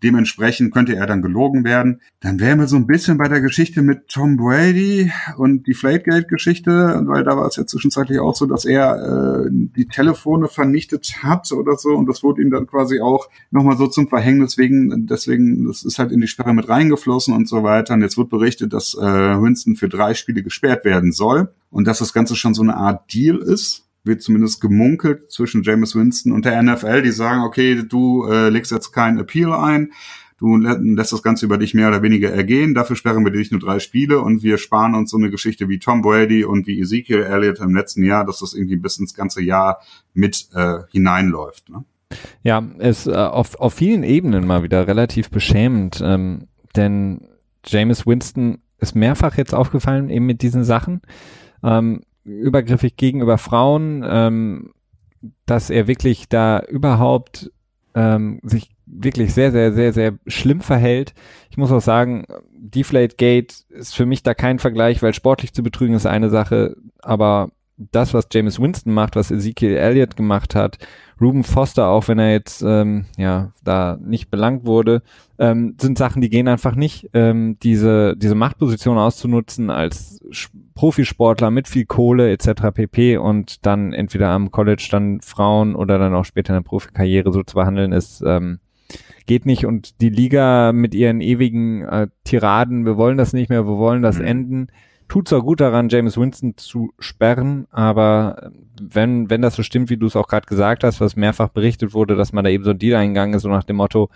Dementsprechend 0.03 0.73
könnte 0.73 0.97
er 0.97 1.07
dann 1.07 1.23
gelogen 1.23 1.65
werden. 1.65 2.01
Dann 2.21 2.41
wären 2.41 2.59
wir 2.59 2.67
so 2.67 2.77
ein 2.77 2.87
bisschen 2.87 3.19
bei 3.19 3.29
der 3.29 3.41
Geschichte 3.41 3.83
mit 3.83 4.09
Tom 4.09 4.37
Brady 4.37 5.12
und 5.37 5.67
die 5.67 5.75
Flategate-Geschichte, 5.75 7.03
weil 7.07 7.25
da 7.25 7.37
war 7.37 7.47
es 7.47 7.57
ja 7.57 7.67
zwischenzeitlich 7.67 8.19
auch 8.19 8.35
so, 8.35 8.47
dass 8.47 8.65
er 8.65 9.47
äh, 9.47 9.49
die 9.51 9.87
Telefone 9.87 10.49
vernichtet 10.49 11.23
hat 11.23 11.51
oder 11.53 11.77
so 11.77 11.91
und 11.91 12.07
das 12.07 12.23
wurde 12.23 12.43
ihm 12.43 12.51
dann 12.51 12.67
quasi 12.67 13.01
auch 13.01 13.29
nochmal 13.51 13.77
so 13.77 13.87
zum 13.87 14.09
Verhängnis 14.09 14.59
wegen, 14.59 15.07
deswegen, 15.07 15.67
das 15.67 15.85
ist 15.85 15.99
halt 15.99 16.12
in 16.12 16.21
die 16.21 16.27
Sperre 16.27 16.55
mit 16.55 16.69
reingeflossen 16.69 17.35
und 17.35 17.49
so 17.49 17.62
weiter. 17.62 17.95
Und 17.95 18.03
jetzt 18.03 18.19
wird 18.19 18.31
berichtet, 18.31 18.73
dass 18.73 18.95
äh, 18.95 19.01
Winston 19.03 19.77
für 19.77 19.88
drei 19.88 20.15
Spiele 20.15 20.43
gesperrt 20.43 20.85
werden 20.85 21.12
soll 21.12 21.53
und 21.71 21.87
dass 21.87 21.99
das 21.99 22.12
Ganze 22.12 22.37
schon 22.37 22.55
so 22.55 22.62
eine 22.62 22.77
Art 22.77 23.12
Deal 23.12 23.38
ist 23.38 23.82
wird 24.05 24.23
zumindest 24.23 24.61
gemunkelt 24.61 25.31
zwischen 25.31 25.62
James 25.62 25.95
Winston 25.95 26.33
und 26.33 26.45
der 26.45 26.61
NFL, 26.62 27.03
die 27.03 27.12
sagen, 27.12 27.43
okay, 27.43 27.83
du 27.88 28.27
äh, 28.27 28.49
legst 28.49 28.73
jetzt 28.73 28.93
keinen 28.93 29.19
Appeal 29.19 29.53
ein, 29.53 29.93
du 30.38 30.57
lässt 30.57 31.12
das 31.12 31.23
Ganze 31.23 31.47
über 31.47 31.57
dich 31.57 31.73
mehr 31.73 31.88
oder 31.88 32.03
weniger 32.03 32.31
ergehen, 32.31 32.75
dafür 32.75 32.97
sperren 32.97 33.25
wir 33.25 33.31
dich 33.31 33.53
nur 33.53 33.61
drei 33.61 33.79
Spiele 33.79 34.21
und 34.21 34.43
wir 34.43 34.59
sparen 34.59 34.95
uns 34.95 35.11
so 35.11 35.17
eine 35.17 35.31
Geschichte 35.31 35.69
wie 35.69 35.79
Tom 35.79 36.03
Brady 36.03 36.45
und 36.45 36.67
wie 36.67 36.81
Ezekiel 36.81 37.23
Elliott 37.23 37.61
im 37.61 37.77
letzten 37.77 38.03
Jahr, 38.03 38.27
dass 38.27 38.41
das 38.41 38.55
irgendwie 38.55 38.77
bis 38.77 38.99
ins 38.99 39.15
ganze 39.15 39.41
Jahr 39.41 39.81
mit 40.15 40.49
äh, 40.53 40.79
hineinläuft. 40.91 41.69
Ne? 41.69 41.85
Ja, 42.43 42.59
ist 42.79 43.07
äh, 43.07 43.12
auf, 43.12 43.55
auf 43.61 43.75
vielen 43.75 44.03
Ebenen 44.03 44.47
mal 44.47 44.65
wieder 44.65 44.87
relativ 44.88 45.31
beschämend, 45.31 46.01
ähm, 46.05 46.49
denn 46.75 47.29
James 47.65 48.07
Winston 48.07 48.59
ist 48.79 48.97
mehrfach 48.97 49.37
jetzt 49.37 49.55
aufgefallen 49.55 50.11
eben 50.11 50.27
mit 50.27 50.43
diesen 50.43 50.65
Sachen. 50.65 51.03
Ähm, 51.62 52.03
übergriffig 52.25 52.97
gegenüber 52.97 53.39
Frauen, 53.39 54.05
ähm, 54.07 54.73
dass 55.47 55.71
er 55.71 55.87
wirklich 55.87 56.29
da 56.29 56.61
überhaupt 56.61 57.51
ähm, 57.95 58.41
sich 58.43 58.71
wirklich 58.87 59.33
sehr, 59.35 59.53
sehr, 59.53 59.73
sehr, 59.73 59.93
sehr 59.93 60.15
schlimm 60.27 60.61
verhält. 60.61 61.15
Ich 61.51 61.57
muss 61.57 61.73
auch 61.73 61.81
sagen, 61.81 62.27
Deflate 62.53 63.17
Gate 63.17 63.65
ist 63.71 63.95
für 63.95 64.07
mich 64.07 64.23
da 64.23 64.35
kein 64.35 64.59
Vergleich, 64.59 65.03
weil 65.03 65.15
sportlich 65.15 65.53
zu 65.53 65.63
betrügen 65.63 65.95
ist 65.95 66.07
eine 66.07 66.31
Sache, 66.31 66.77
aber 67.01 67.51
das, 67.90 68.14
was 68.14 68.29
James 68.33 68.61
Winston 68.61 68.92
macht, 68.95 69.16
was 69.16 69.31
Ezekiel 69.31 69.77
Elliott 69.77 70.16
gemacht 70.16 70.55
hat, 70.55 70.79
Ruben 71.21 71.45
Foster, 71.45 71.88
auch 71.88 72.09
wenn 72.09 72.18
er 72.18 72.33
jetzt 72.33 72.62
ähm, 72.62 73.07
ja 73.16 73.53
da 73.62 73.97
nicht 74.03 74.31
belangt 74.31 74.66
wurde, 74.66 75.03
ähm, 75.38 75.77
sind 75.81 75.97
Sachen, 75.97 76.21
die 76.21 76.31
gehen 76.31 76.49
einfach 76.49 76.75
nicht. 76.75 77.11
Ähm, 77.14 77.57
diese 77.62 78.16
diese 78.16 78.35
Machtposition 78.35 78.99
auszunutzen 78.99 79.71
als 79.71 80.21
Profisportler 80.75 81.51
mit 81.51 81.68
viel 81.68 81.87
Kohle 81.87 82.31
etc. 82.33 82.73
pp. 82.75 83.18
und 83.18 83.64
dann 83.64 83.92
entweder 83.92 84.31
am 84.31 84.51
College 84.51 84.88
dann 84.90 85.21
Frauen 85.21 85.77
oder 85.77 85.99
dann 85.99 86.14
auch 86.14 86.25
später 86.25 86.55
in 86.55 86.62
der 86.62 86.68
Profikarriere 86.68 87.33
so 87.33 87.42
zu 87.42 87.55
behandeln, 87.55 87.92
ist 87.92 88.23
ähm, 88.27 88.59
geht 89.27 89.47
nicht 89.47 89.64
und 89.64 90.01
die 90.01 90.11
Liga 90.11 90.73
mit 90.73 90.95
ihren 90.95 91.21
ewigen 91.21 91.85
äh, 91.85 92.09
Tiraden, 92.25 92.85
wir 92.85 92.97
wollen 92.97 93.16
das 93.16 93.33
nicht 93.33 93.49
mehr, 93.49 93.66
wir 93.66 93.79
wollen 93.79 94.03
das 94.03 94.18
mhm. 94.18 94.25
enden 94.25 94.66
tut 95.12 95.29
zwar 95.29 95.42
gut 95.42 95.61
daran, 95.61 95.90
James 95.90 96.16
Winston 96.16 96.57
zu 96.57 96.94
sperren, 96.98 97.66
aber 97.70 98.51
wenn, 98.81 99.29
wenn 99.29 99.42
das 99.42 99.57
so 99.57 99.62
stimmt, 99.62 99.90
wie 99.90 99.98
du 99.98 100.07
es 100.07 100.16
auch 100.16 100.27
gerade 100.27 100.46
gesagt 100.46 100.85
hast, 100.85 101.03
was 101.03 101.16
mehrfach 101.16 101.51
berichtet 101.51 101.92
wurde, 101.92 102.16
dass 102.16 102.33
man 102.33 102.44
da 102.44 102.51
eben 102.51 102.64
so 102.64 102.70
ein 102.70 102.79
Deal 102.79 102.96
eingegangen 102.96 103.35
ist, 103.35 103.42
so 103.42 103.51
nach 103.51 103.64
dem 103.64 103.77
Motto, 103.77 104.09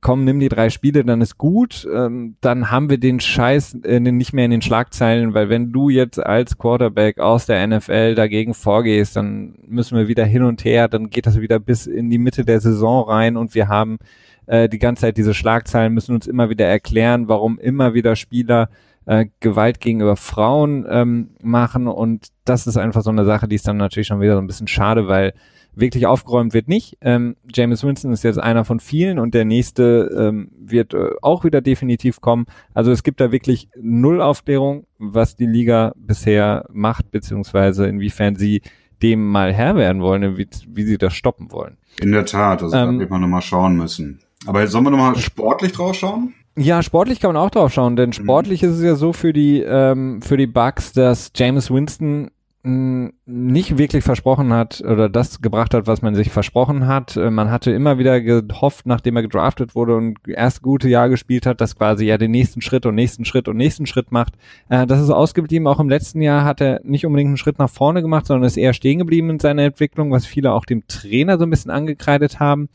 komm, 0.00 0.24
nimm 0.24 0.40
die 0.40 0.48
drei 0.48 0.70
Spiele, 0.70 1.04
dann 1.04 1.20
ist 1.20 1.38
gut, 1.38 1.86
ähm, 1.94 2.34
dann 2.40 2.72
haben 2.72 2.90
wir 2.90 2.98
den 2.98 3.20
Scheiß 3.20 3.74
äh, 3.84 4.00
nicht 4.00 4.32
mehr 4.32 4.46
in 4.46 4.50
den 4.50 4.62
Schlagzeilen, 4.62 5.34
weil 5.34 5.50
wenn 5.50 5.70
du 5.70 5.88
jetzt 5.88 6.18
als 6.18 6.58
Quarterback 6.58 7.20
aus 7.20 7.46
der 7.46 7.64
NFL 7.64 8.16
dagegen 8.16 8.54
vorgehst, 8.54 9.14
dann 9.14 9.54
müssen 9.68 9.96
wir 9.96 10.08
wieder 10.08 10.24
hin 10.24 10.42
und 10.42 10.64
her, 10.64 10.88
dann 10.88 11.10
geht 11.10 11.26
das 11.26 11.40
wieder 11.40 11.60
bis 11.60 11.86
in 11.86 12.10
die 12.10 12.18
Mitte 12.18 12.44
der 12.44 12.58
Saison 12.58 13.08
rein 13.08 13.36
und 13.36 13.54
wir 13.54 13.68
haben 13.68 13.98
äh, 14.46 14.68
die 14.68 14.80
ganze 14.80 15.02
Zeit 15.02 15.16
diese 15.16 15.32
Schlagzeilen, 15.32 15.94
müssen 15.94 16.12
uns 16.12 16.26
immer 16.26 16.50
wieder 16.50 16.66
erklären, 16.66 17.28
warum 17.28 17.56
immer 17.60 17.94
wieder 17.94 18.16
Spieler 18.16 18.68
äh, 19.06 19.26
Gewalt 19.40 19.80
gegenüber 19.80 20.16
Frauen 20.16 20.86
ähm, 20.88 21.30
machen 21.42 21.86
und 21.86 22.28
das 22.44 22.66
ist 22.66 22.76
einfach 22.76 23.02
so 23.02 23.10
eine 23.10 23.24
Sache, 23.24 23.48
die 23.48 23.56
ist 23.56 23.66
dann 23.68 23.76
natürlich 23.76 24.08
schon 24.08 24.20
wieder 24.20 24.34
so 24.34 24.40
ein 24.40 24.46
bisschen 24.46 24.68
schade, 24.68 25.08
weil 25.08 25.34
wirklich 25.76 26.06
aufgeräumt 26.06 26.54
wird 26.54 26.68
nicht. 26.68 26.96
Ähm, 27.00 27.36
James 27.52 27.82
Winston 27.82 28.12
ist 28.12 28.22
jetzt 28.22 28.38
einer 28.38 28.64
von 28.64 28.80
vielen 28.80 29.18
und 29.18 29.34
der 29.34 29.44
nächste 29.44 30.10
ähm, 30.16 30.50
wird 30.56 30.94
äh, 30.94 31.10
auch 31.22 31.44
wieder 31.44 31.60
definitiv 31.60 32.20
kommen. 32.20 32.46
Also 32.74 32.92
es 32.92 33.02
gibt 33.02 33.20
da 33.20 33.32
wirklich 33.32 33.68
null 33.80 34.20
Aufklärung, 34.20 34.86
was 34.98 35.36
die 35.36 35.46
Liga 35.46 35.92
bisher 35.96 36.66
macht, 36.72 37.10
beziehungsweise 37.10 37.86
inwiefern 37.86 38.36
sie 38.36 38.62
dem 39.02 39.26
mal 39.26 39.52
Herr 39.52 39.76
werden 39.76 40.00
wollen, 40.00 40.38
wie, 40.38 40.48
wie 40.68 40.84
sie 40.84 40.98
das 40.98 41.14
stoppen 41.14 41.50
wollen. 41.52 41.76
In 42.00 42.12
der 42.12 42.24
Tat, 42.24 42.62
also 42.62 42.76
ähm, 42.76 42.94
da 42.94 43.00
wird 43.00 43.10
man 43.10 43.20
nochmal 43.20 43.42
schauen 43.42 43.76
müssen. 43.76 44.20
Aber 44.46 44.60
jetzt 44.60 44.72
sollen 44.72 44.84
wir 44.84 44.90
nochmal 44.90 45.16
sportlich 45.16 45.72
drauf 45.72 45.94
schauen? 45.94 46.34
Ja, 46.56 46.82
sportlich 46.82 47.20
kann 47.20 47.32
man 47.32 47.42
auch 47.42 47.50
drauf 47.50 47.72
schauen, 47.72 47.96
denn 47.96 48.10
mhm. 48.10 48.14
sportlich 48.14 48.62
mhm. 48.62 48.68
ist 48.68 48.76
es 48.76 48.82
ja 48.82 48.94
so 48.94 49.12
für 49.12 49.32
die 49.32 49.60
ähm, 49.60 50.22
für 50.22 50.36
die 50.36 50.46
Bucks, 50.46 50.92
dass 50.92 51.32
James 51.34 51.70
Winston 51.70 52.30
nicht 52.66 53.76
wirklich 53.76 54.04
versprochen 54.04 54.50
hat 54.50 54.80
oder 54.80 55.10
das 55.10 55.42
gebracht 55.42 55.74
hat, 55.74 55.86
was 55.86 56.00
man 56.00 56.14
sich 56.14 56.30
versprochen 56.30 56.86
hat. 56.86 57.14
Äh, 57.14 57.30
man 57.30 57.50
hatte 57.50 57.70
immer 57.72 57.98
wieder 57.98 58.22
gehofft, 58.22 58.86
nachdem 58.86 59.16
er 59.16 59.22
gedraftet 59.22 59.74
wurde 59.74 59.96
und 59.96 60.16
erst 60.26 60.62
gute 60.62 60.88
Jahr 60.88 61.10
gespielt 61.10 61.44
hat, 61.44 61.60
dass 61.60 61.76
quasi 61.76 62.06
ja 62.06 62.16
den 62.16 62.30
nächsten 62.30 62.62
Schritt 62.62 62.86
und 62.86 62.94
nächsten 62.94 63.26
Schritt 63.26 63.48
und 63.48 63.58
nächsten 63.58 63.84
Schritt 63.84 64.12
macht. 64.12 64.32
Äh, 64.70 64.86
das 64.86 65.02
ist 65.02 65.10
ausgeblieben. 65.10 65.68
Auch 65.68 65.78
im 65.78 65.90
letzten 65.90 66.22
Jahr 66.22 66.44
hat 66.44 66.62
er 66.62 66.80
nicht 66.84 67.04
unbedingt 67.04 67.28
einen 67.28 67.36
Schritt 67.36 67.58
nach 67.58 67.68
vorne 67.68 68.00
gemacht, 68.00 68.26
sondern 68.26 68.46
ist 68.46 68.56
eher 68.56 68.72
stehen 68.72 68.98
geblieben 68.98 69.28
in 69.28 69.40
seiner 69.40 69.64
Entwicklung, 69.64 70.10
was 70.10 70.24
viele 70.24 70.52
auch 70.52 70.64
dem 70.64 70.88
Trainer 70.88 71.36
so 71.36 71.44
ein 71.44 71.50
bisschen 71.50 71.70
angekreidet 71.70 72.40
haben. 72.40 72.70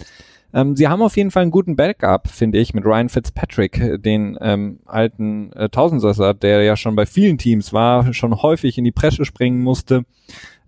Ähm, 0.54 0.76
sie 0.76 0.88
haben 0.88 1.02
auf 1.02 1.18
jeden 1.18 1.32
Fall 1.32 1.44
einen 1.44 1.52
guten 1.52 1.76
Backup, 1.76 2.28
finde 2.28 2.58
ich, 2.58 2.74
mit 2.74 2.86
Ryan 2.86 3.10
Fitzpatrick, 3.10 4.02
den 4.02 4.38
ähm, 4.42 4.80
alten 4.86 5.52
äh, 5.54 5.70
Tausendsasser, 5.70 6.34
der 6.34 6.64
ja 6.64 6.76
schon 6.76 6.96
bei 6.96 7.06
vielen 7.06 7.38
Teams 7.38 7.74
war, 7.74 8.14
schon 8.14 8.42
häufig 8.42 8.78
in 8.78 8.84
die 8.84 8.92
Presse 8.92 9.26
springen 9.26 9.62
musste. 9.62 10.06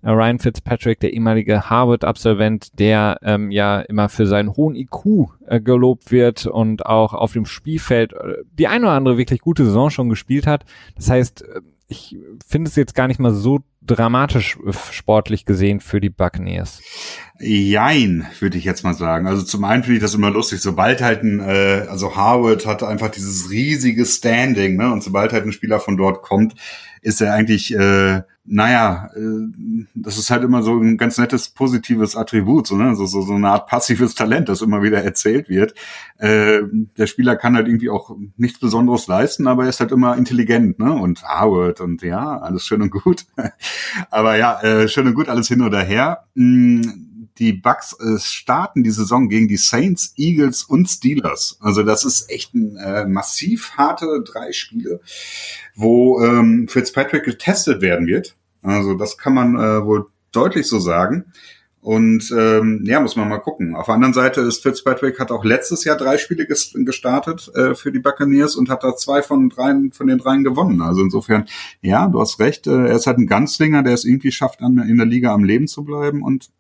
Äh, 0.03 0.09
Ryan 0.09 0.39
Fitzpatrick, 0.39 0.99
der 0.99 1.13
ehemalige 1.13 1.69
Harvard-Absolvent, 1.69 2.79
der 2.79 3.17
ähm, 3.21 3.51
ja 3.51 3.81
immer 3.81 4.09
für 4.09 4.25
seinen 4.25 4.55
hohen 4.55 4.75
IQ 4.75 5.29
äh, 5.47 5.59
gelobt 5.59 6.11
wird 6.11 6.45
und 6.45 6.85
auch 6.85 7.13
auf 7.13 7.33
dem 7.33 7.45
Spielfeld 7.45 8.13
äh, 8.13 8.43
die 8.57 8.67
eine 8.67 8.85
oder 8.85 8.95
andere 8.95 9.17
wirklich 9.17 9.41
gute 9.41 9.65
Saison 9.65 9.89
schon 9.89 10.09
gespielt 10.09 10.47
hat. 10.47 10.65
Das 10.95 11.09
heißt, 11.09 11.43
äh, 11.43 11.61
ich 11.91 12.17
finde 12.47 12.69
es 12.69 12.75
jetzt 12.77 12.95
gar 12.95 13.07
nicht 13.07 13.19
mal 13.19 13.33
so 13.33 13.59
dramatisch 13.81 14.57
äh, 14.65 14.71
sportlich 14.91 15.45
gesehen 15.45 15.81
für 15.81 15.99
die 15.99 16.09
Buccaneers. 16.09 16.81
Jein, 17.39 18.27
würde 18.39 18.57
ich 18.57 18.63
jetzt 18.63 18.83
mal 18.83 18.93
sagen. 18.93 19.27
Also 19.27 19.43
zum 19.43 19.63
einen 19.65 19.83
finde 19.83 19.97
ich 19.97 20.01
das 20.01 20.13
immer 20.13 20.31
lustig, 20.31 20.61
sobald 20.61 21.01
halt 21.01 21.23
ein, 21.23 21.41
äh, 21.41 21.85
also 21.89 22.15
Harvard 22.15 22.65
hatte 22.65 22.87
einfach 22.87 23.09
dieses 23.09 23.49
riesige 23.51 24.05
Standing, 24.05 24.77
ne? 24.77 24.91
Und 24.91 25.03
sobald 25.03 25.33
halt 25.33 25.45
ein 25.45 25.51
Spieler 25.51 25.79
von 25.79 25.97
dort 25.97 26.21
kommt, 26.21 26.55
ist 27.01 27.21
er 27.21 27.33
eigentlich, 27.33 27.75
äh, 27.75 28.21
naja, 28.53 29.09
äh, 29.15 29.85
das 29.95 30.17
ist 30.17 30.29
halt 30.29 30.43
immer 30.43 30.61
so 30.61 30.77
ein 30.77 30.97
ganz 30.97 31.17
nettes 31.17 31.47
positives 31.49 32.17
Attribut, 32.17 32.67
so, 32.67 32.75
ne? 32.75 32.97
so, 32.97 33.05
so, 33.05 33.21
so 33.21 33.33
eine 33.33 33.47
Art 33.47 33.67
passives 33.67 34.13
Talent, 34.13 34.49
das 34.49 34.61
immer 34.61 34.83
wieder 34.83 35.01
erzählt 35.01 35.47
wird. 35.47 35.73
Äh, 36.17 36.59
der 36.97 37.07
Spieler 37.07 37.37
kann 37.37 37.55
halt 37.55 37.67
irgendwie 37.67 37.89
auch 37.89 38.13
nichts 38.35 38.59
Besonderes 38.59 39.07
leisten, 39.07 39.47
aber 39.47 39.63
er 39.63 39.69
ist 39.69 39.79
halt 39.79 39.93
immer 39.93 40.17
intelligent, 40.17 40.79
ne? 40.79 40.91
Und 40.91 41.23
Harvard 41.23 41.79
und 41.79 42.01
ja, 42.01 42.39
alles 42.39 42.65
schön 42.65 42.81
und 42.81 42.91
gut. 42.91 43.25
aber 44.11 44.35
ja, 44.35 44.59
äh, 44.61 44.89
schön 44.89 45.07
und 45.07 45.13
gut, 45.13 45.29
alles 45.29 45.47
hin 45.47 45.61
oder 45.61 45.81
her. 45.81 46.25
Mm, 46.35 46.81
die 47.37 47.53
Bucks 47.53 47.95
äh, 48.01 48.19
starten 48.19 48.83
die 48.83 48.91
Saison 48.91 49.29
gegen 49.29 49.47
die 49.47 49.57
Saints, 49.57 50.13
Eagles 50.17 50.63
und 50.63 50.87
Steelers. 50.89 51.57
Also 51.61 51.83
das 51.83 52.03
ist 52.03 52.29
echt 52.29 52.53
ein 52.53 52.75
äh, 52.75 53.05
massiv 53.05 53.77
harte 53.77 54.21
drei 54.25 54.51
Spiele, 54.51 54.99
wo 55.73 56.21
ähm, 56.21 56.67
Fitzpatrick 56.67 57.23
getestet 57.23 57.81
werden 57.81 58.07
wird. 58.07 58.35
Also 58.61 58.93
das 58.93 59.17
kann 59.17 59.33
man 59.33 59.55
äh, 59.55 59.85
wohl 59.85 60.07
deutlich 60.31 60.67
so 60.67 60.79
sagen. 60.79 61.33
Und 61.81 62.31
ähm, 62.37 62.83
ja, 62.85 62.99
muss 62.99 63.15
man 63.15 63.27
mal 63.27 63.39
gucken. 63.39 63.75
Auf 63.75 63.87
der 63.87 63.95
anderen 63.95 64.13
Seite 64.13 64.41
ist 64.41 64.61
Fitzpatrick 64.61 65.19
hat 65.19 65.31
auch 65.31 65.43
letztes 65.43 65.83
Jahr 65.83 65.97
drei 65.97 66.19
Spiele 66.19 66.45
gestartet 66.45 67.51
äh, 67.55 67.73
für 67.73 67.91
die 67.91 67.99
Buccaneers 67.99 68.55
und 68.55 68.69
hat 68.69 68.83
da 68.83 68.95
zwei 68.95 69.23
von 69.23 69.49
dreien 69.49 69.91
von 69.91 70.05
den 70.05 70.19
dreien 70.19 70.43
gewonnen. 70.43 70.81
Also 70.81 71.01
insofern, 71.01 71.45
ja, 71.81 72.07
du 72.07 72.21
hast 72.21 72.39
recht. 72.39 72.67
Äh, 72.67 72.87
er 72.87 72.95
ist 72.95 73.07
halt 73.07 73.17
ein 73.17 73.25
Ganzlinger, 73.25 73.81
der 73.81 73.95
es 73.95 74.05
irgendwie 74.05 74.31
schafft, 74.31 74.61
an, 74.61 74.77
in 74.77 74.97
der 74.97 75.07
Liga 75.07 75.33
am 75.33 75.43
Leben 75.43 75.67
zu 75.67 75.83
bleiben. 75.83 76.21
Und 76.21 76.51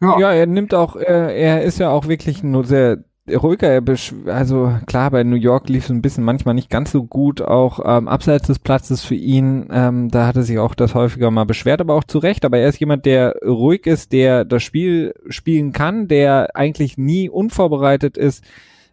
ja, 0.00 0.18
ja 0.18 0.32
er 0.32 0.46
nimmt 0.46 0.72
auch, 0.72 0.96
er, 0.96 1.34
er 1.34 1.62
ist 1.62 1.78
ja 1.78 1.90
auch 1.90 2.08
wirklich 2.08 2.42
nur 2.42 2.64
sehr 2.64 3.04
ruhiger, 3.34 3.82
also 4.26 4.74
klar, 4.86 5.10
bei 5.10 5.24
New 5.24 5.36
York 5.36 5.68
lief 5.68 5.84
es 5.84 5.90
ein 5.90 6.02
bisschen 6.02 6.24
manchmal 6.24 6.54
nicht 6.54 6.70
ganz 6.70 6.90
so 6.90 7.04
gut, 7.04 7.42
auch 7.42 7.80
ähm, 7.84 8.08
abseits 8.08 8.46
des 8.46 8.58
Platzes 8.58 9.04
für 9.04 9.14
ihn, 9.14 9.68
ähm, 9.70 10.10
da 10.10 10.30
er 10.30 10.42
sich 10.42 10.58
auch 10.58 10.74
das 10.74 10.94
häufiger 10.94 11.30
mal 11.30 11.44
beschwert, 11.44 11.80
aber 11.80 11.94
auch 11.94 12.04
zu 12.04 12.18
Recht, 12.18 12.44
aber 12.44 12.58
er 12.58 12.68
ist 12.68 12.80
jemand, 12.80 13.06
der 13.06 13.36
ruhig 13.44 13.86
ist, 13.86 14.12
der 14.12 14.44
das 14.44 14.62
Spiel 14.62 15.14
spielen 15.28 15.72
kann, 15.72 16.08
der 16.08 16.54
eigentlich 16.54 16.98
nie 16.98 17.28
unvorbereitet 17.28 18.16
ist, 18.16 18.44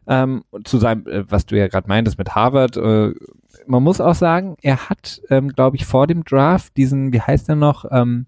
ähm, 0.08 0.44
zu 0.64 0.78
seinem, 0.78 1.06
äh, 1.08 1.30
was 1.30 1.46
du 1.46 1.58
ja 1.58 1.68
gerade 1.68 1.88
meintest 1.88 2.18
mit 2.18 2.36
Harvard, 2.36 2.78
äh, 2.78 3.14
man 3.68 3.84
muss 3.84 4.02
auch 4.02 4.16
sagen, 4.16 4.56
er 4.62 4.90
hat, 4.90 5.22
ähm, 5.30 5.50
glaube 5.50 5.76
ich, 5.76 5.86
vor 5.86 6.08
dem 6.08 6.24
Draft 6.24 6.76
diesen, 6.78 7.14
wie 7.14 7.22
heißt 7.22 7.50
er 7.50 7.56
noch, 7.56 7.86
ähm, 7.92 8.26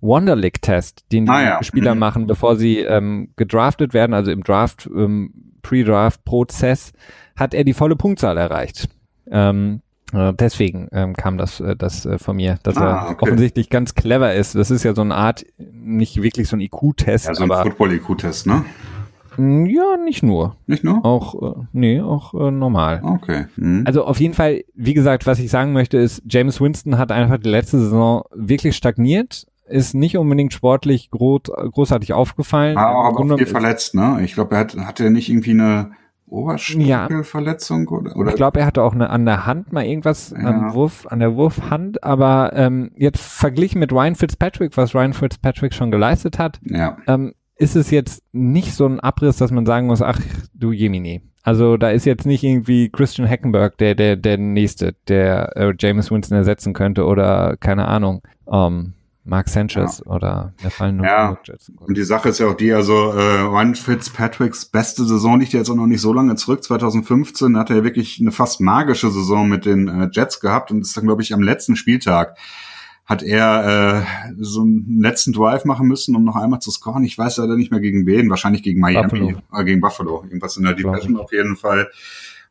Wonderlick-Test, 0.00 1.04
den 1.12 1.26
die 1.26 1.30
ah, 1.30 1.42
ja. 1.42 1.62
Spieler 1.62 1.94
mhm. 1.94 2.00
machen, 2.00 2.26
bevor 2.26 2.56
sie 2.56 2.78
ähm, 2.78 3.30
gedraftet 3.36 3.94
werden, 3.94 4.14
also 4.14 4.30
im 4.30 4.42
Draft, 4.42 4.88
ähm, 4.94 5.32
Pre-Draft-Prozess, 5.62 6.92
hat 7.36 7.54
er 7.54 7.64
die 7.64 7.74
volle 7.74 7.96
Punktzahl 7.96 8.36
erreicht. 8.36 8.88
Ähm, 9.30 9.82
äh, 10.12 10.32
deswegen 10.34 10.88
ähm, 10.92 11.14
kam 11.14 11.38
das, 11.38 11.60
äh, 11.60 11.76
das 11.76 12.06
äh, 12.06 12.18
von 12.18 12.36
mir, 12.36 12.58
dass 12.62 12.76
ah, 12.76 13.06
er 13.06 13.10
okay. 13.10 13.26
offensichtlich 13.26 13.70
ganz 13.70 13.94
clever 13.94 14.34
ist. 14.34 14.54
Das 14.54 14.70
ist 14.70 14.82
ja 14.82 14.94
so 14.94 15.02
eine 15.02 15.14
Art, 15.14 15.44
nicht 15.58 16.22
wirklich 16.22 16.48
so 16.48 16.56
ein 16.56 16.60
IQ-Test. 16.60 17.26
Ja, 17.26 17.34
so 17.34 17.44
ein 17.44 17.50
Football-IQ-Test, 17.50 18.46
ne? 18.46 18.64
Ja, 19.38 19.96
nicht 19.96 20.22
nur. 20.22 20.56
Nicht 20.66 20.82
nur? 20.82 21.04
Auch, 21.04 21.40
äh, 21.40 21.62
nee, 21.72 22.00
auch 22.00 22.34
äh, 22.34 22.50
normal. 22.50 23.00
Okay. 23.02 23.46
Mhm. 23.56 23.84
Also 23.86 24.04
auf 24.04 24.20
jeden 24.20 24.34
Fall, 24.34 24.64
wie 24.74 24.92
gesagt, 24.92 25.26
was 25.26 25.38
ich 25.38 25.50
sagen 25.50 25.72
möchte, 25.72 25.98
ist, 25.98 26.22
James 26.28 26.60
Winston 26.60 26.98
hat 26.98 27.12
einfach 27.12 27.38
die 27.38 27.48
letzte 27.48 27.78
Saison 27.78 28.24
wirklich 28.34 28.76
stagniert 28.76 29.46
ist 29.70 29.94
nicht 29.94 30.16
unbedingt 30.16 30.52
sportlich 30.52 31.10
groß, 31.10 31.42
großartig 31.44 32.12
aufgefallen. 32.12 32.76
War 32.76 32.96
auch 32.96 33.18
aber 33.18 33.38
viel 33.38 33.46
verletzt, 33.46 33.94
ne? 33.94 34.18
Ich 34.22 34.34
glaube, 34.34 34.54
er 34.54 34.60
hat, 34.60 34.76
hatte 34.76 35.10
nicht 35.10 35.28
irgendwie 35.28 35.52
eine 35.52 35.92
Oberschenkelverletzung 36.30 37.88
ja. 37.90 37.96
oder, 37.96 38.16
oder? 38.16 38.30
Ich 38.30 38.36
glaube, 38.36 38.60
er 38.60 38.66
hatte 38.66 38.82
auch 38.82 38.94
eine 38.94 39.10
an 39.10 39.24
der 39.24 39.46
Hand 39.46 39.72
mal 39.72 39.84
irgendwas 39.84 40.30
ja. 40.30 40.38
am 40.38 40.74
Wurf, 40.74 41.06
an 41.08 41.18
der 41.18 41.34
Wurfhand, 41.34 42.02
aber 42.04 42.52
ähm, 42.54 42.92
jetzt 42.96 43.20
verglichen 43.20 43.80
mit 43.80 43.92
Ryan 43.92 44.14
Fitzpatrick, 44.14 44.76
was 44.76 44.94
Ryan 44.94 45.12
Fitzpatrick 45.12 45.74
schon 45.74 45.90
geleistet 45.90 46.38
hat, 46.38 46.60
ja. 46.62 46.96
ähm, 47.06 47.34
ist 47.56 47.76
es 47.76 47.90
jetzt 47.90 48.22
nicht 48.32 48.74
so 48.74 48.86
ein 48.86 49.00
Abriss, 49.00 49.36
dass 49.36 49.50
man 49.50 49.66
sagen 49.66 49.86
muss, 49.86 50.02
ach 50.02 50.18
du 50.54 50.72
Jemini. 50.72 51.22
Also 51.42 51.76
da 51.76 51.90
ist 51.90 52.04
jetzt 52.04 52.26
nicht 52.26 52.44
irgendwie 52.44 52.90
Christian 52.90 53.28
Hackenberg 53.28 53.78
der 53.78 53.94
der 53.94 54.16
der 54.16 54.36
nächste, 54.36 54.94
der 55.08 55.56
äh, 55.56 55.74
James 55.78 56.10
Winston 56.10 56.36
ersetzen 56.36 56.74
könnte 56.74 57.04
oder 57.06 57.56
keine 57.56 57.88
Ahnung. 57.88 58.22
Ähm, 58.50 58.94
Mark 59.30 59.48
Sanchez 59.48 60.02
ja. 60.04 60.12
oder 60.12 60.54
der 60.62 60.72
fallen 60.72 60.96
nur 60.96 61.06
ja. 61.06 61.38
Und 61.78 61.96
die 61.96 62.02
Sache 62.02 62.30
ist 62.30 62.40
ja 62.40 62.48
auch 62.48 62.56
die, 62.56 62.72
also 62.72 63.12
äh, 63.12 63.40
Ryan 63.42 63.76
Fitzpatricks 63.76 64.64
beste 64.66 65.04
Saison 65.04 65.38
liegt 65.38 65.52
ja 65.52 65.60
jetzt 65.60 65.70
auch 65.70 65.76
noch 65.76 65.86
nicht 65.86 66.00
so 66.00 66.12
lange 66.12 66.34
zurück. 66.34 66.64
2015 66.64 67.56
hat 67.56 67.70
er 67.70 67.84
wirklich 67.84 68.20
eine 68.20 68.32
fast 68.32 68.60
magische 68.60 69.08
Saison 69.08 69.48
mit 69.48 69.66
den 69.66 69.86
äh, 69.86 70.08
Jets 70.10 70.40
gehabt 70.40 70.72
und 70.72 70.80
ist 70.80 70.96
dann, 70.96 71.04
glaube 71.04 71.22
ich, 71.22 71.32
am 71.32 71.42
letzten 71.42 71.76
Spieltag 71.76 72.36
hat 73.06 73.22
er 73.22 74.04
äh, 74.04 74.34
so 74.38 74.62
einen 74.62 75.00
letzten 75.00 75.32
Drive 75.32 75.64
machen 75.64 75.86
müssen, 75.86 76.16
um 76.16 76.24
noch 76.24 76.36
einmal 76.36 76.60
zu 76.60 76.72
scoren. 76.72 77.04
Ich 77.04 77.16
weiß 77.16 77.36
leider 77.36 77.56
nicht 77.56 77.70
mehr 77.70 77.80
gegen 77.80 78.06
wen, 78.06 78.30
wahrscheinlich 78.30 78.64
gegen 78.64 78.80
Miami, 78.80 79.08
Buffalo. 79.08 79.42
Äh, 79.52 79.64
gegen 79.64 79.80
Buffalo, 79.80 80.24
irgendwas 80.24 80.56
in 80.56 80.64
der 80.64 80.74
Division 80.74 81.16
auf 81.16 81.32
jeden 81.32 81.56
Fall 81.56 81.88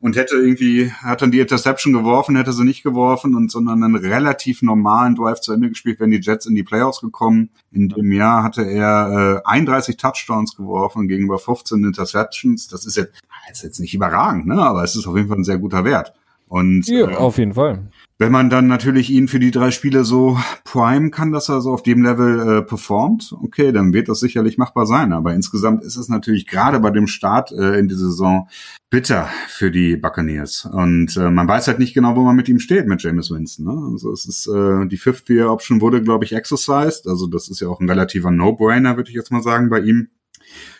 und 0.02 0.16
hätte 0.16 0.36
irgendwie, 0.36 0.92
hat 0.92 1.22
dann 1.22 1.32
die 1.32 1.40
Interception 1.40 1.94
geworfen, 1.94 2.36
hätte 2.38 2.54
sie 2.54 2.64
nicht 2.64 2.84
geworfen 2.84 3.36
und 3.36 3.52
sondern 3.52 3.84
einen 3.84 3.96
relativ 3.96 4.62
normalen 4.62 5.16
Drive 5.16 5.42
zu 5.42 5.52
Ende 5.52 5.70
gespielt, 5.70 6.00
wenn 6.00 6.12
die 6.12 6.22
Jets 6.22 6.46
in 6.46 6.56
die 6.56 6.64
Playoffs 6.64 7.02
gekommen. 7.02 7.50
In 7.72 7.90
dem 7.90 8.12
Jahr 8.12 8.44
hatte 8.44 8.64
er 8.64 9.42
äh, 9.46 9.50
31 9.50 9.98
Touchdowns 9.98 10.56
geworfen 10.56 11.08
gegenüber 11.08 11.38
15 11.38 11.84
Interceptions. 11.84 12.68
Das 12.68 12.86
ist 12.86 12.96
jetzt, 12.96 13.20
ist 13.52 13.64
jetzt 13.64 13.80
nicht 13.80 13.94
überragend, 13.94 14.48
ne? 14.48 14.62
aber 14.62 14.84
es 14.84 14.96
ist 14.96 15.06
auf 15.08 15.16
jeden 15.16 15.28
Fall 15.28 15.38
ein 15.38 15.44
sehr 15.44 15.58
guter 15.58 15.84
Wert. 15.84 16.14
Und, 16.48 16.88
ja, 16.88 17.10
äh, 17.10 17.16
auf 17.16 17.38
jeden 17.38 17.54
Fall. 17.54 17.90
Wenn 18.22 18.34
man 18.34 18.50
dann 18.50 18.68
natürlich 18.68 19.10
ihn 19.12 19.30
für 19.30 19.40
die 19.40 19.50
drei 19.50 19.72
Spiele 19.72 20.04
so 20.04 20.38
prime 20.66 21.10
kann, 21.10 21.32
dass 21.32 21.48
er 21.48 21.62
so 21.62 21.72
auf 21.72 21.84
dem 21.84 22.04
Level 22.04 22.58
äh, 22.58 22.62
performt, 22.62 23.34
okay, 23.42 23.72
dann 23.72 23.94
wird 23.94 24.10
das 24.10 24.20
sicherlich 24.20 24.58
machbar 24.58 24.86
sein. 24.86 25.14
Aber 25.14 25.34
insgesamt 25.34 25.86
ist 25.86 25.96
es 25.96 26.10
natürlich 26.10 26.46
gerade 26.46 26.82
bei 26.82 26.90
dem 26.90 27.08
Start 27.08 27.54
äh, 27.54 27.80
in 27.80 27.88
die 27.88 27.96
Saison 27.96 28.50
bitter 28.90 29.30
für 29.48 29.72
die 29.72 29.96
Buccaneers. 29.96 30.66
Und 30.66 31.16
äh, 31.16 31.32
man 31.32 31.48
weiß 31.48 31.70
halt 31.70 31.80
nicht 31.80 31.94
genau, 31.94 32.18
wo 32.18 32.26
man 32.26 32.36
mit 32.36 32.50
ihm 32.50 32.60
steht, 32.60 32.88
mit 32.90 33.02
James 33.02 33.32
Winston. 33.32 33.66
Ne? 33.66 33.92
Also 33.94 34.12
es 34.12 34.26
ist 34.26 34.48
äh, 34.48 34.86
die 34.86 34.98
Fifth-Year-Option 34.98 35.80
wurde, 35.80 36.02
glaube 36.02 36.26
ich, 36.26 36.34
exercised. 36.34 37.08
Also 37.08 37.26
das 37.26 37.48
ist 37.48 37.62
ja 37.62 37.70
auch 37.70 37.80
ein 37.80 37.90
relativer 37.90 38.32
No-Brainer, 38.32 38.98
würde 38.98 39.10
ich 39.10 39.16
jetzt 39.16 39.32
mal 39.32 39.42
sagen, 39.42 39.70
bei 39.70 39.80
ihm. 39.80 40.10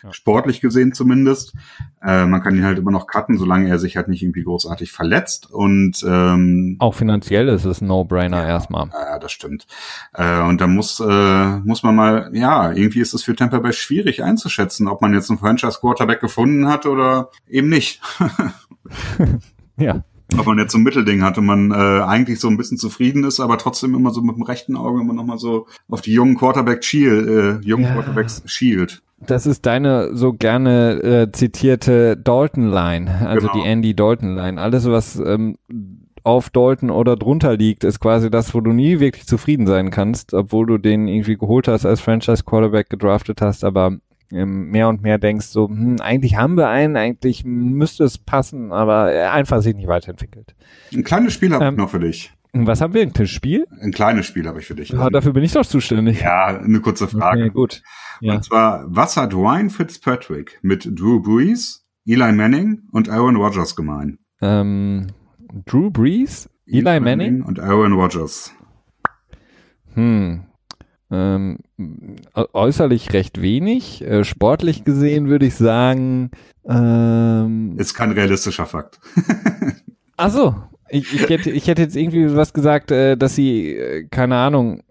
Ja. 0.02 0.12
Sportlich 0.12 0.60
gesehen 0.60 0.92
zumindest. 0.92 1.54
Äh, 2.02 2.26
man 2.26 2.42
kann 2.42 2.56
ihn 2.56 2.64
halt 2.64 2.78
immer 2.78 2.90
noch 2.90 3.06
cutten, 3.06 3.38
solange 3.38 3.68
er 3.68 3.78
sich 3.78 3.96
halt 3.96 4.08
nicht 4.08 4.22
irgendwie 4.22 4.42
großartig 4.42 4.92
verletzt. 4.92 5.50
Und 5.50 6.04
ähm, 6.06 6.76
auch 6.78 6.94
finanziell 6.94 7.48
ist 7.48 7.64
es 7.64 7.80
ein 7.80 7.88
No-Brainer 7.88 8.42
ja, 8.42 8.48
erstmal. 8.48 8.88
Ja, 8.92 9.18
das 9.18 9.32
stimmt. 9.32 9.66
Äh, 10.14 10.40
und 10.42 10.60
da 10.60 10.66
muss 10.66 11.00
äh, 11.00 11.56
muss 11.60 11.82
man 11.82 11.94
mal, 11.94 12.30
ja, 12.32 12.72
irgendwie 12.72 13.00
ist 13.00 13.14
es 13.14 13.22
für 13.22 13.34
Tampa 13.34 13.58
Bay 13.58 13.72
schwierig 13.72 14.22
einzuschätzen, 14.22 14.88
ob 14.88 15.02
man 15.02 15.12
jetzt 15.12 15.30
einen 15.30 15.38
Franchise-Quarterback 15.38 16.20
gefunden 16.20 16.68
hat 16.68 16.86
oder 16.86 17.30
eben 17.48 17.68
nicht. 17.68 18.00
ja 19.76 20.04
ob 20.38 20.46
man 20.46 20.58
jetzt 20.58 20.72
so 20.72 20.78
ein 20.78 20.82
Mittelding 20.82 21.22
hat 21.22 21.38
und 21.38 21.46
man 21.46 21.70
äh, 21.70 21.74
eigentlich 21.74 22.40
so 22.40 22.48
ein 22.48 22.56
bisschen 22.56 22.78
zufrieden 22.78 23.24
ist, 23.24 23.40
aber 23.40 23.58
trotzdem 23.58 23.94
immer 23.94 24.10
so 24.10 24.22
mit 24.22 24.36
dem 24.36 24.42
rechten 24.42 24.76
Auge 24.76 25.00
immer 25.00 25.12
noch 25.12 25.24
mal 25.24 25.38
so 25.38 25.66
auf 25.88 26.00
die 26.00 26.12
jungen 26.12 26.36
Quarterback 26.36 26.84
shield, 26.84 27.28
äh, 27.28 27.66
jungen 27.66 27.84
ja. 27.84 27.94
Quarterbacks 27.94 28.42
shield. 28.46 29.02
Das 29.26 29.46
ist 29.46 29.66
deine 29.66 30.16
so 30.16 30.32
gerne 30.32 31.02
äh, 31.02 31.32
zitierte 31.32 32.16
Dalton-Line, 32.16 33.26
also 33.26 33.48
genau. 33.48 33.62
die 33.62 33.68
Andy 33.68 33.94
Dalton-Line. 33.94 34.60
Alles, 34.60 34.86
was 34.86 35.16
ähm, 35.16 35.56
auf 36.22 36.50
Dalton 36.50 36.90
oder 36.90 37.16
drunter 37.16 37.56
liegt, 37.56 37.84
ist 37.84 38.00
quasi 38.00 38.30
das, 38.30 38.54
wo 38.54 38.60
du 38.60 38.72
nie 38.72 39.00
wirklich 39.00 39.26
zufrieden 39.26 39.66
sein 39.66 39.90
kannst, 39.90 40.34
obwohl 40.34 40.66
du 40.66 40.78
den 40.78 41.08
irgendwie 41.08 41.36
geholt 41.36 41.68
hast, 41.68 41.86
als 41.86 42.00
Franchise-Quarterback 42.00 42.88
gedraftet 42.90 43.40
hast, 43.42 43.64
aber 43.64 43.98
ähm, 44.32 44.70
mehr 44.70 44.88
und 44.88 45.02
mehr 45.02 45.18
denkst, 45.18 45.46
so, 45.46 45.68
hm, 45.68 45.96
eigentlich 46.00 46.36
haben 46.36 46.56
wir 46.56 46.68
einen, 46.68 46.96
eigentlich 46.96 47.44
müsste 47.44 48.04
es 48.04 48.18
passen, 48.18 48.72
aber 48.72 49.12
er 49.12 49.32
einfach 49.32 49.60
sich 49.60 49.74
nicht 49.74 49.88
weiterentwickelt. 49.88 50.54
Ein 50.94 51.04
kleines 51.04 51.34
Spiel 51.34 51.52
habe 51.52 51.64
ähm, 51.64 51.74
ich 51.74 51.78
noch 51.78 51.90
für 51.90 52.00
dich. 52.00 52.32
Was 52.52 52.80
haben 52.80 52.94
wir? 52.94 53.02
Ein 53.02 53.26
Spiel? 53.26 53.66
Ein 53.80 53.92
kleines 53.92 54.26
Spiel 54.26 54.46
habe 54.46 54.58
ich 54.60 54.66
für 54.66 54.74
dich. 54.74 54.90
Ja, 54.90 55.08
dafür 55.10 55.32
bin 55.32 55.44
ich 55.44 55.52
doch 55.52 55.64
zuständig. 55.64 56.20
Ja, 56.20 56.46
eine 56.58 56.80
kurze 56.80 57.06
Frage. 57.06 57.42
Okay, 57.42 57.50
gut. 57.50 57.82
Ja. 58.20 58.34
Und 58.34 58.44
zwar, 58.44 58.84
was 58.88 59.16
hat 59.16 59.34
Ryan 59.34 59.70
Fitzpatrick 59.70 60.58
mit 60.62 60.88
Drew 60.98 61.20
Brees, 61.20 61.86
Eli 62.06 62.32
Manning 62.32 62.82
und 62.90 63.08
Aaron 63.08 63.36
Rodgers 63.36 63.76
gemein? 63.76 64.18
Ähm, 64.42 65.06
Drew 65.66 65.90
Brees, 65.90 66.48
Eli, 66.66 66.78
Eli 66.78 67.00
Manning? 67.00 67.18
Manning 67.18 67.42
und 67.42 67.60
Aaron 67.60 67.92
Rodgers. 67.92 68.52
Hm, 69.94 70.44
ähm, 71.10 71.58
äußerlich 72.34 73.12
recht 73.12 73.40
wenig. 73.42 74.02
Äh, 74.02 74.24
sportlich 74.24 74.84
gesehen 74.84 75.28
würde 75.28 75.46
ich 75.46 75.56
sagen. 75.56 76.30
Ähm, 76.64 77.74
Ist 77.78 77.94
kein 77.94 78.12
realistischer 78.12 78.66
Fakt. 78.66 79.00
Ach 80.16 80.30
so. 80.30 80.54
Ich, 80.90 81.14
ich, 81.14 81.28
hätte, 81.28 81.50
ich 81.50 81.66
hätte 81.68 81.82
jetzt 81.82 81.96
irgendwie 81.96 82.34
was 82.34 82.52
gesagt, 82.52 82.90
äh, 82.90 83.16
dass 83.16 83.34
sie, 83.34 83.76
äh, 83.76 84.06
keine 84.10 84.36
Ahnung, 84.36 84.82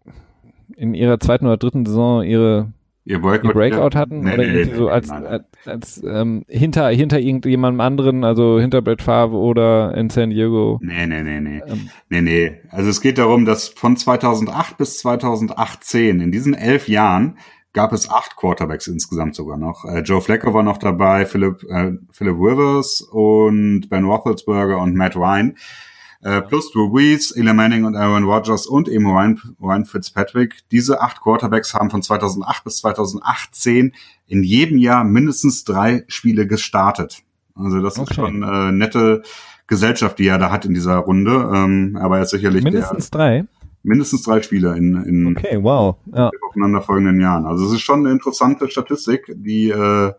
in 0.76 0.94
ihrer 0.94 1.20
zweiten 1.20 1.46
oder 1.46 1.58
dritten 1.58 1.86
Saison 1.86 2.24
ihre 2.24 2.72
ihr 3.10 3.20
Breakout, 3.20 3.54
Breakout 3.54 3.98
hatten 3.98 4.22
nee, 4.22 4.34
oder 4.34 4.46
nee, 4.46 4.66
nee, 4.66 4.76
so 4.76 4.88
als, 4.88 5.10
als, 5.10 5.44
als 5.66 6.04
ähm, 6.06 6.46
hinter 6.48 6.90
hinter 6.90 7.20
irgendjemandem 7.20 7.82
anderen, 7.82 8.24
also 8.24 8.60
hinter 8.60 8.82
Brett 8.82 9.02
Favre 9.02 9.36
oder 9.36 9.96
in 9.98 10.10
San 10.10 10.30
Diego. 10.30 10.80
Nee, 10.82 11.08
nee, 11.08 11.24
nee, 11.24 11.40
nee. 11.40 11.62
Ähm, 11.66 11.90
nee, 12.10 12.22
nee. 12.22 12.62
Also 12.70 12.90
es 12.90 13.02
geht 13.02 13.18
darum, 13.18 13.46
dass 13.46 13.70
von 13.70 13.98
2008 13.98 14.78
bis 14.78 15.00
2018 15.00 16.22
in 16.22 16.32
diesen 16.32 16.54
elf 16.54 16.88
Jahren 16.88 17.38
gab 17.74 17.94
es 17.94 18.10
acht 18.10 18.36
Quarterbacks 18.36 18.88
insgesamt 18.88 19.36
sogar 19.36 19.58
noch. 19.58 19.86
Äh, 19.86 20.02
Joe 20.02 20.22
Flacco 20.22 20.54
war 20.54 20.64
noch 20.64 20.78
dabei, 20.78 21.26
Philip, 21.26 21.64
äh, 21.70 21.94
Philip 22.12 22.36
Rivers 22.36 23.02
und 23.02 23.90
Ben 23.90 24.06
Roethlisberger 24.06 24.80
und 24.80 24.96
Matt 24.96 25.16
Ryan. 25.16 25.56
Äh, 26.22 26.42
plus 26.42 26.72
Drew 26.72 26.90
Brees, 26.90 27.32
Eli 27.32 27.54
Manning 27.54 27.86
und 27.86 27.96
Aaron 27.96 28.26
Rodgers 28.26 28.68
und 28.68 28.90
eben 28.90 29.06
Ryan, 29.06 29.40
Ryan 29.62 29.86
Fitzpatrick. 29.86 30.56
Diese 30.70 31.02
acht 31.02 31.22
Quarterbacks 31.22 31.74
haben 31.74 31.90
von 31.90 32.02
2008 32.02 32.64
bis 32.66 32.78
2018 32.78 33.94
in 34.28 34.44
jedem 34.44 34.80
Jahr 34.80 35.06
mindestens 35.06 35.64
drei 35.64 36.04
Spiele 36.08 36.46
gestartet. 36.46 37.24
Also 37.56 37.82
das 37.82 37.98
okay. 37.98 38.10
ist 38.10 38.16
schon 38.16 38.44
äh, 38.44 38.72
nette 38.74 39.24
Gesellschaft, 39.68 40.20
die 40.20 40.28
er 40.28 40.38
da 40.38 40.52
hat 40.52 40.66
in 40.66 40.74
dieser 40.74 40.98
Runde. 40.98 41.52
Ähm, 41.54 41.98
aber 42.02 42.18
er 42.18 42.24
ist 42.24 42.32
sicherlich 42.32 42.64
mindestens 42.64 43.12
der, 43.12 43.18
drei. 43.18 43.46
Mindestens 43.84 44.24
drei 44.24 44.42
Spieler 44.42 44.76
in, 44.76 44.96
in 45.04 45.38
okay, 45.38 45.58
wow. 45.62 45.96
ja. 46.14 46.30
aufeinanderfolgenden 46.50 47.22
Jahren. 47.22 47.46
Also 47.46 47.66
es 47.66 47.72
ist 47.72 47.82
schon 47.82 48.00
eine 48.00 48.12
interessante 48.12 48.70
Statistik, 48.70 49.32
die 49.38 49.70
äh, 49.70 50.12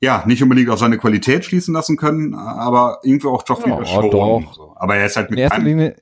ja, 0.00 0.22
nicht 0.26 0.42
unbedingt 0.42 0.70
auf 0.70 0.78
seine 0.78 0.98
Qualität 0.98 1.44
schließen 1.44 1.74
lassen 1.74 1.96
können, 1.96 2.34
aber 2.34 3.00
irgendwie 3.02 3.28
auch 3.28 3.42
doch 3.42 3.64
wieder 3.64 3.78
ja, 3.78 3.86
schon. 3.86 4.10
Doch. 4.10 4.76
Aber 4.76 4.96
er 4.96 5.06
ist 5.06 5.16
halt 5.16 5.30
mit 5.30 5.40
In 5.40 5.64
Linie, 5.64 5.96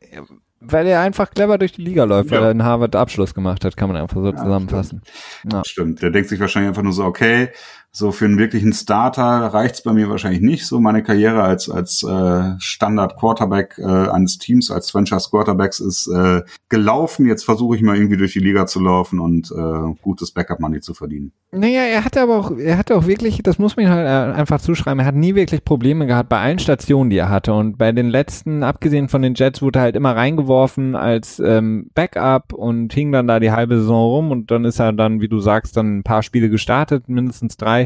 weil 0.61 0.87
er 0.87 1.01
einfach 1.01 1.31
clever 1.31 1.59
durch 1.59 1.73
die 1.73 1.83
Liga 1.83 2.05
läuft, 2.05 2.31
ja. 2.31 2.39
weil 2.39 2.45
er 2.45 2.51
einen 2.51 2.65
Harvard 2.65 2.97
Abschluss 2.97 3.35
gemacht 3.35 3.65
hat, 3.65 3.77
kann 3.77 3.89
man 3.89 3.97
einfach 3.97 4.17
so 4.17 4.31
ja, 4.31 4.37
zusammenfassen. 4.37 5.03
Stimmt. 5.05 5.53
Ja. 5.53 5.63
stimmt. 5.65 6.03
Der 6.03 6.11
denkt 6.11 6.29
sich 6.29 6.41
wahrscheinlich 6.41 6.69
einfach 6.69 6.83
nur 6.83 6.93
so, 6.93 7.05
okay, 7.05 7.51
so 7.97 8.13
für 8.13 8.27
einen 8.27 8.37
wirklichen 8.37 8.75
Starter 8.75 9.23
reicht's 9.23 9.83
bei 9.83 9.95
mir 9.95 10.11
wahrscheinlich 10.11 10.43
nicht. 10.43 10.67
So 10.67 10.81
meine 10.81 11.03
Karriere 11.03 11.43
als 11.43 11.71
als 11.71 12.03
äh, 12.03 12.53
Standard 12.59 13.17
Quarterback 13.17 13.79
äh, 13.79 13.85
eines 13.85 14.37
Teams 14.37 14.71
als 14.71 14.91
Franchise 14.91 15.31
Quarterbacks 15.31 15.81
ist 15.81 16.07
äh, 16.09 16.43
gelaufen. 16.69 17.25
Jetzt 17.27 17.47
versuche 17.47 17.75
ich 17.75 17.81
mal 17.81 17.97
irgendwie 17.97 18.19
durch 18.19 18.35
die 18.35 18.41
Liga 18.41 18.67
zu 18.67 18.81
laufen 18.81 19.19
und 19.19 19.51
äh, 19.51 19.95
gutes 20.03 20.31
Backup 20.31 20.61
Money 20.61 20.81
zu 20.81 20.93
verdienen. 20.93 21.33
Naja, 21.53 21.85
er 21.85 22.05
hatte 22.05 22.21
aber 22.21 22.37
auch 22.37 22.51
er 22.59 22.77
hatte 22.77 22.97
auch 22.97 23.07
wirklich, 23.07 23.43
das 23.43 23.59
muss 23.59 23.77
man 23.77 23.89
halt 23.89 24.07
äh, 24.07 24.39
einfach 24.39 24.61
zuschreiben. 24.61 25.01
Er 25.01 25.07
hat 25.07 25.15
nie 25.15 25.35
wirklich 25.35 25.65
Probleme 25.65 26.07
gehabt 26.07 26.29
bei 26.29 26.39
allen 26.39 26.59
Stationen, 26.59 27.09
die 27.09 27.17
er 27.17 27.31
hatte 27.31 27.55
und 27.55 27.79
bei 27.79 27.93
den 27.93 28.11
letzten, 28.11 28.63
abgesehen 28.63 29.09
von 29.09 29.23
den 29.23 29.33
Jets, 29.33 29.63
wurde 29.63 29.79
er 29.79 29.83
halt 29.85 29.97
immer 29.97 30.15
reingeworfen 30.15 30.97
als 30.97 31.39
ähm, 31.39 31.89
Backup 31.95 32.53
und 32.53 32.93
hing 32.93 33.11
dann 33.11 33.27
da 33.27 33.41
die 33.41 33.53
halbe 33.53 33.79
Saison 33.79 34.05
rum 34.05 34.31
und 34.33 34.51
dann 34.51 34.67
ist 34.67 34.81
er 34.81 34.93
dann, 34.93 35.23
wie 35.23 35.29
du 35.29 35.41
sagst, 35.41 35.79
dann 35.79 36.01
ein 36.01 36.03
paar 36.03 36.23
Spiele 36.23 36.51
gestartet, 36.51 37.09
mindestens 37.09 37.57
drei 37.57 37.86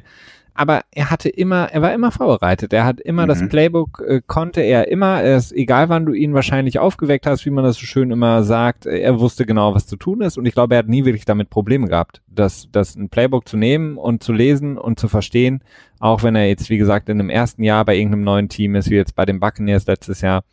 aber 0.55 0.83
er 0.91 1.11
hatte 1.11 1.29
immer, 1.29 1.73
er 1.73 1.81
war 1.81 1.95
immer 1.95 2.11
vorbereitet. 2.11 2.73
Er 2.73 2.85
hat 2.85 3.01
immer 3.01 3.23
mhm. 3.23 3.29
das 3.29 3.49
Playbook, 3.49 4.03
äh, 4.07 4.21
konnte 4.27 4.61
er 4.61 4.89
immer, 4.89 5.23
er 5.23 5.37
ist, 5.37 5.53
egal 5.53 5.89
wann 5.89 6.05
du 6.05 6.13
ihn 6.13 6.35
wahrscheinlich 6.35 6.79
aufgeweckt 6.79 7.27
hast, 7.27 7.47
wie 7.47 7.51
man 7.51 7.65
das 7.65 7.77
so 7.77 7.87
schön 7.87 8.11
immer 8.11 8.43
sagt, 8.43 8.85
er 8.85 9.21
wusste 9.21 9.47
genau, 9.47 9.75
was 9.75 9.87
zu 9.87 9.97
tun 9.97 10.21
ist 10.21 10.37
und 10.37 10.47
ich 10.47 10.53
glaube, 10.53 10.75
er 10.75 10.81
hat 10.81 10.89
nie 10.89 11.05
wirklich 11.05 11.25
damit 11.25 11.51
Probleme 11.51 11.89
gehabt, 11.89 12.21
das, 12.27 12.69
das 12.73 12.97
ein 12.97 13.09
Playbook 13.09 13.49
zu 13.49 13.57
nehmen 13.57 13.97
und 13.97 14.23
zu 14.23 14.33
lesen 14.33 14.77
und 14.77 15.01
zu 15.01 15.09
verstehen, 15.09 15.63
auch 15.99 16.23
wenn 16.23 16.35
er 16.35 16.49
jetzt, 16.49 16.69
wie 16.69 16.79
gesagt, 16.79 17.09
in 17.09 17.21
einem 17.21 17.31
ersten 17.31 17.63
Jahr 17.63 17.85
bei 17.85 17.97
irgendeinem 17.97 18.25
neuen 18.25 18.49
Team 18.49 18.75
ist, 18.75 18.91
wie 18.91 18.97
jetzt 18.97 19.15
bei 19.15 19.25
den 19.25 19.41
Buccaneers 19.41 19.87
letztes 19.87 20.21
Jahr. 20.21 20.45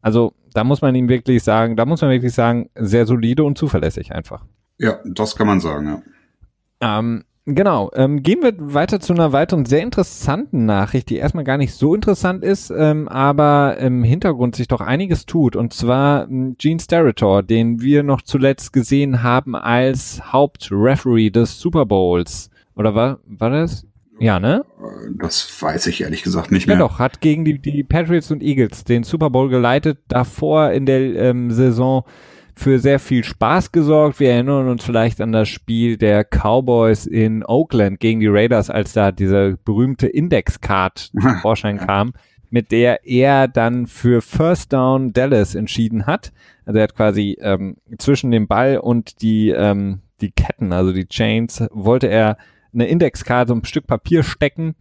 Also, 0.00 0.32
da 0.52 0.64
muss 0.64 0.82
man 0.82 0.94
ihm 0.94 1.08
wirklich 1.08 1.42
sagen, 1.42 1.76
da 1.76 1.86
muss 1.86 2.00
man 2.00 2.10
wirklich 2.10 2.32
sagen, 2.32 2.70
sehr 2.74 3.06
solide 3.06 3.44
und 3.44 3.58
zuverlässig 3.58 4.12
einfach. 4.12 4.44
Ja, 4.78 4.98
das 5.04 5.36
kann 5.36 5.46
man 5.46 5.60
sagen, 5.60 5.86
ja. 5.86 6.98
Ähm, 6.98 7.24
Genau. 7.46 7.90
Ähm, 7.94 8.22
gehen 8.22 8.42
wir 8.42 8.54
weiter 8.58 9.00
zu 9.00 9.12
einer 9.12 9.32
weiteren 9.32 9.66
sehr 9.66 9.82
interessanten 9.82 10.64
Nachricht, 10.64 11.10
die 11.10 11.16
erstmal 11.16 11.44
gar 11.44 11.58
nicht 11.58 11.74
so 11.74 11.94
interessant 11.94 12.42
ist, 12.42 12.70
ähm, 12.70 13.06
aber 13.06 13.76
im 13.78 14.02
Hintergrund 14.02 14.56
sich 14.56 14.66
doch 14.66 14.80
einiges 14.80 15.26
tut. 15.26 15.54
Und 15.54 15.74
zwar 15.74 16.26
ähm, 16.28 16.56
Gene 16.58 16.80
Steratore, 16.80 17.44
den 17.44 17.82
wir 17.82 18.02
noch 18.02 18.22
zuletzt 18.22 18.72
gesehen 18.72 19.22
haben 19.22 19.54
als 19.54 20.32
Hauptreferee 20.32 21.28
des 21.28 21.60
Super 21.60 21.84
Bowls. 21.84 22.48
Oder 22.76 22.94
war, 22.94 23.18
war 23.26 23.50
das? 23.50 23.86
Ja, 24.18 24.40
ne? 24.40 24.64
Das 25.18 25.46
weiß 25.60 25.86
ich 25.88 26.00
ehrlich 26.00 26.22
gesagt 26.22 26.50
nicht 26.50 26.66
mehr. 26.66 26.76
Ja 26.76 26.82
doch, 26.82 26.98
hat 26.98 27.20
gegen 27.20 27.44
die, 27.44 27.58
die 27.58 27.82
Patriots 27.82 28.30
und 28.30 28.42
Eagles 28.42 28.84
den 28.84 29.02
Super 29.02 29.28
Bowl 29.28 29.50
geleitet, 29.50 29.98
davor 30.08 30.70
in 30.70 30.86
der 30.86 31.00
ähm, 31.16 31.50
Saison 31.50 32.04
für 32.56 32.78
sehr 32.78 32.98
viel 32.98 33.24
Spaß 33.24 33.72
gesorgt. 33.72 34.20
Wir 34.20 34.32
erinnern 34.32 34.68
uns 34.68 34.84
vielleicht 34.84 35.20
an 35.20 35.32
das 35.32 35.48
Spiel 35.48 35.96
der 35.96 36.24
Cowboys 36.24 37.06
in 37.06 37.44
Oakland 37.44 38.00
gegen 38.00 38.20
die 38.20 38.28
Raiders, 38.28 38.70
als 38.70 38.92
da 38.92 39.12
diese 39.12 39.58
berühmte 39.64 40.06
Index-Card 40.06 40.98
zum 41.20 41.36
Vorschein 41.38 41.78
kam, 41.78 42.12
mit 42.50 42.70
der 42.70 43.06
er 43.06 43.48
dann 43.48 43.86
für 43.86 44.22
First 44.22 44.72
Down 44.72 45.12
Dallas 45.12 45.54
entschieden 45.54 46.06
hat. 46.06 46.32
Also 46.64 46.78
er 46.78 46.84
hat 46.84 46.94
quasi 46.94 47.36
ähm, 47.40 47.76
zwischen 47.98 48.30
dem 48.30 48.46
Ball 48.46 48.78
und 48.78 49.20
die, 49.22 49.50
ähm, 49.50 50.00
die 50.20 50.30
Ketten, 50.30 50.72
also 50.72 50.92
die 50.92 51.08
Chains, 51.08 51.64
wollte 51.70 52.06
er 52.06 52.38
eine 52.72 52.86
Indexkarte, 52.86 53.48
so 53.48 53.54
ein 53.54 53.64
Stück 53.64 53.86
Papier 53.86 54.22
stecken, 54.22 54.74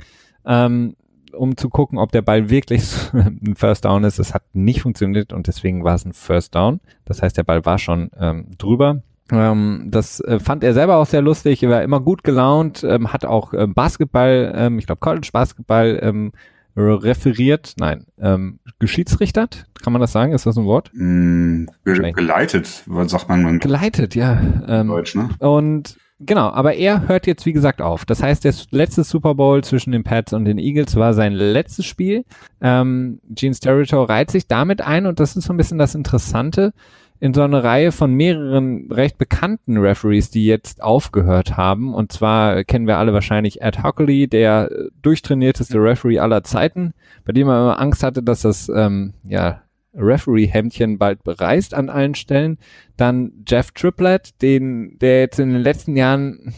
ähm, 0.46 0.96
um 1.34 1.58
zu 1.58 1.70
gucken, 1.70 1.98
ob 1.98 2.12
der 2.12 2.22
Ball 2.22 2.50
wirklich 2.50 2.92
ein 3.14 3.56
First 3.56 3.86
Down 3.86 4.04
ist. 4.04 4.20
Das 4.20 4.34
hat 4.34 4.44
nicht 4.54 4.82
funktioniert 4.82 5.34
und 5.34 5.48
deswegen 5.48 5.84
war 5.84 5.96
es 5.96 6.06
ein 6.06 6.14
First 6.14 6.56
Down. 6.56 6.80
Das 7.06 7.22
heißt, 7.22 7.38
der 7.38 7.44
Ball 7.44 7.66
war 7.66 7.78
schon 7.78 8.10
ähm, 8.20 8.48
drüber. 8.58 9.02
Ähm, 9.32 9.88
das 9.90 10.20
äh, 10.20 10.40
fand 10.40 10.64
er 10.64 10.74
selber 10.74 10.98
auch 10.98 11.06
sehr 11.06 11.22
lustig. 11.22 11.64
Er 11.64 11.70
war 11.70 11.84
immer 11.84 12.00
gut 12.00 12.24
gelaunt, 12.24 12.84
ähm, 12.84 13.14
hat 13.14 13.26
auch 13.26 13.54
ähm, 13.54 13.74
Basketball, 13.74 14.54
ähm, 14.56 14.80
ich 14.80 14.86
glaube 14.86 15.00
College 15.00 15.30
Basketball 15.32 16.00
ähm, 16.02 16.32
referiert, 16.76 17.76
nein, 17.78 18.06
ähm, 18.20 18.60
geschiedsrichtert, 18.80 19.66
kann 19.84 19.94
man 19.94 20.02
das 20.02 20.12
sagen? 20.12 20.34
Ist 20.34 20.46
das 20.46 20.58
ein 20.58 20.66
Wort? 20.66 20.90
Mm, 20.94 21.66
geleitet, 21.84 22.84
was 22.88 23.12
sagt 23.12 23.30
man? 23.30 23.60
Geleitet, 23.60 24.16
ja. 24.16 24.42
Ähm, 24.68 24.88
Deutsch, 24.88 25.14
ne? 25.14 25.30
Und 25.38 25.98
Genau, 26.26 26.50
aber 26.50 26.76
er 26.76 27.08
hört 27.08 27.28
jetzt 27.28 27.46
wie 27.46 27.54
gesagt 27.54 27.82
auf. 27.82 28.06
Das 28.06 28.22
heißt, 28.24 28.44
der 28.44 28.54
letzte 28.72 29.04
Super 29.04 29.36
Bowl 29.36 29.64
zwischen 29.64 29.92
den 29.92 30.04
Pats 30.04 30.32
und 30.34 30.46
den 30.46 30.58
Eagles 30.60 30.96
war 30.96 31.14
sein 31.14 31.34
letztes 31.34 31.86
Spiel. 31.86 32.24
Ähm, 32.62 33.20
Gene 33.30 33.56
Steratore 33.56 34.08
reiht 34.10 34.32
sich 34.32 34.48
damit 34.48 34.82
ein 34.82 35.06
und 35.06 35.20
das 35.20 35.36
ist 35.36 35.46
so 35.46 35.54
ein 35.54 35.58
bisschen 35.58 35.80
das 35.80 35.96
Interessante. 35.96 36.74
in 37.20 37.34
so 37.34 37.42
eine 37.42 37.64
Reihe 37.64 37.94
von 37.94 38.14
mehreren 38.14 38.92
recht 38.92 39.18
bekannten 39.18 39.78
Referees, 39.78 40.30
die 40.30 40.46
jetzt 40.46 40.84
aufgehört 40.84 41.56
haben. 41.56 41.94
Und 41.94 42.12
zwar 42.12 42.66
kennen 42.66 42.86
wir 42.86 42.98
alle 42.98 43.14
wahrscheinlich 43.14 43.62
Ed 43.62 43.82
Hockley, 43.82 44.28
der 44.28 44.70
durchtrainierteste 45.02 45.78
Referee 45.78 46.20
aller 46.20 46.44
Zeiten, 46.44 46.94
bei 47.24 47.32
dem 47.32 47.48
man 47.48 47.62
immer 47.62 47.80
Angst 47.80 48.04
hatte, 48.04 48.24
dass 48.24 48.42
das 48.42 48.68
ähm, 48.68 49.14
ja 49.24 49.62
Referee-Hemdchen 49.96 50.98
bald 50.98 51.24
bereist 51.24 51.74
an 51.74 51.90
allen 51.90 52.16
Stellen. 52.16 52.58
Dann 52.98 53.44
Jeff 53.48 53.72
Triplett, 53.72 54.42
den, 54.42 54.98
der 55.00 55.22
jetzt 55.22 55.40
in 55.40 55.52
den 55.52 55.62
letzten 55.62 55.96
Jahren 55.96 56.54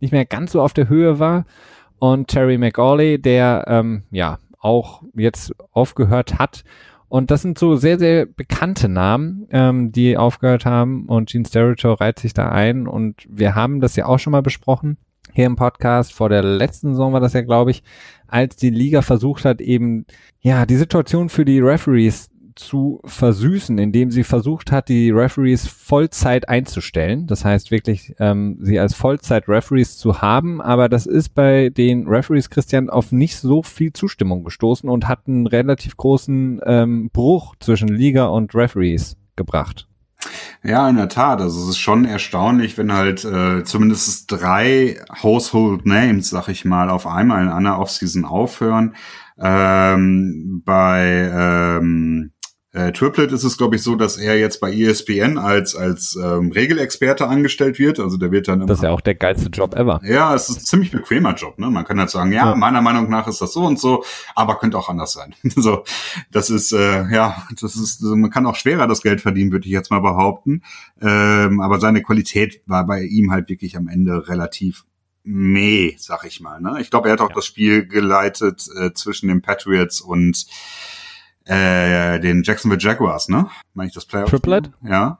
nicht 0.00 0.12
mehr 0.12 0.24
ganz 0.24 0.52
so 0.52 0.62
auf 0.62 0.72
der 0.72 0.88
Höhe 0.88 1.18
war. 1.18 1.44
Und 1.98 2.28
Terry 2.28 2.58
McAuley, 2.58 3.20
der 3.20 3.64
ähm, 3.68 4.04
ja 4.10 4.38
auch 4.58 5.02
jetzt 5.14 5.52
aufgehört 5.72 6.38
hat. 6.38 6.64
Und 7.08 7.30
das 7.30 7.42
sind 7.42 7.58
so 7.58 7.74
sehr, 7.76 7.98
sehr 7.98 8.24
bekannte 8.24 8.88
Namen, 8.88 9.46
ähm, 9.50 9.90
die 9.90 10.16
aufgehört 10.16 10.64
haben. 10.64 11.06
Und 11.06 11.30
Gene 11.30 11.44
Sterito 11.44 11.92
reiht 11.94 12.18
sich 12.20 12.34
da 12.34 12.50
ein. 12.50 12.86
Und 12.86 13.26
wir 13.28 13.54
haben 13.54 13.80
das 13.80 13.96
ja 13.96 14.06
auch 14.06 14.18
schon 14.18 14.30
mal 14.30 14.42
besprochen 14.42 14.96
hier 15.32 15.46
im 15.46 15.56
Podcast. 15.56 16.12
Vor 16.12 16.28
der 16.28 16.42
letzten 16.42 16.90
Saison 16.90 17.12
war 17.12 17.20
das 17.20 17.32
ja, 17.32 17.42
glaube 17.42 17.72
ich, 17.72 17.82
als 18.28 18.56
die 18.56 18.70
Liga 18.70 19.02
versucht 19.02 19.44
hat, 19.44 19.60
eben 19.60 20.06
ja 20.40 20.66
die 20.66 20.76
Situation 20.76 21.28
für 21.28 21.44
die 21.44 21.60
Referees 21.60 22.29
zu 22.60 23.00
versüßen, 23.04 23.76
indem 23.78 24.10
sie 24.10 24.24
versucht 24.24 24.70
hat, 24.70 24.88
die 24.88 25.10
Referees 25.10 25.66
Vollzeit 25.66 26.48
einzustellen. 26.48 27.26
Das 27.26 27.44
heißt 27.44 27.70
wirklich, 27.70 28.14
ähm, 28.20 28.58
sie 28.60 28.78
als 28.78 28.94
Vollzeit-Referees 28.94 29.98
zu 29.98 30.22
haben. 30.22 30.60
Aber 30.60 30.88
das 30.88 31.06
ist 31.06 31.30
bei 31.30 31.70
den 31.70 32.06
Referees, 32.06 32.50
Christian, 32.50 32.88
auf 32.88 33.10
nicht 33.10 33.36
so 33.36 33.62
viel 33.62 33.92
Zustimmung 33.92 34.44
gestoßen 34.44 34.88
und 34.88 35.08
hat 35.08 35.26
einen 35.26 35.46
relativ 35.46 35.96
großen 35.96 36.60
ähm, 36.64 37.10
Bruch 37.12 37.56
zwischen 37.58 37.88
Liga 37.88 38.26
und 38.26 38.54
Referees 38.54 39.16
gebracht. 39.34 39.88
Ja, 40.62 40.88
in 40.88 40.96
der 40.96 41.08
Tat. 41.08 41.40
Also 41.40 41.62
es 41.62 41.70
ist 41.70 41.78
schon 41.78 42.04
erstaunlich, 42.04 42.76
wenn 42.76 42.92
halt 42.92 43.24
äh, 43.24 43.64
zumindest 43.64 44.30
drei 44.30 45.00
Household 45.22 45.86
Names, 45.86 46.30
sag 46.30 46.48
ich 46.48 46.64
mal, 46.64 46.90
auf 46.90 47.06
einmal 47.06 47.42
in 47.42 47.48
einer 47.48 47.78
Offseason 47.78 48.24
aufhören. 48.24 48.94
Ähm, 49.38 50.62
bei 50.66 51.30
ähm, 51.32 52.32
äh, 52.72 52.92
Triplet 52.92 53.32
ist 53.32 53.42
es, 53.42 53.58
glaube 53.58 53.74
ich, 53.74 53.82
so, 53.82 53.96
dass 53.96 54.16
er 54.16 54.38
jetzt 54.38 54.60
bei 54.60 54.72
ESPN 54.72 55.38
als 55.38 55.74
als 55.74 56.16
ähm, 56.22 56.52
Regelexperte 56.52 57.26
angestellt 57.26 57.80
wird. 57.80 57.98
Also 57.98 58.16
der 58.16 58.30
wird 58.30 58.46
dann 58.46 58.60
immer, 58.60 58.66
Das 58.66 58.78
ist 58.78 58.84
ja 58.84 58.90
auch 58.90 59.00
der 59.00 59.16
geilste 59.16 59.48
Job 59.48 59.74
ever. 59.74 60.00
Ja, 60.04 60.34
es 60.36 60.48
ist 60.48 60.58
ein 60.58 60.64
ziemlich 60.64 60.92
bequemer 60.92 61.34
Job. 61.34 61.58
Ne? 61.58 61.68
Man 61.68 61.84
kann 61.84 61.98
halt 61.98 62.10
sagen, 62.10 62.32
ja, 62.32 62.50
ja, 62.50 62.54
meiner 62.54 62.80
Meinung 62.80 63.10
nach 63.10 63.26
ist 63.26 63.40
das 63.40 63.52
so 63.52 63.64
und 63.64 63.80
so, 63.80 64.04
aber 64.36 64.56
könnte 64.58 64.78
auch 64.78 64.88
anders 64.88 65.12
sein. 65.12 65.34
so, 65.42 65.82
das 66.30 66.48
ist 66.48 66.72
äh, 66.72 67.10
ja, 67.12 67.44
das 67.60 67.74
ist, 67.74 68.02
also 68.02 68.14
man 68.14 68.30
kann 68.30 68.46
auch 68.46 68.54
schwerer 68.54 68.86
das 68.86 69.02
Geld 69.02 69.20
verdienen, 69.20 69.50
würde 69.50 69.66
ich 69.66 69.72
jetzt 69.72 69.90
mal 69.90 70.00
behaupten. 70.00 70.62
Ähm, 71.02 71.60
aber 71.60 71.80
seine 71.80 72.02
Qualität 72.02 72.62
war 72.66 72.86
bei 72.86 73.02
ihm 73.02 73.32
halt 73.32 73.48
wirklich 73.48 73.76
am 73.76 73.88
Ende 73.88 74.28
relativ 74.28 74.84
meh, 75.24 75.96
sag 75.98 76.24
ich 76.24 76.40
mal. 76.40 76.60
Ne? 76.60 76.78
Ich 76.80 76.90
glaube, 76.90 77.08
er 77.08 77.14
hat 77.14 77.20
auch 77.20 77.30
ja. 77.30 77.34
das 77.34 77.46
Spiel 77.46 77.86
geleitet 77.86 78.68
äh, 78.78 78.92
zwischen 78.92 79.28
den 79.28 79.42
Patriots 79.42 80.00
und 80.00 80.46
äh, 81.46 82.20
den 82.20 82.42
Jacksonville 82.42 82.80
Jaguars, 82.80 83.28
ne? 83.28 83.48
Meine 83.74 83.88
ich 83.88 83.94
das 83.94 84.06
Playoff? 84.06 84.30
Triplet? 84.30 84.70
Ja. 84.82 85.18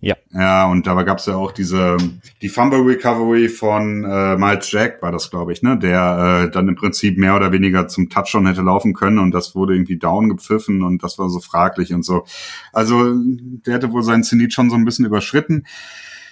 Ja. 0.00 0.14
Ja, 0.32 0.66
und 0.66 0.86
dabei 0.86 1.04
gab 1.04 1.18
es 1.18 1.26
ja 1.26 1.36
auch 1.36 1.52
diese, 1.52 1.96
die 2.42 2.48
Fumble 2.48 2.80
Recovery 2.80 3.48
von 3.48 4.04
äh, 4.04 4.36
Miles 4.36 4.70
Jack 4.70 5.00
war 5.00 5.10
das, 5.10 5.30
glaube 5.30 5.52
ich, 5.52 5.62
ne, 5.62 5.78
der 5.78 6.44
äh, 6.44 6.50
dann 6.50 6.68
im 6.68 6.76
Prinzip 6.76 7.16
mehr 7.16 7.34
oder 7.34 7.50
weniger 7.50 7.88
zum 7.88 8.10
Touchdown 8.10 8.46
hätte 8.46 8.60
laufen 8.60 8.92
können 8.92 9.18
und 9.18 9.32
das 9.32 9.54
wurde 9.54 9.74
irgendwie 9.74 9.98
down 9.98 10.28
gepfiffen 10.28 10.82
und 10.82 11.02
das 11.02 11.18
war 11.18 11.30
so 11.30 11.40
fraglich 11.40 11.94
und 11.94 12.04
so. 12.04 12.24
Also 12.72 13.14
der 13.16 13.74
hätte 13.74 13.90
wohl 13.90 14.02
seinen 14.02 14.22
Zenit 14.22 14.52
schon 14.52 14.68
so 14.68 14.76
ein 14.76 14.84
bisschen 14.84 15.06
überschritten. 15.06 15.64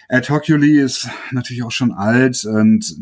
Ed 0.09 0.29
Hoculi 0.29 0.81
ist 0.81 1.09
natürlich 1.31 1.63
auch 1.63 1.71
schon 1.71 1.93
alt 1.93 2.45
und 2.45 2.97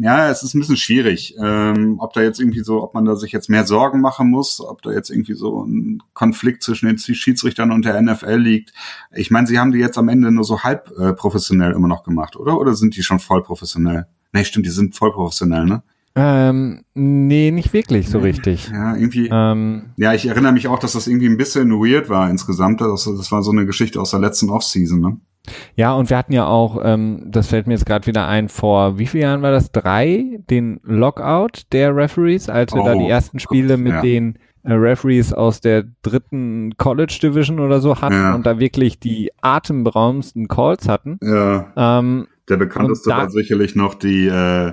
ja, 0.00 0.30
es 0.30 0.42
ist 0.42 0.54
ein 0.54 0.60
bisschen 0.60 0.76
schwierig, 0.76 1.36
ähm, 1.42 1.96
ob 1.98 2.12
da 2.12 2.22
jetzt 2.22 2.40
irgendwie 2.40 2.64
so, 2.64 2.82
ob 2.82 2.94
man 2.94 3.04
da 3.04 3.16
sich 3.16 3.32
jetzt 3.32 3.50
mehr 3.50 3.64
Sorgen 3.64 4.00
machen 4.00 4.30
muss, 4.30 4.60
ob 4.60 4.82
da 4.82 4.90
jetzt 4.90 5.10
irgendwie 5.10 5.34
so 5.34 5.64
ein 5.64 6.02
Konflikt 6.14 6.62
zwischen 6.62 6.86
den 6.86 6.98
Schiedsrichtern 6.98 7.70
und 7.70 7.84
der 7.84 8.00
NFL 8.00 8.36
liegt. 8.36 8.72
Ich 9.14 9.30
meine, 9.30 9.46
sie 9.46 9.58
haben 9.58 9.72
die 9.72 9.78
jetzt 9.78 9.98
am 9.98 10.08
Ende 10.08 10.30
nur 10.30 10.44
so 10.44 10.62
halb 10.62 10.92
äh, 10.98 11.12
professionell 11.12 11.72
immer 11.72 11.88
noch 11.88 12.02
gemacht, 12.04 12.36
oder? 12.36 12.58
Oder 12.58 12.74
sind 12.74 12.96
die 12.96 13.02
schon 13.02 13.18
voll 13.18 13.42
professionell? 13.42 14.06
Nee, 14.32 14.44
stimmt, 14.44 14.66
die 14.66 14.70
sind 14.70 14.96
voll 14.96 15.12
professionell, 15.12 15.66
ne? 15.66 15.82
Ähm, 16.18 16.82
nee, 16.94 17.50
nicht 17.50 17.74
wirklich 17.74 18.08
so 18.08 18.18
richtig. 18.20 18.70
Ja, 18.70 18.96
irgendwie. 18.96 19.28
Ähm, 19.30 19.90
ja, 19.98 20.14
ich 20.14 20.26
erinnere 20.26 20.52
mich 20.52 20.66
auch, 20.66 20.78
dass 20.78 20.94
das 20.94 21.06
irgendwie 21.06 21.28
ein 21.28 21.36
bisschen 21.36 21.70
weird 21.72 22.08
war 22.08 22.30
insgesamt. 22.30 22.80
Das, 22.80 23.04
das 23.04 23.30
war 23.30 23.42
so 23.42 23.50
eine 23.50 23.66
Geschichte 23.66 24.00
aus 24.00 24.12
der 24.12 24.20
letzten 24.20 24.48
Offseason, 24.48 24.98
ne? 24.98 25.20
Ja, 25.74 25.94
und 25.94 26.10
wir 26.10 26.16
hatten 26.16 26.32
ja 26.32 26.46
auch, 26.46 26.80
ähm, 26.82 27.24
das 27.26 27.48
fällt 27.48 27.66
mir 27.66 27.74
jetzt 27.74 27.86
gerade 27.86 28.06
wieder 28.06 28.26
ein, 28.26 28.48
vor 28.48 28.98
wie 28.98 29.06
vielen 29.06 29.22
Jahren 29.22 29.42
war 29.42 29.52
das? 29.52 29.72
Drei, 29.72 30.40
den 30.50 30.80
Lockout 30.82 31.62
der 31.72 31.94
Referees, 31.94 32.48
als 32.48 32.72
wir 32.74 32.82
oh, 32.82 32.86
da 32.86 32.94
die 32.94 33.04
oh 33.04 33.08
ersten 33.08 33.38
Spiele 33.38 33.76
mit 33.76 33.92
ja. 33.92 34.02
den 34.02 34.38
äh, 34.62 34.72
Referees 34.72 35.32
aus 35.32 35.60
der 35.60 35.84
dritten 36.02 36.76
College 36.76 37.18
Division 37.22 37.60
oder 37.60 37.80
so 37.80 38.00
hatten 38.00 38.14
ja. 38.14 38.34
und 38.34 38.46
da 38.46 38.58
wirklich 38.58 38.98
die 38.98 39.30
atemberaubendsten 39.40 40.48
Calls 40.48 40.88
hatten. 40.88 41.18
Ja. 41.22 41.72
Ähm, 41.76 42.26
der 42.48 42.56
bekannteste 42.56 43.10
war 43.10 43.30
sicherlich 43.30 43.74
noch 43.74 43.94
die 43.94 44.26
äh, 44.26 44.72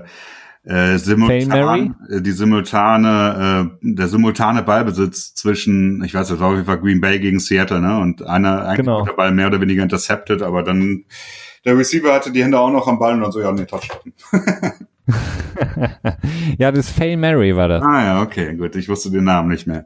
äh, 0.65 0.97
simultan, 0.97 1.95
äh, 2.09 2.21
die 2.21 2.31
simultane, 2.31 3.69
äh, 3.81 3.95
der 3.95 4.07
simultane 4.07 4.63
Ballbesitz 4.63 5.35
zwischen, 5.35 6.03
ich 6.03 6.13
weiß, 6.13 6.29
das 6.29 6.39
war 6.39 6.49
auf 6.49 6.53
jeden 6.53 6.65
Fall 6.65 6.79
Green 6.79 7.01
Bay 7.01 7.19
gegen 7.19 7.39
Seattle, 7.39 7.81
ne? 7.81 7.99
Und 7.99 8.25
einer 8.25 8.65
eigentlich 8.65 8.77
genau. 8.77 9.03
der 9.03 9.13
Ball 9.13 9.31
mehr 9.31 9.47
oder 9.47 9.59
weniger 9.59 9.83
intercepted, 9.83 10.41
aber 10.41 10.63
dann 10.63 11.03
der 11.65 11.77
Receiver 11.77 12.13
hatte 12.13 12.31
die 12.31 12.43
Hände 12.43 12.59
auch 12.59 12.71
noch 12.71 12.87
am 12.87 12.97
Ball 12.97 13.13
und 13.13 13.21
dann 13.21 13.31
so, 13.31 13.41
ja, 13.41 13.51
nee, 13.51 13.65
Touchdown. 13.65 14.13
ja, 16.57 16.71
das 16.71 16.89
Fail 16.89 17.17
Mary 17.17 17.55
war 17.55 17.67
das. 17.67 17.83
Ah 17.83 18.03
ja, 18.03 18.21
okay, 18.21 18.55
gut. 18.55 18.75
Ich 18.75 18.87
wusste 18.87 19.11
den 19.11 19.25
Namen 19.25 19.49
nicht 19.49 19.67
mehr. 19.67 19.85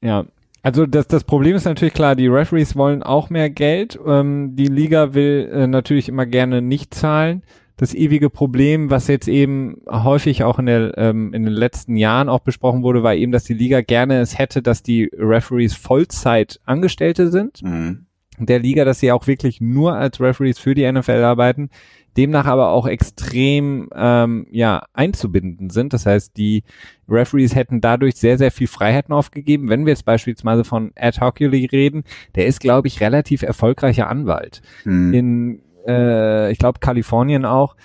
Ja, 0.00 0.24
also 0.62 0.86
das, 0.86 1.06
das 1.08 1.24
Problem 1.24 1.56
ist 1.56 1.64
natürlich 1.64 1.94
klar, 1.94 2.16
die 2.16 2.26
Referees 2.26 2.76
wollen 2.76 3.02
auch 3.02 3.30
mehr 3.30 3.50
Geld. 3.50 3.98
Ähm, 4.06 4.56
die 4.56 4.66
Liga 4.66 5.14
will 5.14 5.50
äh, 5.52 5.66
natürlich 5.66 6.08
immer 6.08 6.26
gerne 6.26 6.62
nicht 6.62 6.94
zahlen 6.94 7.42
das 7.80 7.94
ewige 7.94 8.28
Problem, 8.28 8.90
was 8.90 9.08
jetzt 9.08 9.26
eben 9.26 9.80
häufig 9.88 10.44
auch 10.44 10.58
in, 10.58 10.66
der, 10.66 10.98
ähm, 10.98 11.32
in 11.32 11.44
den 11.44 11.54
letzten 11.54 11.96
Jahren 11.96 12.28
auch 12.28 12.40
besprochen 12.40 12.82
wurde, 12.82 13.02
war 13.02 13.14
eben, 13.14 13.32
dass 13.32 13.44
die 13.44 13.54
Liga 13.54 13.80
gerne 13.80 14.20
es 14.20 14.38
hätte, 14.38 14.60
dass 14.60 14.82
die 14.82 15.10
Referees 15.16 15.72
Vollzeit 15.72 16.60
Angestellte 16.66 17.30
sind. 17.30 17.62
Mhm. 17.62 18.04
Der 18.38 18.58
Liga, 18.58 18.84
dass 18.84 19.00
sie 19.00 19.10
auch 19.12 19.26
wirklich 19.26 19.62
nur 19.62 19.94
als 19.94 20.20
Referees 20.20 20.58
für 20.58 20.74
die 20.74 20.90
NFL 20.90 21.22
arbeiten, 21.22 21.70
demnach 22.18 22.44
aber 22.44 22.68
auch 22.68 22.86
extrem 22.86 23.88
ähm, 23.94 24.46
ja 24.50 24.84
einzubinden 24.92 25.70
sind. 25.70 25.94
Das 25.94 26.04
heißt, 26.04 26.36
die 26.36 26.64
Referees 27.08 27.54
hätten 27.54 27.80
dadurch 27.80 28.16
sehr, 28.16 28.36
sehr 28.36 28.50
viel 28.50 28.66
Freiheiten 28.66 29.14
aufgegeben. 29.14 29.70
Wenn 29.70 29.86
wir 29.86 29.92
jetzt 29.92 30.04
beispielsweise 30.04 30.64
von 30.64 30.92
Ad 30.96 31.18
Hoculi 31.18 31.64
reden, 31.64 32.04
der 32.34 32.44
ist, 32.44 32.60
glaube 32.60 32.88
ich, 32.88 33.00
relativ 33.00 33.40
erfolgreicher 33.40 34.08
Anwalt. 34.10 34.60
Mhm. 34.84 35.14
In 35.14 35.62
äh, 35.90 36.50
ich 36.50 36.58
glaube 36.58 36.80
Kalifornien 36.80 37.44
auch, 37.44 37.76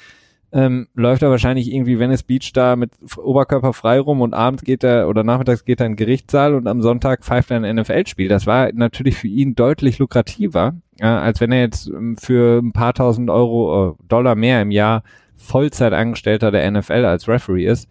ähm, 0.56 0.88
läuft 0.94 1.22
er 1.22 1.30
wahrscheinlich 1.30 1.72
irgendwie 1.72 2.00
Venice 2.00 2.24
Beach 2.24 2.54
da 2.54 2.78
mit 2.78 2.92
Oberkörper 3.18 3.74
frei 3.74 4.00
rum 4.00 4.22
und 4.22 4.34
abends 4.34 4.64
geht 4.64 4.86
er 4.86 5.10
oder 5.10 5.24
nachmittags 5.24 5.66
geht 5.66 5.82
er 5.82 5.86
in 5.86 5.94
den 5.94 5.98
Gerichtssaal 5.98 6.56
und 6.56 6.68
am 6.68 6.82
Sonntag 6.82 7.26
pfeift 7.26 7.52
er 7.52 7.62
ein 7.62 7.76
NFL-Spiel. 7.76 8.30
Das 8.30 8.48
war 8.48 8.72
natürlich 8.74 9.18
für 9.18 9.28
ihn 9.28 9.56
deutlich 9.56 10.00
lukrativer, 10.00 10.76
äh, 11.00 11.06
als 11.06 11.42
wenn 11.42 11.52
er 11.52 11.60
jetzt 11.60 11.88
ähm, 11.88 12.16
für 12.16 12.60
ein 12.60 12.72
paar 12.72 12.94
tausend 12.94 13.30
Euro, 13.30 13.90
äh, 13.90 14.08
Dollar 14.08 14.36
mehr 14.36 14.62
im 14.62 14.72
Jahr 14.72 15.04
Vollzeitangestellter 15.36 16.52
der 16.52 16.72
NFL 16.72 17.04
als 17.04 17.28
Referee 17.28 17.66
ist. 17.66 17.90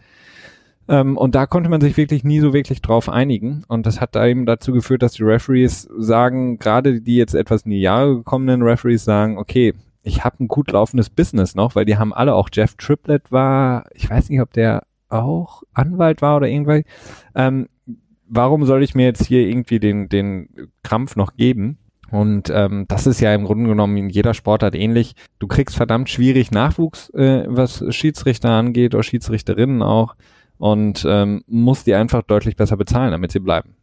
Ähm, 0.88 1.16
und 1.16 1.34
da 1.34 1.46
konnte 1.46 1.68
man 1.68 1.82
sich 1.82 1.96
wirklich 1.98 2.24
nie 2.24 2.40
so 2.40 2.52
wirklich 2.52 2.82
drauf 2.82 3.10
einigen. 3.10 3.64
Und 3.68 3.84
das 3.84 4.00
hat 4.00 4.16
eben 4.16 4.46
dazu 4.46 4.72
geführt, 4.72 5.02
dass 5.02 5.12
die 5.12 5.22
Referees 5.22 5.88
sagen, 5.98 6.58
gerade 6.58 7.00
die 7.00 7.16
jetzt 7.16 7.34
etwas 7.34 7.62
in 7.62 7.72
die 7.72 7.80
Jahre 7.80 8.16
gekommenen 8.16 8.62
Referees 8.62 9.04
sagen, 9.04 9.36
okay, 9.38 9.74
ich 10.04 10.22
habe 10.22 10.44
ein 10.44 10.48
gut 10.48 10.70
laufendes 10.70 11.10
Business 11.10 11.54
noch, 11.54 11.74
weil 11.74 11.86
die 11.86 11.96
haben 11.96 12.12
alle 12.12 12.34
auch 12.34 12.50
Jeff 12.52 12.76
Triplett 12.76 13.32
war, 13.32 13.86
ich 13.94 14.08
weiß 14.08 14.28
nicht, 14.28 14.40
ob 14.40 14.52
der 14.52 14.84
auch 15.08 15.62
Anwalt 15.72 16.22
war 16.22 16.36
oder 16.36 16.48
irgendwas. 16.48 16.82
Ähm, 17.34 17.68
warum 18.28 18.64
soll 18.66 18.82
ich 18.82 18.94
mir 18.94 19.06
jetzt 19.06 19.24
hier 19.24 19.40
irgendwie 19.40 19.80
den, 19.80 20.08
den 20.08 20.70
Krampf 20.82 21.16
noch 21.16 21.36
geben? 21.36 21.78
Und 22.10 22.50
ähm, 22.50 22.84
das 22.86 23.06
ist 23.06 23.20
ja 23.20 23.34
im 23.34 23.44
Grunde 23.44 23.68
genommen 23.68 23.96
in 23.96 24.08
jeder 24.10 24.34
Sportart 24.34 24.74
ähnlich. 24.74 25.14
Du 25.38 25.46
kriegst 25.46 25.74
verdammt 25.74 26.10
schwierig 26.10 26.50
Nachwuchs, 26.50 27.10
äh, 27.10 27.44
was 27.48 27.84
Schiedsrichter 27.94 28.50
angeht 28.50 28.94
oder 28.94 29.02
Schiedsrichterinnen 29.02 29.82
auch 29.82 30.14
und 30.58 31.04
ähm, 31.08 31.42
musst 31.46 31.86
die 31.86 31.94
einfach 31.94 32.22
deutlich 32.22 32.56
besser 32.56 32.76
bezahlen, 32.76 33.10
damit 33.10 33.32
sie 33.32 33.40
bleiben. 33.40 33.74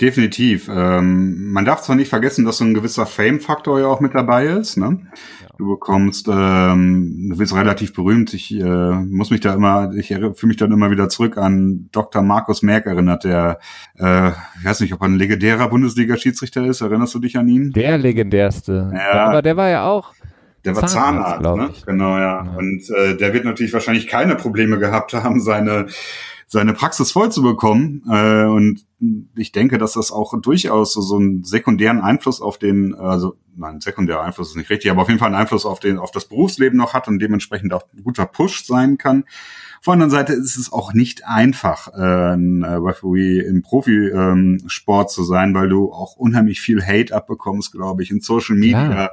Definitiv. 0.00 0.68
Ähm, 0.68 1.52
man 1.52 1.64
darf 1.64 1.82
zwar 1.82 1.94
nicht 1.94 2.08
vergessen, 2.08 2.44
dass 2.44 2.58
so 2.58 2.64
ein 2.64 2.74
gewisser 2.74 3.06
Fame-Faktor 3.06 3.78
ja 3.78 3.86
auch 3.86 4.00
mit 4.00 4.12
dabei 4.12 4.46
ist. 4.46 4.76
Ne? 4.76 4.98
Ja. 5.40 5.48
Du 5.56 5.68
bekommst, 5.68 6.26
ähm, 6.28 7.28
du 7.30 7.36
bist 7.36 7.54
relativ 7.54 7.92
berühmt. 7.92 8.34
Ich 8.34 8.52
äh, 8.52 8.64
muss 8.64 9.30
mich 9.30 9.40
da 9.40 9.54
immer, 9.54 9.92
ich 9.94 10.08
fühle 10.08 10.34
mich 10.42 10.56
dann 10.56 10.72
immer 10.72 10.90
wieder 10.90 11.08
zurück 11.08 11.38
an 11.38 11.90
Dr. 11.92 12.22
Markus 12.22 12.62
Merck 12.62 12.86
erinnert, 12.86 13.22
der, 13.22 13.60
äh, 13.96 14.30
ich 14.58 14.64
weiß 14.64 14.80
nicht, 14.80 14.92
ob 14.94 15.00
er 15.00 15.06
ein 15.06 15.14
legendärer 15.14 15.68
Bundesliga-Schiedsrichter 15.68 16.66
ist. 16.66 16.80
Erinnerst 16.80 17.14
du 17.14 17.20
dich 17.20 17.38
an 17.38 17.46
ihn? 17.46 17.70
Der 17.70 17.96
legendärste. 17.96 18.90
Ja. 18.92 19.26
Aber 19.28 19.42
der 19.42 19.56
war 19.56 19.68
ja 19.68 19.86
auch 19.86 20.12
der 20.64 20.74
war 20.74 20.86
Zahnarzt, 20.86 21.44
Zahnarzt 21.44 21.86
ne? 21.86 21.92
Genau, 21.92 22.16
ja. 22.16 22.44
ja. 22.44 22.54
Und 22.56 22.82
äh, 22.90 23.16
der 23.16 23.32
wird 23.32 23.44
natürlich 23.44 23.72
wahrscheinlich 23.72 24.08
keine 24.08 24.34
Probleme 24.34 24.78
gehabt 24.78 25.12
haben, 25.12 25.40
seine 25.40 25.86
seine 26.46 26.72
Praxis 26.72 27.12
voll 27.12 27.30
zu 27.30 27.42
bekommen. 27.42 28.02
Äh, 28.10 28.44
und 28.44 28.84
ich 29.36 29.52
denke, 29.52 29.78
dass 29.78 29.94
das 29.94 30.12
auch 30.12 30.34
durchaus 30.40 30.92
so, 30.92 31.00
so 31.00 31.16
einen 31.16 31.44
sekundären 31.44 32.00
Einfluss 32.00 32.40
auf 32.40 32.58
den, 32.58 32.94
also 32.94 33.36
nein, 33.56 33.80
sekundärer 33.80 34.22
Einfluss 34.22 34.50
ist 34.50 34.56
nicht 34.56 34.70
richtig, 34.70 34.90
aber 34.90 35.02
auf 35.02 35.08
jeden 35.08 35.18
Fall 35.18 35.28
einen 35.28 35.40
Einfluss 35.40 35.66
auf 35.66 35.80
den, 35.80 35.98
auf 35.98 36.10
das 36.10 36.26
Berufsleben 36.26 36.78
noch 36.78 36.94
hat 36.94 37.08
und 37.08 37.18
dementsprechend 37.18 37.72
auch 37.72 37.84
ein 37.94 38.04
guter 38.04 38.26
Push 38.26 38.66
sein 38.66 38.98
kann. 38.98 39.24
Von 39.84 39.98
der 39.98 40.06
anderen 40.06 40.26
Seite 40.26 40.32
ist 40.32 40.56
es 40.56 40.72
auch 40.72 40.94
nicht 40.94 41.26
einfach, 41.26 41.88
äh, 41.88 42.34
ein 42.34 42.62
äh, 42.62 42.72
Referee 42.72 43.40
im 43.40 43.60
Profisport 43.60 45.08
ähm, 45.08 45.10
zu 45.10 45.24
sein, 45.24 45.52
weil 45.52 45.68
du 45.68 45.92
auch 45.92 46.16
unheimlich 46.16 46.62
viel 46.62 46.82
Hate 46.82 47.14
abbekommst, 47.14 47.70
glaube 47.72 48.02
ich, 48.02 48.10
in 48.10 48.22
Social 48.22 48.56
Media. 48.56 48.94
Ja. 48.94 49.10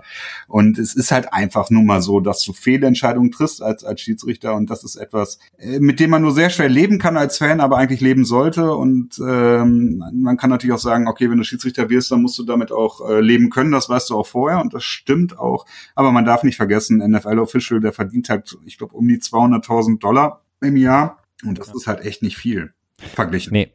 Und 0.47 0.79
es 0.79 0.95
ist 0.95 1.11
halt 1.11 1.33
einfach 1.33 1.71
nur 1.71 1.83
mal 1.83 2.01
so, 2.01 2.21
dass 2.21 2.41
du 2.43 2.53
Fehlentscheidungen 2.53 3.31
triffst 3.31 3.61
als, 3.61 3.83
als 3.83 3.99
Schiedsrichter 3.99 4.55
und 4.55 4.69
das 4.69 4.85
ist 4.85 4.95
etwas, 4.95 5.39
äh, 5.57 5.81
mit 5.81 5.99
dem 5.99 6.09
man 6.09 6.21
nur 6.21 6.31
sehr 6.31 6.49
schwer 6.49 6.69
leben 6.69 6.99
kann 6.99 7.17
als 7.17 7.37
Fan, 7.37 7.59
aber 7.59 7.75
eigentlich 7.75 7.99
leben 7.99 8.23
sollte. 8.23 8.73
Und 8.73 9.19
ähm, 9.19 10.01
man 10.13 10.37
kann 10.37 10.49
natürlich 10.49 10.73
auch 10.73 10.79
sagen, 10.79 11.09
okay, 11.09 11.29
wenn 11.29 11.37
du 11.37 11.43
Schiedsrichter 11.43 11.89
wirst, 11.89 12.13
dann 12.13 12.21
musst 12.21 12.39
du 12.39 12.43
damit 12.43 12.71
auch 12.71 13.09
äh, 13.09 13.19
leben 13.19 13.49
können. 13.49 13.73
Das 13.73 13.89
weißt 13.89 14.09
du 14.09 14.17
auch 14.17 14.25
vorher 14.31 14.59
und 14.61 14.73
das 14.73 14.83
stimmt 14.83 15.37
auch. 15.37 15.65
Aber 15.95 16.11
man 16.11 16.25
darf 16.25 16.43
nicht 16.43 16.57
vergessen, 16.57 16.97
NFL-Official, 16.97 17.79
der 17.79 17.93
verdient 17.93 18.29
halt, 18.29 18.57
ich 18.65 18.77
glaube, 18.77 18.95
um 18.95 19.07
die 19.07 19.19
200.000 19.19 19.99
Dollar 19.99 20.41
im 20.61 20.77
Jahr. 20.77 21.19
Und 21.45 21.59
das 21.59 21.73
ist 21.73 21.87
halt 21.87 22.01
echt 22.01 22.21
nicht 22.21 22.37
viel 22.37 22.73
verglichen. 22.97 23.53
Nee. 23.53 23.71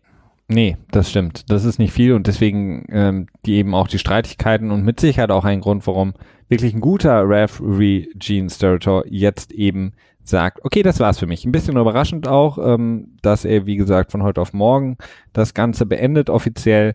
Nee, 0.48 0.76
das 0.92 1.10
stimmt. 1.10 1.50
Das 1.50 1.64
ist 1.64 1.80
nicht 1.80 1.92
viel 1.92 2.12
und 2.12 2.28
deswegen 2.28 2.86
ähm, 2.90 3.26
die 3.44 3.54
eben 3.54 3.74
auch 3.74 3.88
die 3.88 3.98
Streitigkeiten 3.98 4.70
und 4.70 4.84
mit 4.84 5.00
Sicherheit 5.00 5.32
auch 5.32 5.44
ein 5.44 5.60
Grund, 5.60 5.84
warum 5.88 6.14
wirklich 6.48 6.72
ein 6.72 6.80
guter 6.80 7.28
Referee 7.28 8.06
Gene 8.14 8.48
Steratore 8.48 9.04
jetzt 9.08 9.50
eben 9.50 9.94
sagt, 10.22 10.64
okay, 10.64 10.82
das 10.82 11.00
war's 11.00 11.18
für 11.18 11.26
mich. 11.26 11.44
Ein 11.44 11.52
bisschen 11.52 11.76
überraschend 11.76 12.28
auch, 12.28 12.58
ähm, 12.58 13.16
dass 13.22 13.44
er, 13.44 13.66
wie 13.66 13.76
gesagt, 13.76 14.12
von 14.12 14.22
heute 14.22 14.40
auf 14.40 14.52
morgen 14.52 14.98
das 15.32 15.54
Ganze 15.54 15.86
beendet 15.86 16.30
offiziell. 16.30 16.94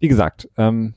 Wie 0.00 0.08
gesagt, 0.08 0.48
ähm, 0.56 0.94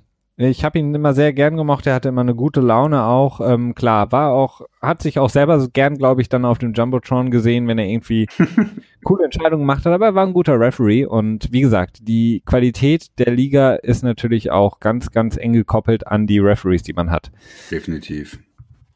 ich 0.50 0.64
habe 0.64 0.80
ihn 0.80 0.94
immer 0.96 1.14
sehr 1.14 1.34
gern 1.34 1.58
gemocht. 1.58 1.88
Er 1.88 1.96
hatte 1.96 2.10
immer 2.10 2.22
eine 2.22 2.36
gute 2.36 2.62
Laune 2.62 3.04
auch. 3.04 3.42
Ähm, 3.42 3.76
klar, 3.76 4.12
war 4.12 4.32
auch, 4.32 4.62
hat 4.82 5.02
sich 5.02 5.20
auch 5.20 5.30
selber 5.30 5.68
gern, 5.72 5.98
glaube 5.98 6.22
ich, 6.22 6.30
dann 6.30 6.46
auf 6.46 6.58
dem 6.58 6.74
Jumbotron 6.74 7.32
gesehen, 7.32 7.68
wenn 7.68 7.78
er 7.78 7.88
irgendwie 7.88 8.28
coole 9.04 9.26
Entscheidungen 9.26 9.64
gemacht 9.64 9.86
hat. 9.86 9.94
Aber 9.94 10.08
er 10.08 10.16
war 10.16 10.26
ein 10.26 10.34
guter 10.34 10.60
Referee. 10.60 11.06
Und 11.06 11.52
wie 11.52 11.62
gesagt, 11.62 12.00
die 12.08 12.42
Qualität 12.46 13.08
der 13.20 13.34
Liga 13.34 13.76
ist 13.76 14.04
natürlich 14.04 14.52
auch 14.52 14.80
ganz, 14.80 15.12
ganz 15.12 15.38
eng 15.38 15.54
gekoppelt 15.54 16.08
an 16.08 16.28
die 16.28 16.40
Referees, 16.40 16.84
die 16.84 16.94
man 16.94 17.12
hat. 17.12 17.32
Definitiv. 17.70 18.40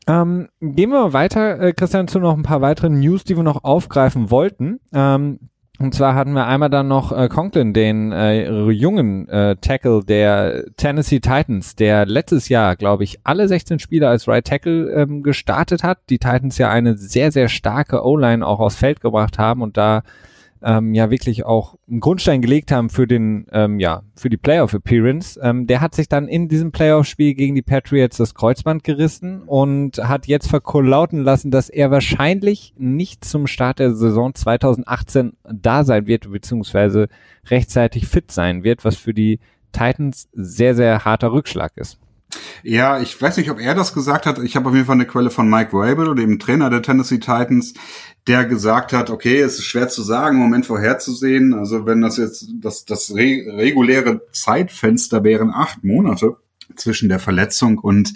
Ähm, 0.07 0.49
gehen 0.61 0.91
wir 0.91 1.13
weiter, 1.13 1.59
äh, 1.59 1.73
Christian, 1.73 2.07
zu 2.07 2.19
noch 2.19 2.37
ein 2.37 2.43
paar 2.43 2.61
weiteren 2.61 2.99
News, 2.99 3.23
die 3.23 3.35
wir 3.35 3.43
noch 3.43 3.63
aufgreifen 3.63 4.29
wollten. 4.29 4.79
Ähm, 4.93 5.39
und 5.79 5.93
zwar 5.93 6.15
hatten 6.15 6.33
wir 6.33 6.47
einmal 6.47 6.69
dann 6.69 6.87
noch 6.87 7.11
äh, 7.11 7.27
Conklin, 7.27 7.73
den 7.73 8.11
äh, 8.11 8.49
jungen 8.69 9.27
äh, 9.27 9.57
Tackle 9.57 10.03
der 10.05 10.65
Tennessee 10.77 11.19
Titans, 11.19 11.75
der 11.75 12.05
letztes 12.05 12.49
Jahr, 12.49 12.75
glaube 12.75 13.03
ich, 13.03 13.19
alle 13.23 13.47
16 13.47 13.79
Spiele 13.79 14.07
als 14.07 14.27
Right 14.27 14.45
Tackle 14.45 14.89
ähm, 14.91 15.23
gestartet 15.23 15.83
hat. 15.83 15.99
Die 16.09 16.19
Titans 16.19 16.57
ja 16.57 16.69
eine 16.69 16.97
sehr, 16.97 17.31
sehr 17.31 17.49
starke 17.49 18.05
O-Line 18.05 18.45
auch 18.45 18.59
aufs 18.59 18.75
Feld 18.75 19.01
gebracht 19.01 19.37
haben 19.37 19.61
und 19.61 19.75
da 19.75 20.03
ähm, 20.63 20.93
ja 20.93 21.09
wirklich 21.09 21.45
auch 21.45 21.75
einen 21.89 21.99
Grundstein 21.99 22.41
gelegt 22.41 22.71
haben 22.71 22.89
für 22.89 23.07
den, 23.07 23.47
ähm, 23.51 23.79
ja, 23.79 24.03
für 24.15 24.29
die 24.29 24.37
Playoff 24.37 24.73
Appearance. 24.73 25.39
Ähm, 25.41 25.67
der 25.67 25.81
hat 25.81 25.95
sich 25.95 26.09
dann 26.09 26.27
in 26.27 26.47
diesem 26.47 26.71
Playoff-Spiel 26.71 27.33
gegen 27.35 27.55
die 27.55 27.61
Patriots 27.61 28.17
das 28.17 28.33
Kreuzband 28.33 28.83
gerissen 28.83 29.43
und 29.43 29.97
hat 29.97 30.27
jetzt 30.27 30.49
verlauten 30.49 31.23
lassen, 31.23 31.51
dass 31.51 31.69
er 31.69 31.91
wahrscheinlich 31.91 32.73
nicht 32.77 33.25
zum 33.25 33.47
Start 33.47 33.79
der 33.79 33.93
Saison 33.93 34.33
2018 34.33 35.33
da 35.43 35.83
sein 35.83 36.07
wird, 36.07 36.31
beziehungsweise 36.31 37.07
rechtzeitig 37.47 38.07
fit 38.07 38.31
sein 38.31 38.63
wird, 38.63 38.85
was 38.85 38.95
für 38.95 39.13
die 39.13 39.39
Titans 39.71 40.29
sehr, 40.33 40.73
sehr 40.73 41.05
harter 41.05 41.31
Rückschlag 41.31 41.73
ist. 41.75 41.99
Ja, 42.63 42.99
ich 42.99 43.19
weiß 43.19 43.37
nicht, 43.37 43.49
ob 43.49 43.59
er 43.59 43.75
das 43.75 43.93
gesagt 43.93 44.25
hat. 44.25 44.39
Ich 44.39 44.55
habe 44.55 44.69
auf 44.69 44.75
jeden 44.75 44.85
Fall 44.85 44.95
eine 44.95 45.05
Quelle 45.05 45.29
von 45.29 45.49
Mike 45.49 45.71
Rabel, 45.73 46.15
dem 46.15 46.39
Trainer 46.39 46.69
der 46.69 46.81
Tennessee 46.81 47.19
Titans, 47.19 47.73
der 48.27 48.45
gesagt 48.45 48.93
hat, 48.93 49.09
okay, 49.09 49.39
es 49.39 49.59
ist 49.59 49.65
schwer 49.65 49.87
zu 49.87 50.01
sagen, 50.01 50.37
im 50.37 50.43
Moment 50.43 50.65
vorherzusehen. 50.65 51.53
Also 51.53 51.85
wenn 51.85 52.01
das 52.01 52.17
jetzt 52.17 52.47
das, 52.59 52.85
das 52.85 53.13
re 53.15 53.43
reguläre 53.47 54.21
Zeitfenster 54.31 55.23
wären 55.23 55.51
acht 55.51 55.83
Monate 55.83 56.37
zwischen 56.75 57.09
der 57.09 57.19
Verletzung 57.19 57.77
und 57.77 58.13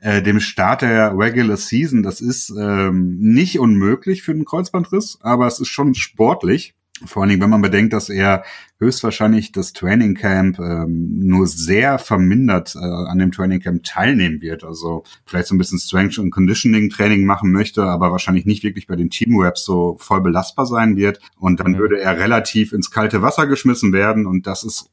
äh, 0.00 0.22
dem 0.22 0.40
Start 0.40 0.82
der 0.82 1.16
Regular 1.16 1.56
Season, 1.56 2.02
das 2.02 2.20
ist 2.20 2.52
ähm, 2.56 3.18
nicht 3.18 3.58
unmöglich 3.58 4.22
für 4.22 4.32
einen 4.32 4.44
Kreuzbandriss, 4.44 5.18
aber 5.20 5.46
es 5.46 5.58
ist 5.58 5.68
schon 5.68 5.94
sportlich. 5.94 6.75
Vor 7.04 7.22
allen 7.22 7.30
Dingen, 7.30 7.42
wenn 7.42 7.50
man 7.50 7.62
bedenkt, 7.62 7.92
dass 7.92 8.08
er 8.08 8.44
höchstwahrscheinlich 8.78 9.52
das 9.52 9.72
Training 9.72 10.14
Camp 10.14 10.58
ähm, 10.58 11.26
nur 11.26 11.46
sehr 11.46 11.98
vermindert 11.98 12.74
äh, 12.74 12.78
an 12.78 13.18
dem 13.18 13.32
Training 13.32 13.60
Camp 13.60 13.84
teilnehmen 13.84 14.40
wird. 14.40 14.64
Also 14.64 15.04
vielleicht 15.26 15.48
so 15.48 15.54
ein 15.54 15.58
bisschen 15.58 15.78
Strength 15.78 16.18
und 16.18 16.30
Conditioning 16.30 16.88
Training 16.88 17.26
machen 17.26 17.52
möchte, 17.52 17.82
aber 17.84 18.12
wahrscheinlich 18.12 18.46
nicht 18.46 18.64
wirklich 18.64 18.86
bei 18.86 18.96
den 18.96 19.10
Team 19.10 19.38
Reps 19.38 19.64
so 19.64 19.96
voll 19.98 20.22
belastbar 20.22 20.66
sein 20.66 20.96
wird. 20.96 21.20
Und 21.38 21.60
dann 21.60 21.72
mhm. 21.72 21.78
würde 21.78 22.00
er 22.00 22.18
relativ 22.18 22.72
ins 22.72 22.90
kalte 22.90 23.20
Wasser 23.20 23.46
geschmissen 23.46 23.92
werden. 23.92 24.26
Und 24.26 24.46
das 24.46 24.64
ist 24.64 24.90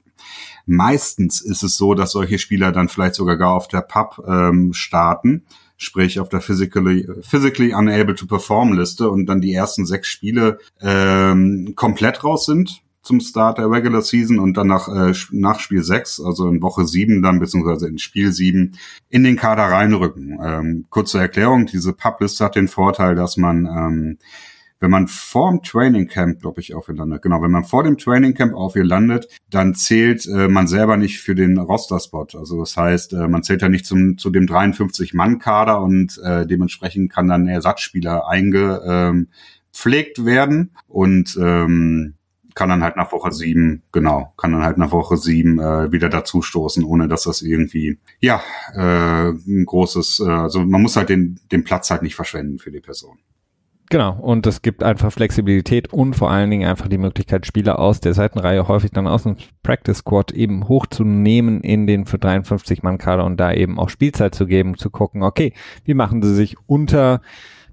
meistens 0.65 1.41
ist 1.41 1.63
es 1.63 1.77
so, 1.77 1.93
dass 1.93 2.11
solche 2.11 2.39
Spieler 2.39 2.71
dann 2.71 2.89
vielleicht 2.89 3.15
sogar 3.15 3.37
gar 3.37 3.51
auf 3.51 3.67
der 3.67 3.81
Pub 3.81 4.23
ähm, 4.27 4.73
starten 4.73 5.43
sprich 5.77 6.19
auf 6.19 6.29
der 6.29 6.41
physically, 6.41 7.07
physically 7.21 7.73
unable 7.73 8.15
to 8.15 8.25
perform 8.25 8.73
Liste 8.73 9.09
und 9.09 9.25
dann 9.25 9.41
die 9.41 9.53
ersten 9.53 9.85
sechs 9.85 10.07
Spiele 10.07 10.59
ähm, 10.81 11.73
komplett 11.75 12.23
raus 12.23 12.45
sind 12.45 12.83
zum 13.03 13.19
Start 13.19 13.57
der 13.57 13.69
Regular 13.69 14.01
Season 14.01 14.39
und 14.39 14.55
dann 14.55 14.67
nach, 14.67 14.87
äh, 14.87 15.13
nach 15.31 15.59
Spiel 15.59 15.83
6, 15.83 16.21
also 16.21 16.47
in 16.47 16.61
Woche 16.61 16.87
7 16.87 17.21
dann, 17.21 17.39
beziehungsweise 17.39 17.87
in 17.87 17.97
Spiel 17.97 18.31
7, 18.31 18.77
in 19.09 19.23
den 19.23 19.35
Kader 19.35 19.63
reinrücken. 19.63 20.39
Ähm, 20.41 20.85
kurze 20.89 21.19
Erklärung, 21.19 21.65
diese 21.65 21.91
Pub-Liste 21.91 22.45
hat 22.45 22.55
den 22.55 22.69
Vorteil, 22.69 23.15
dass 23.15 23.35
man 23.35 23.65
ähm, 23.65 24.17
wenn 24.83 24.91
man 24.91 25.07
vor 25.07 25.49
dem 25.49 25.63
Training 25.63 26.09
Camp, 26.09 26.41
glaube 26.41 26.59
ich, 26.59 26.75
auf 26.75 26.89
ihr 26.89 26.95
landet, 26.95 27.21
genau, 27.21 27.41
wenn 27.41 27.51
man 27.51 27.63
vor 27.63 27.83
dem 27.83 27.97
Training 27.97 28.33
Camp 28.33 28.53
auf 28.53 28.75
ihr 28.75 28.83
landet, 28.83 29.29
dann 29.49 29.75
zählt 29.75 30.27
äh, 30.27 30.49
man 30.49 30.67
selber 30.67 30.97
nicht 30.97 31.21
für 31.21 31.35
den 31.35 31.57
Roster-Spot. 31.57 32.27
Also 32.37 32.59
das 32.59 32.75
heißt, 32.75 33.13
äh, 33.13 33.29
man 33.29 33.43
zählt 33.43 33.61
ja 33.61 33.69
nicht 33.69 33.85
zum, 33.85 34.17
zu 34.17 34.29
dem 34.29 34.45
53-Mann-Kader 34.45 35.81
und 35.81 36.19
äh, 36.21 36.45
dementsprechend 36.45 37.13
kann 37.13 37.29
dann 37.29 37.47
Ersatzspieler 37.47 38.27
eingepflegt 38.27 40.19
ähm, 40.19 40.25
werden 40.25 40.71
und 40.89 41.39
ähm, 41.41 42.15
kann 42.53 42.67
dann 42.67 42.83
halt 42.83 42.97
nach 42.97 43.13
Woche 43.13 43.31
sieben, 43.31 43.83
genau, 43.93 44.33
kann 44.35 44.51
dann 44.51 44.65
halt 44.65 44.77
nach 44.77 44.91
Woche 44.91 45.15
sieben 45.15 45.61
äh, 45.61 45.93
wieder 45.93 46.09
dazustoßen, 46.09 46.83
ohne 46.83 47.07
dass 47.07 47.23
das 47.23 47.41
irgendwie, 47.41 47.99
ja, 48.19 48.43
äh, 48.75 49.29
ein 49.29 49.65
großes, 49.65 50.19
äh, 50.19 50.29
also 50.29 50.59
man 50.59 50.81
muss 50.81 50.97
halt 50.97 51.07
den, 51.07 51.39
den 51.53 51.63
Platz 51.63 51.89
halt 51.89 52.01
nicht 52.01 52.15
verschwenden 52.15 52.59
für 52.59 52.69
die 52.69 52.81
Person. 52.81 53.17
Genau, 53.93 54.17
und 54.19 54.47
es 54.47 54.63
gibt 54.63 54.81
einfach 54.81 55.11
Flexibilität 55.11 55.93
und 55.93 56.15
vor 56.15 56.31
allen 56.31 56.49
Dingen 56.49 56.67
einfach 56.67 56.87
die 56.87 56.97
Möglichkeit, 56.97 57.45
Spieler 57.45 57.77
aus 57.77 57.99
der 57.99 58.15
Seitenreihe 58.15 58.67
häufig 58.67 58.89
dann 58.89 59.05
aus 59.05 59.21
dem 59.21 59.35
Practice 59.61 59.99
Squad 59.99 60.31
eben 60.31 60.67
hochzunehmen 60.67 61.61
in 61.61 61.85
den 61.85 62.07
für 62.07 62.17
53 62.17 62.81
Mann 62.81 62.97
Kader 62.97 63.23
und 63.23 63.37
da 63.37 63.53
eben 63.53 63.77
auch 63.77 63.89
Spielzeit 63.89 64.33
zu 64.33 64.47
geben, 64.47 64.79
zu 64.79 64.89
gucken, 64.89 65.21
okay, 65.21 65.53
wie 65.85 65.93
machen 65.93 66.23
sie 66.23 66.33
sich 66.33 66.55
unter 66.65 67.21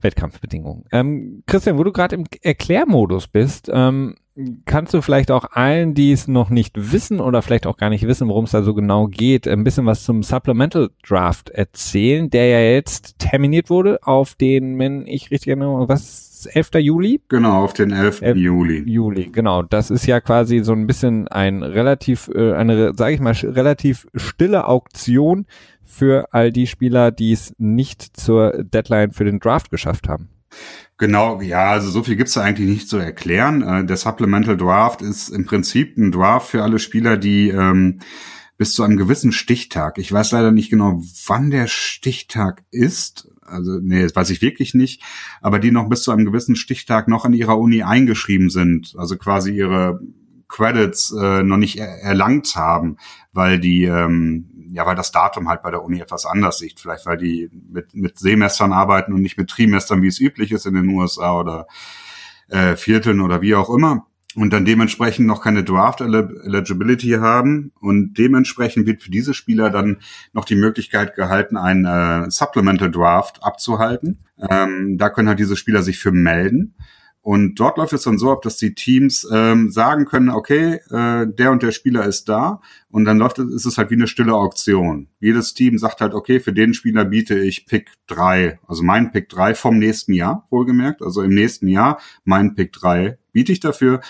Wettkampfbedingungen. 0.02 0.84
Ähm, 0.92 1.42
Christian, 1.46 1.78
wo 1.78 1.84
du 1.84 1.92
gerade 1.92 2.16
im 2.16 2.24
Erklärmodus 2.42 3.26
bist, 3.26 3.70
ähm, 3.72 4.16
kannst 4.64 4.94
du 4.94 5.02
vielleicht 5.02 5.30
auch 5.30 5.44
allen, 5.52 5.94
die 5.94 6.12
es 6.12 6.28
noch 6.28 6.50
nicht 6.50 6.92
wissen 6.92 7.20
oder 7.20 7.42
vielleicht 7.42 7.66
auch 7.66 7.76
gar 7.76 7.90
nicht 7.90 8.06
wissen, 8.06 8.28
worum 8.28 8.44
es 8.44 8.52
da 8.52 8.62
so 8.62 8.74
genau 8.74 9.06
geht, 9.06 9.48
ein 9.48 9.64
bisschen 9.64 9.86
was 9.86 10.04
zum 10.04 10.22
Supplemental 10.22 10.90
Draft 11.06 11.50
erzählen, 11.50 12.30
der 12.30 12.46
ja 12.46 12.60
jetzt 12.60 13.18
terminiert 13.18 13.70
wurde 13.70 13.98
auf 14.02 14.34
den, 14.34 14.78
wenn 14.78 15.06
ich 15.06 15.30
richtig 15.30 15.48
erinnere, 15.48 15.88
was 15.88 16.46
11. 16.46 16.70
Juli? 16.76 17.20
Genau, 17.28 17.64
auf 17.64 17.72
den 17.72 17.90
11. 17.90 18.22
11. 18.22 18.36
Juli. 18.38 18.82
Juli, 18.86 19.26
genau. 19.30 19.62
Das 19.62 19.90
ist 19.90 20.06
ja 20.06 20.20
quasi 20.20 20.60
so 20.60 20.72
ein 20.72 20.86
bisschen 20.86 21.28
ein 21.28 21.62
relativ, 21.62 22.30
äh, 22.34 22.54
eine, 22.54 22.94
sage 22.94 23.14
ich 23.14 23.20
mal, 23.20 23.32
relativ 23.32 24.06
stille 24.14 24.66
Auktion 24.66 25.46
für 25.84 26.32
all 26.32 26.52
die 26.52 26.66
Spieler, 26.66 27.10
die 27.10 27.32
es 27.32 27.54
nicht 27.58 28.16
zur 28.16 28.64
Deadline 28.64 29.10
für 29.10 29.24
den 29.24 29.40
Draft 29.40 29.70
geschafft 29.70 30.08
haben. 30.08 30.30
Genau, 31.00 31.40
ja, 31.40 31.70
also 31.70 31.88
so 31.88 32.02
viel 32.02 32.14
gibt's 32.14 32.34
da 32.34 32.42
eigentlich 32.42 32.68
nicht 32.68 32.88
zu 32.90 32.98
erklären. 32.98 33.62
Äh, 33.62 33.86
der 33.86 33.96
Supplemental 33.96 34.58
Draft 34.58 35.00
ist 35.00 35.30
im 35.30 35.46
Prinzip 35.46 35.96
ein 35.96 36.12
Draft 36.12 36.50
für 36.50 36.62
alle 36.62 36.78
Spieler, 36.78 37.16
die 37.16 37.48
ähm, 37.48 38.00
bis 38.58 38.74
zu 38.74 38.82
einem 38.82 38.98
gewissen 38.98 39.32
Stichtag, 39.32 39.96
ich 39.96 40.12
weiß 40.12 40.32
leider 40.32 40.52
nicht 40.52 40.68
genau, 40.68 41.02
wann 41.26 41.50
der 41.50 41.68
Stichtag 41.68 42.64
ist, 42.70 43.30
also 43.40 43.78
nee, 43.80 44.02
das 44.02 44.14
weiß 44.14 44.28
ich 44.28 44.42
wirklich 44.42 44.74
nicht, 44.74 45.02
aber 45.40 45.58
die 45.58 45.70
noch 45.70 45.88
bis 45.88 46.02
zu 46.02 46.10
einem 46.10 46.26
gewissen 46.26 46.54
Stichtag 46.54 47.08
noch 47.08 47.24
an 47.24 47.32
ihrer 47.32 47.58
Uni 47.58 47.82
eingeschrieben 47.82 48.50
sind, 48.50 48.94
also 48.98 49.16
quasi 49.16 49.52
ihre 49.52 50.00
Credits 50.48 51.14
äh, 51.18 51.42
noch 51.42 51.56
nicht 51.56 51.78
er 51.78 52.02
erlangt 52.02 52.54
haben, 52.56 52.98
weil 53.32 53.58
die 53.58 53.84
ähm, 53.84 54.50
ja, 54.72 54.86
weil 54.86 54.96
das 54.96 55.12
Datum 55.12 55.48
halt 55.48 55.62
bei 55.62 55.70
der 55.70 55.82
Uni 55.82 56.00
etwas 56.00 56.26
anders 56.26 56.60
liegt. 56.60 56.80
Vielleicht 56.80 57.06
weil 57.06 57.16
die 57.16 57.50
mit, 57.70 57.94
mit 57.94 58.18
Semestern 58.18 58.72
arbeiten 58.72 59.12
und 59.12 59.22
nicht 59.22 59.38
mit 59.38 59.50
Trimestern, 59.50 60.02
wie 60.02 60.08
es 60.08 60.20
üblich 60.20 60.52
ist 60.52 60.66
in 60.66 60.74
den 60.74 60.88
USA 60.88 61.38
oder 61.38 61.66
äh, 62.48 62.76
Vierteln 62.76 63.20
oder 63.20 63.42
wie 63.42 63.54
auch 63.54 63.70
immer. 63.70 64.06
Und 64.36 64.52
dann 64.52 64.64
dementsprechend 64.64 65.26
noch 65.26 65.42
keine 65.42 65.64
Draft 65.64 66.00
Eligibility 66.00 67.18
haben. 67.20 67.72
Und 67.80 68.14
dementsprechend 68.14 68.86
wird 68.86 69.02
für 69.02 69.10
diese 69.10 69.34
Spieler 69.34 69.70
dann 69.70 69.98
noch 70.32 70.44
die 70.44 70.54
Möglichkeit 70.54 71.16
gehalten, 71.16 71.56
einen 71.56 71.84
äh, 71.84 72.30
Supplemental 72.30 72.92
Draft 72.92 73.42
abzuhalten. 73.42 74.24
Ähm, 74.48 74.98
da 74.98 75.10
können 75.10 75.28
halt 75.28 75.40
diese 75.40 75.56
Spieler 75.56 75.82
sich 75.82 75.98
für 75.98 76.12
melden. 76.12 76.74
Und 77.22 77.60
dort 77.60 77.76
läuft 77.76 77.92
es 77.92 78.02
dann 78.02 78.18
so 78.18 78.32
ab, 78.32 78.40
dass 78.42 78.56
die 78.56 78.74
Teams 78.74 79.28
ähm, 79.30 79.70
sagen 79.70 80.06
können, 80.06 80.30
okay, 80.30 80.80
äh, 80.90 81.26
der 81.26 81.52
und 81.52 81.62
der 81.62 81.70
Spieler 81.70 82.06
ist 82.06 82.30
da. 82.30 82.62
Und 82.88 83.04
dann 83.04 83.18
läuft 83.18 83.38
es, 83.38 83.52
ist 83.52 83.66
es 83.66 83.76
halt 83.76 83.90
wie 83.90 83.94
eine 83.94 84.06
stille 84.06 84.34
Auktion. 84.34 85.08
Jedes 85.20 85.52
Team 85.52 85.76
sagt 85.76 86.00
halt, 86.00 86.14
okay, 86.14 86.40
für 86.40 86.54
den 86.54 86.72
Spieler 86.72 87.04
biete 87.04 87.38
ich 87.38 87.66
Pick 87.66 87.90
3, 88.06 88.58
also 88.66 88.82
mein 88.82 89.12
Pick 89.12 89.28
3 89.28 89.54
vom 89.54 89.78
nächsten 89.78 90.14
Jahr, 90.14 90.46
wohlgemerkt. 90.50 91.02
Also 91.02 91.20
im 91.20 91.34
nächsten 91.34 91.68
Jahr 91.68 92.00
mein 92.24 92.54
Pick 92.54 92.72
3 92.72 93.18
biete 93.32 93.52
ich 93.52 93.60
dafür. 93.60 94.00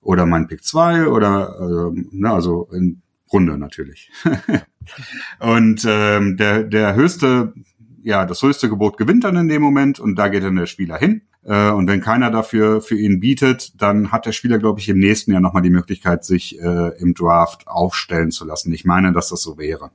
Oder 0.00 0.26
mein 0.26 0.46
Pick 0.46 0.62
2 0.62 1.08
oder, 1.08 1.92
äh, 1.92 2.00
ne, 2.12 2.30
also 2.30 2.68
in 2.72 3.02
Runde 3.32 3.58
natürlich. 3.58 4.12
und 5.40 5.84
ähm, 5.88 6.36
der, 6.36 6.62
der 6.62 6.94
höchste, 6.94 7.54
ja, 8.02 8.24
das 8.24 8.42
höchste 8.42 8.68
Gebot 8.68 8.98
gewinnt 8.98 9.24
dann 9.24 9.36
in 9.36 9.48
dem 9.48 9.62
Moment 9.62 9.98
und 9.98 10.16
da 10.16 10.28
geht 10.28 10.44
dann 10.44 10.56
der 10.56 10.66
Spieler 10.66 10.96
hin 10.96 11.22
äh, 11.44 11.70
und 11.70 11.88
wenn 11.88 12.00
keiner 12.00 12.30
dafür 12.30 12.80
für 12.80 12.96
ihn 12.96 13.20
bietet, 13.20 13.80
dann 13.80 14.12
hat 14.12 14.26
der 14.26 14.32
Spieler, 14.32 14.58
glaube 14.58 14.80
ich, 14.80 14.88
im 14.88 14.98
nächsten 14.98 15.32
Jahr 15.32 15.40
nochmal 15.40 15.62
die 15.62 15.70
Möglichkeit, 15.70 16.24
sich 16.24 16.60
äh, 16.60 16.88
im 16.98 17.14
Draft 17.14 17.66
aufstellen 17.66 18.30
zu 18.30 18.44
lassen. 18.44 18.72
Ich 18.72 18.84
meine, 18.84 19.12
dass 19.12 19.28
das 19.28 19.42
so 19.42 19.58
wäre. 19.58 19.90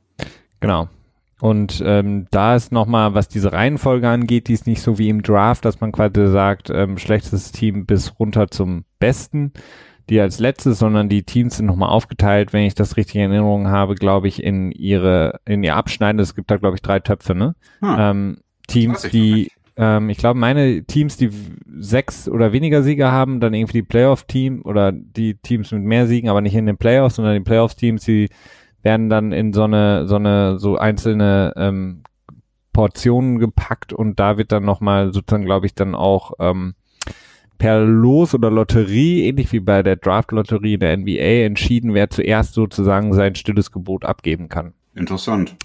Genau. 0.59 0.89
Und 1.39 1.83
ähm, 1.85 2.25
da 2.31 2.55
ist 2.55 2.71
nochmal, 2.71 3.13
was 3.13 3.27
diese 3.27 3.53
Reihenfolge 3.53 4.09
angeht, 4.09 4.47
die 4.47 4.53
ist 4.53 4.65
nicht 4.65 4.81
so 4.81 4.97
wie 4.97 5.09
im 5.09 5.21
Draft, 5.21 5.65
dass 5.65 5.79
man 5.79 5.91
quasi 5.91 6.27
sagt, 6.31 6.71
ähm, 6.71 6.97
schlechtes 6.97 7.51
Team 7.51 7.85
bis 7.85 8.19
runter 8.19 8.47
zum 8.47 8.85
besten, 8.99 9.53
die 10.09 10.19
als 10.19 10.39
letztes, 10.39 10.79
sondern 10.79 11.09
die 11.09 11.23
Teams 11.23 11.57
sind 11.57 11.67
nochmal 11.67 11.89
aufgeteilt, 11.89 12.53
wenn 12.53 12.63
ich 12.63 12.73
das 12.73 12.97
richtig 12.97 13.15
in 13.15 13.31
Erinnerung 13.31 13.67
habe, 13.67 13.93
glaube 13.93 14.27
ich, 14.27 14.41
in 14.41 14.71
ihre, 14.71 15.39
in 15.45 15.63
ihr 15.63 15.75
Abschneiden. 15.75 16.19
Es 16.19 16.33
gibt 16.33 16.49
da, 16.49 16.57
glaube 16.57 16.75
ich, 16.75 16.81
drei 16.81 16.99
Töpfe, 16.99 17.35
ne? 17.35 17.55
Hm. 17.81 17.95
Ähm, 17.99 18.37
Teams, 18.67 19.03
die 19.03 19.51
ähm, 19.78 20.09
ich 20.09 20.17
glaube, 20.17 20.39
meine 20.39 20.84
Teams, 20.84 21.17
die 21.17 21.30
sechs 21.80 22.28
oder 22.28 22.51
weniger 22.51 22.84
Siege 22.84 23.11
haben, 23.11 23.39
dann 23.39 23.53
irgendwie 23.53 23.80
die 23.80 23.88
Playoff-Team 23.88 24.61
oder 24.63 24.91
die 24.91 25.36
Teams 25.36 25.71
mit 25.71 25.84
mehr 25.84 26.07
Siegen, 26.07 26.30
aber 26.30 26.41
nicht 26.41 26.55
in 26.55 26.65
den 26.65 26.78
Playoffs, 26.78 27.15
sondern 27.15 27.36
die 27.36 27.43
Playoffs-Teams, 27.43 28.03
die 28.03 28.30
werden 28.82 29.09
dann 29.09 29.32
in 29.32 29.53
so 29.53 29.63
eine, 29.63 30.07
so 30.07 30.15
eine, 30.15 30.59
so 30.59 30.78
einzelne 30.78 31.53
ähm, 31.55 32.03
Portionen 32.73 33.39
gepackt 33.39 33.93
und 33.93 34.19
da 34.19 34.38
wird 34.38 34.51
dann 34.51 34.65
nochmal 34.65 35.13
sozusagen, 35.13 35.45
glaube 35.45 35.65
ich, 35.65 35.75
dann 35.75 35.95
auch 35.95 36.34
ähm, 36.39 36.75
per 37.57 37.82
Los 37.82 38.34
oder 38.34 38.51
Lotterie, 38.51 39.28
ähnlich 39.28 39.51
wie 39.51 39.59
bei 39.59 39.84
der 39.84 39.95
Draft-Lotterie 39.95 40.78
der 40.78 40.95
NBA, 40.97 41.45
entschieden, 41.45 41.93
wer 41.93 42.09
zuerst 42.09 42.53
sozusagen 42.53 43.13
sein 43.13 43.36
stilles 43.36 43.71
Gebot 43.71 44.05
abgeben 44.05 44.47
kann. 44.49 44.73
Interessant. 44.95 45.55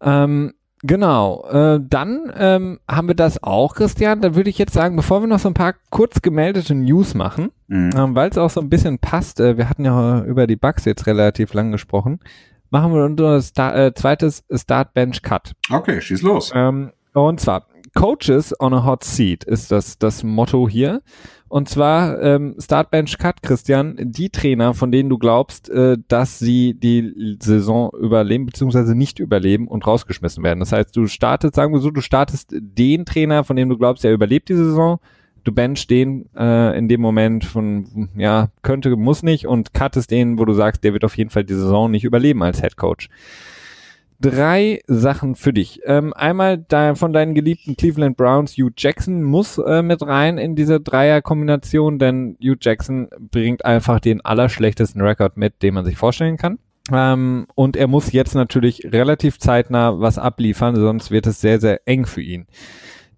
Ähm, 0.00 0.52
Genau, 0.86 1.46
äh, 1.50 1.80
dann 1.82 2.30
ähm, 2.36 2.78
haben 2.86 3.08
wir 3.08 3.14
das 3.14 3.42
auch, 3.42 3.74
Christian. 3.74 4.20
Da 4.20 4.34
würde 4.34 4.50
ich 4.50 4.58
jetzt 4.58 4.74
sagen, 4.74 4.96
bevor 4.96 5.22
wir 5.22 5.26
noch 5.26 5.38
so 5.38 5.48
ein 5.48 5.54
paar 5.54 5.72
kurz 5.88 6.20
gemeldete 6.20 6.74
News 6.74 7.14
machen, 7.14 7.48
mhm. 7.68 7.90
ähm, 7.96 8.14
weil 8.14 8.28
es 8.28 8.36
auch 8.36 8.50
so 8.50 8.60
ein 8.60 8.68
bisschen 8.68 8.98
passt, 8.98 9.40
äh, 9.40 9.56
wir 9.56 9.70
hatten 9.70 9.86
ja 9.86 10.22
über 10.24 10.46
die 10.46 10.56
Bugs 10.56 10.84
jetzt 10.84 11.06
relativ 11.06 11.54
lang 11.54 11.72
gesprochen, 11.72 12.20
machen 12.68 12.92
wir 12.92 13.02
unser 13.02 13.40
Star 13.40 13.74
äh, 13.74 13.94
zweites 13.94 14.44
Start 14.54 14.92
Bench 14.92 15.22
Cut. 15.22 15.52
Okay, 15.70 16.02
schieß 16.02 16.20
los. 16.20 16.52
Ähm, 16.54 16.92
und 17.14 17.40
zwar 17.40 17.66
Coaches 17.94 18.54
on 18.60 18.74
a 18.74 18.84
Hot 18.84 19.04
Seat 19.04 19.44
ist 19.44 19.70
das 19.70 19.98
das 19.98 20.22
Motto 20.22 20.68
hier. 20.68 21.02
Und 21.48 21.68
zwar 21.68 22.20
ähm, 22.20 22.56
Startbench 22.58 23.16
Cut, 23.16 23.42
Christian, 23.42 23.96
die 24.00 24.30
Trainer, 24.30 24.74
von 24.74 24.90
denen 24.90 25.08
du 25.08 25.18
glaubst, 25.18 25.68
äh, 25.70 25.96
dass 26.08 26.40
sie 26.40 26.74
die 26.74 27.36
Saison 27.40 27.92
überleben 27.96 28.46
beziehungsweise 28.46 28.96
nicht 28.96 29.20
überleben 29.20 29.68
und 29.68 29.86
rausgeschmissen 29.86 30.42
werden. 30.42 30.58
Das 30.58 30.72
heißt, 30.72 30.96
du 30.96 31.06
startest, 31.06 31.54
sagen 31.54 31.72
wir 31.72 31.78
so, 31.78 31.92
du 31.92 32.00
startest 32.00 32.52
den 32.52 33.04
Trainer, 33.04 33.44
von 33.44 33.54
dem 33.54 33.68
du 33.68 33.78
glaubst, 33.78 34.04
er 34.04 34.12
überlebt 34.12 34.48
die 34.48 34.56
Saison. 34.56 34.98
Du 35.44 35.52
bench 35.52 35.86
den 35.86 36.28
äh, 36.34 36.76
in 36.76 36.88
dem 36.88 37.00
Moment 37.00 37.44
von, 37.44 38.08
ja, 38.16 38.48
könnte, 38.62 38.96
muss 38.96 39.22
nicht 39.22 39.46
und 39.46 39.74
cuttest 39.74 40.10
den, 40.10 40.38
wo 40.38 40.44
du 40.46 40.54
sagst, 40.54 40.82
der 40.82 40.94
wird 40.94 41.04
auf 41.04 41.16
jeden 41.16 41.30
Fall 41.30 41.44
die 41.44 41.54
Saison 41.54 41.90
nicht 41.90 42.04
überleben 42.04 42.42
als 42.42 42.62
Head 42.62 42.76
Coach 42.76 43.08
drei 44.24 44.80
Sachen 44.86 45.34
für 45.34 45.52
dich. 45.52 45.80
Ähm, 45.84 46.14
einmal 46.14 46.56
da 46.56 46.94
von 46.94 47.12
deinen 47.12 47.34
geliebten 47.34 47.76
Cleveland 47.76 48.16
Browns, 48.16 48.52
Hugh 48.56 48.72
Jackson 48.74 49.22
muss 49.22 49.58
äh, 49.58 49.82
mit 49.82 50.00
rein 50.02 50.38
in 50.38 50.56
diese 50.56 50.80
Dreier-Kombination, 50.80 51.98
denn 51.98 52.38
Hugh 52.42 52.56
Jackson 52.58 53.08
bringt 53.30 53.66
einfach 53.66 54.00
den 54.00 54.24
allerschlechtesten 54.24 55.02
Rekord 55.02 55.36
mit, 55.36 55.62
den 55.62 55.74
man 55.74 55.84
sich 55.84 55.98
vorstellen 55.98 56.38
kann. 56.38 56.58
Ähm, 56.90 57.46
und 57.54 57.76
er 57.76 57.86
muss 57.86 58.12
jetzt 58.12 58.34
natürlich 58.34 58.92
relativ 58.92 59.38
zeitnah 59.38 60.00
was 60.00 60.16
abliefern, 60.18 60.74
sonst 60.74 61.10
wird 61.10 61.26
es 61.26 61.42
sehr, 61.42 61.60
sehr 61.60 61.86
eng 61.86 62.06
für 62.06 62.22
ihn. 62.22 62.46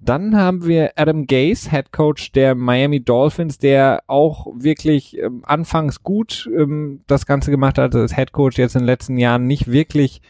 Dann 0.01 0.37
haben 0.37 0.67
wir 0.67 0.93
Adam 0.97 1.27
Gase, 1.27 1.71
Head 1.71 1.93
Coach 1.93 2.33
der 2.33 2.55
Miami 2.57 3.03
Dolphins, 3.03 3.59
der 3.59 4.03
auch 4.09 4.47
wirklich 4.57 5.19
ähm, 5.19 5.43
anfangs 5.47 6.03
gut 6.03 6.51
ähm, 6.53 7.03
das 7.07 7.27
Ganze 7.27 7.53
gemacht 7.53 7.79
hat 7.79 7.95
als 7.95 8.15
Head 8.17 8.33
Coach, 8.33 8.59
jetzt 8.59 8.75
in 8.75 8.83
den 8.83 8.87
letzten 8.87 9.19
Jahren 9.19 9.47
nicht 9.47 9.71
wirklich 9.71 10.21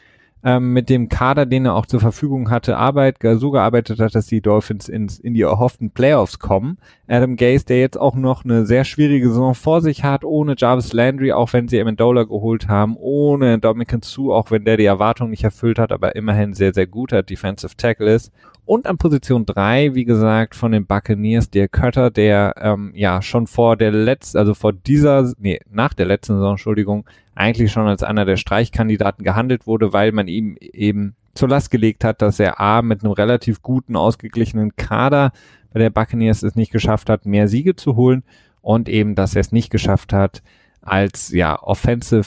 ähm, 0.47 0.73
mit 0.73 0.89
dem 0.89 1.09
Kader, 1.09 1.45
den 1.45 1.67
er 1.67 1.75
auch 1.75 1.87
zur 1.87 1.99
Verfügung 1.99 2.51
hatte, 2.51 2.77
Arbeit 2.77 3.17
so 3.21 3.51
gearbeitet 3.51 3.99
hat, 3.99 4.15
dass 4.15 4.29
die 4.29 4.41
Dolphins 4.41 4.89
ins, 4.89 5.19
in 5.19 5.35
die 5.35 5.41
erhofften 5.41 5.91
Playoffs 5.91 6.39
kommen. 6.39 6.79
Adam 7.09 7.35
Gase, 7.35 7.67
der 7.67 7.81
jetzt 7.81 7.99
auch 7.99 8.15
noch 8.15 8.45
eine 8.45 8.65
sehr 8.65 8.85
schwierige 8.85 9.29
Saison 9.29 9.57
vor 9.57 9.81
sich 9.81 10.05
hat, 10.05 10.25
ohne 10.25 10.55
Jarvis 10.57 10.93
Landry, 10.93 11.33
auch 11.33 11.53
wenn 11.53 11.67
sie 11.67 11.81
Amendola 11.81 12.23
geholt 12.23 12.69
haben, 12.69 12.97
ohne 12.97 13.59
Dominican 13.59 14.03
Sue, 14.03 14.33
auch 14.33 14.53
wenn 14.53 14.65
der 14.65 14.77
die 14.77 14.85
Erwartung 14.85 15.31
nicht 15.31 15.43
erfüllt 15.43 15.81
hat, 15.81 15.91
aber 15.91 16.15
immerhin 16.15 16.55
sehr, 16.55 16.73
sehr 16.73 16.87
guter 16.87 17.25
Defensive 17.25 17.77
Tackle 17.77 18.15
ist. 18.15 18.31
Und 18.65 18.87
an 18.87 18.99
Position 18.99 19.47
drei, 19.47 19.95
wie 19.95 20.05
gesagt, 20.05 20.55
von 20.55 20.71
den 20.71 20.87
Buccaneers, 20.87 21.51
der 21.51 21.67
Cutter, 21.67 22.13
der 22.13 22.55
ähm, 22.61 22.93
ja 22.95 23.21
schon 23.21 23.49
vor 23.49 23.77
der 23.77 23.91
letzten, 23.91 24.39
also 24.39 24.55
vor 24.55 24.73
dieser, 24.73 25.33
nee, 25.39 25.59
nach 25.69 25.93
der 25.93 26.07
letzten 26.07 26.35
Saison, 26.35 26.53
Entschuldigung, 26.53 27.05
eigentlich 27.37 27.71
schon 27.71 27.87
als 27.87 28.03
einer 28.03 28.25
der 28.25 28.37
Streichkandidaten 28.37 29.23
gehandelt 29.23 29.67
wurde, 29.67 29.93
weil 29.93 30.11
man 30.11 30.27
ihm 30.27 30.57
eben 30.61 31.15
zur 31.35 31.49
Last 31.49 31.71
gelegt 31.71 32.03
hat, 32.03 32.23
dass 32.23 32.41
er 32.41 32.61
A 32.61 32.83
mit 32.83 33.05
einem 33.05 33.13
relativ 33.13 33.63
guten, 33.63 33.95
ausgeglichenen 33.95 34.75
Kader 34.77 35.33
bei 35.73 35.81
der 35.81 35.91
Buccaneers 35.91 36.43
es 36.43 36.57
nicht 36.57 36.73
geschafft 36.73 37.11
hat, 37.11 37.27
mehr 37.27 37.47
Siege 37.47 37.77
zu 37.77 37.95
holen 37.95 38.25
und 38.63 38.89
eben, 38.89 39.15
dass 39.15 39.35
er 39.35 39.43
es 39.43 39.53
nicht 39.53 39.71
geschafft 39.71 40.13
hat, 40.13 40.43
als 40.81 41.31
ja 41.31 41.63
Offensive 41.63 42.27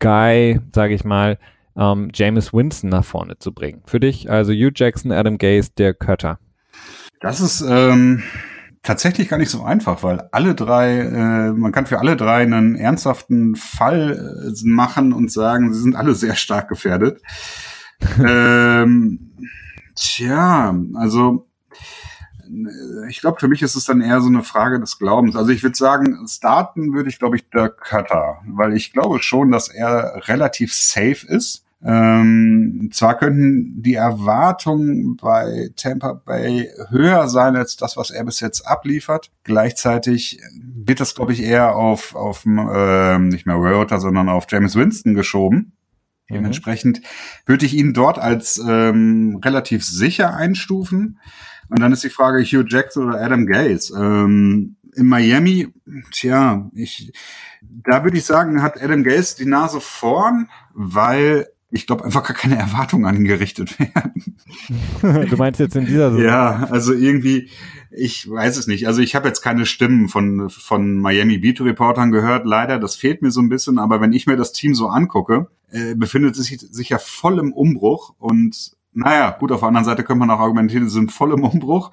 Guy, 0.00 0.60
sage 0.74 0.94
ich 0.94 1.04
mal, 1.04 1.38
ähm, 1.76 2.10
James 2.12 2.52
Winston 2.52 2.90
nach 2.90 3.04
vorne 3.04 3.38
zu 3.38 3.52
bringen. 3.52 3.82
Für 3.86 4.00
dich 4.00 4.28
also 4.28 4.52
Hugh 4.52 4.72
Jackson, 4.74 5.12
Adam 5.12 5.38
Gaze, 5.38 5.70
der 5.78 5.94
Kötter. 5.94 6.38
Das 7.20 7.40
ist 7.40 7.60
ähm, 7.60 8.22
tatsächlich 8.82 9.28
gar 9.28 9.38
nicht 9.38 9.50
so 9.50 9.62
einfach, 9.62 10.02
weil 10.02 10.28
alle 10.32 10.54
drei, 10.54 10.98
äh, 10.98 11.52
man 11.52 11.72
kann 11.72 11.86
für 11.86 12.00
alle 12.00 12.16
drei 12.16 12.42
einen 12.42 12.74
ernsthaften 12.74 13.56
Fall 13.56 14.52
äh, 14.52 14.68
machen 14.68 15.12
und 15.12 15.30
sagen, 15.30 15.72
sie 15.72 15.80
sind 15.80 15.96
alle 15.96 16.14
sehr 16.14 16.34
stark 16.34 16.68
gefährdet. 16.68 17.22
ähm, 18.18 19.32
tja, 19.94 20.74
also 20.94 21.46
ich 23.08 23.20
glaube, 23.20 23.40
für 23.40 23.48
mich 23.48 23.62
ist 23.62 23.76
es 23.76 23.84
dann 23.84 24.00
eher 24.00 24.20
so 24.20 24.28
eine 24.28 24.42
Frage 24.42 24.78
des 24.78 24.98
Glaubens. 24.98 25.36
Also 25.36 25.50
ich 25.50 25.62
würde 25.62 25.76
sagen, 25.76 26.26
starten 26.28 26.92
würde 26.92 27.08
ich, 27.08 27.18
glaube 27.18 27.36
ich, 27.36 27.48
Dirk 27.48 27.80
Cutter, 27.80 28.42
weil 28.46 28.74
ich 28.74 28.92
glaube 28.92 29.22
schon, 29.22 29.50
dass 29.50 29.68
er 29.68 30.28
relativ 30.28 30.74
safe 30.74 31.26
ist. 31.26 31.64
Ähm, 31.84 32.90
zwar 32.92 33.18
könnten 33.18 33.82
die 33.82 33.94
Erwartungen 33.94 35.16
bei 35.16 35.70
Tampa 35.76 36.12
Bay 36.12 36.68
höher 36.90 37.28
sein 37.28 37.56
als 37.56 37.76
das, 37.76 37.96
was 37.96 38.10
er 38.10 38.24
bis 38.24 38.40
jetzt 38.40 38.62
abliefert. 38.62 39.30
Gleichzeitig 39.42 40.40
wird 40.62 41.00
das, 41.00 41.14
glaube 41.14 41.32
ich, 41.32 41.42
eher 41.42 41.74
auf, 41.74 42.14
auf 42.14 42.46
äh, 42.46 43.18
nicht 43.18 43.46
mehr 43.46 43.56
Rota, 43.56 43.98
sondern 43.98 44.28
auf 44.28 44.46
James 44.48 44.76
Winston 44.76 45.14
geschoben 45.14 45.72
Mhm. 46.32 46.36
Dementsprechend 46.36 47.02
würde 47.46 47.66
ich 47.66 47.74
ihn 47.74 47.92
dort 47.92 48.18
als 48.18 48.60
ähm, 48.66 49.40
relativ 49.44 49.84
sicher 49.84 50.34
einstufen. 50.34 51.18
Und 51.68 51.80
dann 51.80 51.92
ist 51.92 52.04
die 52.04 52.10
Frage 52.10 52.42
Hugh 52.42 52.66
Jackson 52.68 53.08
oder 53.08 53.20
Adam 53.20 53.46
Gaze. 53.46 53.94
Ähm, 53.96 54.76
in 54.94 55.06
Miami, 55.06 55.68
tja, 56.10 56.70
ich, 56.74 57.12
da 57.62 58.04
würde 58.04 58.18
ich 58.18 58.24
sagen, 58.24 58.62
hat 58.62 58.82
Adam 58.82 59.04
Gaze 59.04 59.36
die 59.38 59.46
Nase 59.46 59.80
vorn, 59.80 60.50
weil 60.74 61.48
ich 61.72 61.86
glaube, 61.86 62.04
einfach 62.04 62.22
gar 62.22 62.36
keine 62.36 62.58
Erwartungen 62.58 63.06
an 63.06 63.16
ihn 63.16 63.24
gerichtet 63.24 63.78
werden. 63.78 64.36
du 65.30 65.36
meinst 65.36 65.58
jetzt 65.58 65.74
in 65.74 65.86
dieser 65.86 66.10
Saison? 66.10 66.24
Ja, 66.24 66.68
also 66.70 66.92
irgendwie, 66.92 67.48
ich 67.90 68.28
weiß 68.28 68.58
es 68.58 68.66
nicht. 68.66 68.86
Also 68.86 69.00
ich 69.00 69.14
habe 69.14 69.26
jetzt 69.26 69.40
keine 69.40 69.64
Stimmen 69.64 70.08
von, 70.08 70.50
von 70.50 70.98
Miami 70.98 71.38
Beat 71.38 71.62
Reportern 71.62 72.12
gehört, 72.12 72.44
leider. 72.44 72.78
Das 72.78 72.94
fehlt 72.94 73.22
mir 73.22 73.30
so 73.30 73.40
ein 73.40 73.48
bisschen. 73.48 73.78
Aber 73.78 74.02
wenn 74.02 74.12
ich 74.12 74.26
mir 74.26 74.36
das 74.36 74.52
Team 74.52 74.74
so 74.74 74.88
angucke, 74.88 75.48
äh, 75.70 75.94
befindet 75.94 76.36
es 76.36 76.46
sich, 76.46 76.60
sich 76.60 76.90
ja 76.90 76.98
voll 76.98 77.38
im 77.38 77.52
Umbruch 77.52 78.14
und 78.18 78.72
naja, 78.94 79.30
gut, 79.30 79.50
auf 79.52 79.60
der 79.60 79.68
anderen 79.68 79.86
Seite 79.86 80.04
könnte 80.04 80.20
man 80.20 80.30
auch 80.30 80.40
argumentieren, 80.40 80.86
sie 80.86 80.94
sind 80.94 81.12
voll 81.12 81.32
im 81.32 81.44
Umbruch 81.44 81.90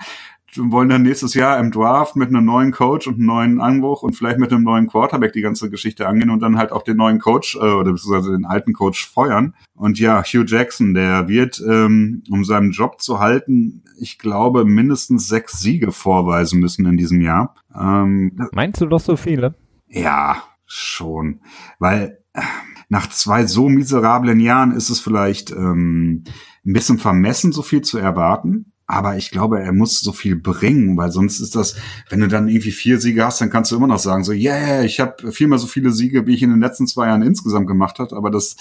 wollen 0.55 0.89
dann 0.89 1.03
nächstes 1.03 1.33
Jahr 1.33 1.59
im 1.59 1.71
Draft 1.71 2.15
mit 2.15 2.29
einem 2.29 2.45
neuen 2.45 2.71
Coach 2.71 3.07
und 3.07 3.15
einem 3.15 3.25
neuen 3.25 3.61
Anbruch 3.61 4.03
und 4.03 4.13
vielleicht 4.13 4.39
mit 4.39 4.51
einem 4.51 4.63
neuen 4.63 4.87
Quarterback 4.87 5.33
die 5.33 5.41
ganze 5.41 5.69
Geschichte 5.69 6.07
angehen 6.07 6.29
und 6.29 6.39
dann 6.39 6.57
halt 6.57 6.71
auch 6.71 6.83
den 6.83 6.97
neuen 6.97 7.19
Coach 7.19 7.55
äh, 7.55 7.59
oder 7.59 7.91
beziehungsweise 7.91 8.31
den 8.31 8.45
alten 8.45 8.73
Coach 8.73 9.07
feuern. 9.09 9.53
Und 9.75 9.99
ja, 9.99 10.23
Hugh 10.23 10.45
Jackson, 10.45 10.93
der 10.93 11.27
wird, 11.27 11.61
ähm, 11.67 12.23
um 12.29 12.43
seinen 12.43 12.71
Job 12.71 13.01
zu 13.01 13.19
halten, 13.19 13.83
ich 13.99 14.17
glaube, 14.17 14.65
mindestens 14.65 15.27
sechs 15.27 15.59
Siege 15.59 15.91
vorweisen 15.91 16.59
müssen 16.59 16.85
in 16.85 16.97
diesem 16.97 17.21
Jahr. 17.21 17.55
Ähm, 17.75 18.37
Meinst 18.51 18.81
du 18.81 18.85
doch 18.85 18.99
so 18.99 19.15
viele? 19.15 19.55
Ja, 19.87 20.43
schon. 20.65 21.41
Weil 21.79 22.19
äh, 22.33 22.41
nach 22.89 23.09
zwei 23.09 23.45
so 23.45 23.69
miserablen 23.69 24.39
Jahren 24.39 24.71
ist 24.71 24.89
es 24.89 24.99
vielleicht 24.99 25.51
ähm, 25.51 26.23
ein 26.65 26.73
bisschen 26.73 26.97
vermessen, 26.97 27.51
so 27.51 27.61
viel 27.61 27.81
zu 27.81 27.97
erwarten. 27.97 28.71
Aber 28.91 29.17
ich 29.17 29.29
glaube, 29.29 29.59
er 29.59 29.71
muss 29.71 30.01
so 30.01 30.11
viel 30.11 30.35
bringen, 30.35 30.97
weil 30.97 31.11
sonst 31.11 31.39
ist 31.39 31.55
das, 31.55 31.75
wenn 32.09 32.21
du 32.21 32.27
dann 32.27 32.47
irgendwie 32.47 32.71
vier 32.71 32.99
Siege 32.99 33.23
hast, 33.23 33.39
dann 33.39 33.51
kannst 33.51 33.71
du 33.71 33.75
immer 33.75 33.85
noch 33.85 33.99
sagen, 33.99 34.23
so, 34.23 34.31
yeah, 34.31 34.81
ich 34.81 34.99
habe 34.99 35.31
viermal 35.31 35.59
so 35.59 35.67
viele 35.67 35.91
Siege, 35.91 36.25
wie 36.25 36.33
ich 36.33 36.41
in 36.41 36.49
den 36.49 36.59
letzten 36.59 36.87
zwei 36.87 37.05
Jahren 37.05 37.21
insgesamt 37.21 37.67
gemacht 37.67 37.99
habe. 37.99 38.17
Aber 38.17 38.31
das 38.31 38.55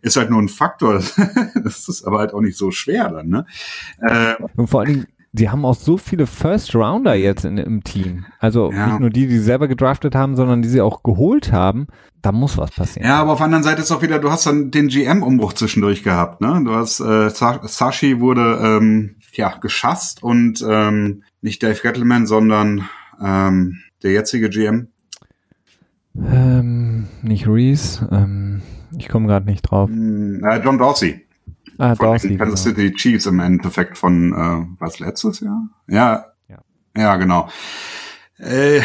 ist 0.00 0.14
halt 0.14 0.30
nur 0.30 0.40
ein 0.40 0.48
Faktor. 0.48 1.02
das 1.64 1.88
ist 1.88 2.04
aber 2.04 2.20
halt 2.20 2.32
auch 2.32 2.40
nicht 2.40 2.56
so 2.56 2.70
schwer 2.70 3.08
dann, 3.08 3.28
ne? 3.28 3.44
Äh, 4.00 4.34
Und 4.54 4.68
vor 4.68 4.82
allen 4.82 4.92
Dingen, 4.92 5.06
die 5.32 5.48
haben 5.48 5.64
auch 5.64 5.74
so 5.74 5.96
viele 5.96 6.26
First 6.26 6.74
Rounder 6.74 7.14
jetzt 7.14 7.46
in, 7.46 7.56
im 7.56 7.82
Team. 7.82 8.26
Also 8.38 8.70
ja. 8.70 8.86
nicht 8.86 9.00
nur 9.00 9.08
die, 9.08 9.26
die 9.26 9.38
sie 9.38 9.44
selber 9.44 9.66
gedraftet 9.66 10.14
haben, 10.14 10.36
sondern 10.36 10.60
die 10.60 10.68
sie 10.68 10.82
auch 10.82 11.02
geholt 11.02 11.52
haben. 11.52 11.86
Da 12.20 12.32
muss 12.32 12.58
was 12.58 12.70
passieren. 12.70 13.08
Ja, 13.08 13.20
aber 13.20 13.32
auf 13.32 13.38
der 13.38 13.46
anderen 13.46 13.64
Seite 13.64 13.80
ist 13.80 13.90
auch 13.90 14.02
wieder, 14.02 14.18
du 14.18 14.30
hast 14.30 14.46
dann 14.46 14.70
den 14.70 14.88
GM-Umbruch 14.88 15.54
zwischendurch 15.54 16.02
gehabt, 16.02 16.42
ne? 16.42 16.60
Du 16.64 16.74
hast 16.74 17.00
äh, 17.00 17.30
Sashi 17.30 18.20
wurde 18.20 18.60
ähm, 18.62 19.16
ja, 19.32 19.56
geschasst 19.58 20.22
und 20.22 20.64
ähm, 20.68 21.22
nicht 21.40 21.62
Dave 21.62 21.80
Gettleman, 21.82 22.26
sondern 22.26 22.88
ähm, 23.20 23.80
der 24.02 24.12
jetzige 24.12 24.50
GM. 24.50 24.88
Ähm, 26.14 27.08
nicht 27.22 27.48
Reese, 27.48 28.06
ähm, 28.12 28.60
ich 28.98 29.08
komme 29.08 29.26
gerade 29.26 29.46
nicht 29.46 29.62
drauf. 29.62 29.88
Hm, 29.88 30.44
äh, 30.44 30.58
John 30.62 30.76
Dorsey. 30.76 31.24
Ah, 31.82 31.96
von 31.96 32.06
Dorsey. 32.06 32.36
Kansas 32.36 32.62
genau. 32.62 32.76
City 32.76 32.94
Chiefs 32.94 33.26
im 33.26 33.40
Endeffekt 33.40 33.98
von, 33.98 34.32
äh, 34.32 34.76
was, 34.78 35.00
letztes 35.00 35.40
Jahr? 35.40 35.68
Ja, 35.88 36.26
ja, 36.48 36.58
ja 36.96 37.16
genau. 37.16 37.48
Äh, 38.38 38.82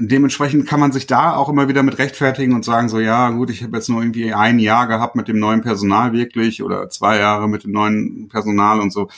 dementsprechend 0.00 0.66
kann 0.66 0.80
man 0.80 0.90
sich 0.90 1.06
da 1.06 1.36
auch 1.36 1.48
immer 1.48 1.68
wieder 1.68 1.84
mit 1.84 1.98
rechtfertigen 1.98 2.52
und 2.52 2.64
sagen 2.64 2.88
so, 2.88 2.98
ja 2.98 3.30
gut, 3.30 3.50
ich 3.50 3.62
habe 3.62 3.76
jetzt 3.76 3.88
nur 3.88 4.02
irgendwie 4.02 4.34
ein 4.34 4.58
Jahr 4.58 4.88
gehabt 4.88 5.14
mit 5.14 5.28
dem 5.28 5.38
neuen 5.38 5.60
Personal 5.60 6.12
wirklich 6.12 6.64
oder 6.64 6.88
zwei 6.88 7.20
Jahre 7.20 7.48
mit 7.48 7.62
dem 7.62 7.70
neuen 7.70 8.26
Personal 8.28 8.80
und 8.80 8.92
so. 8.92 9.08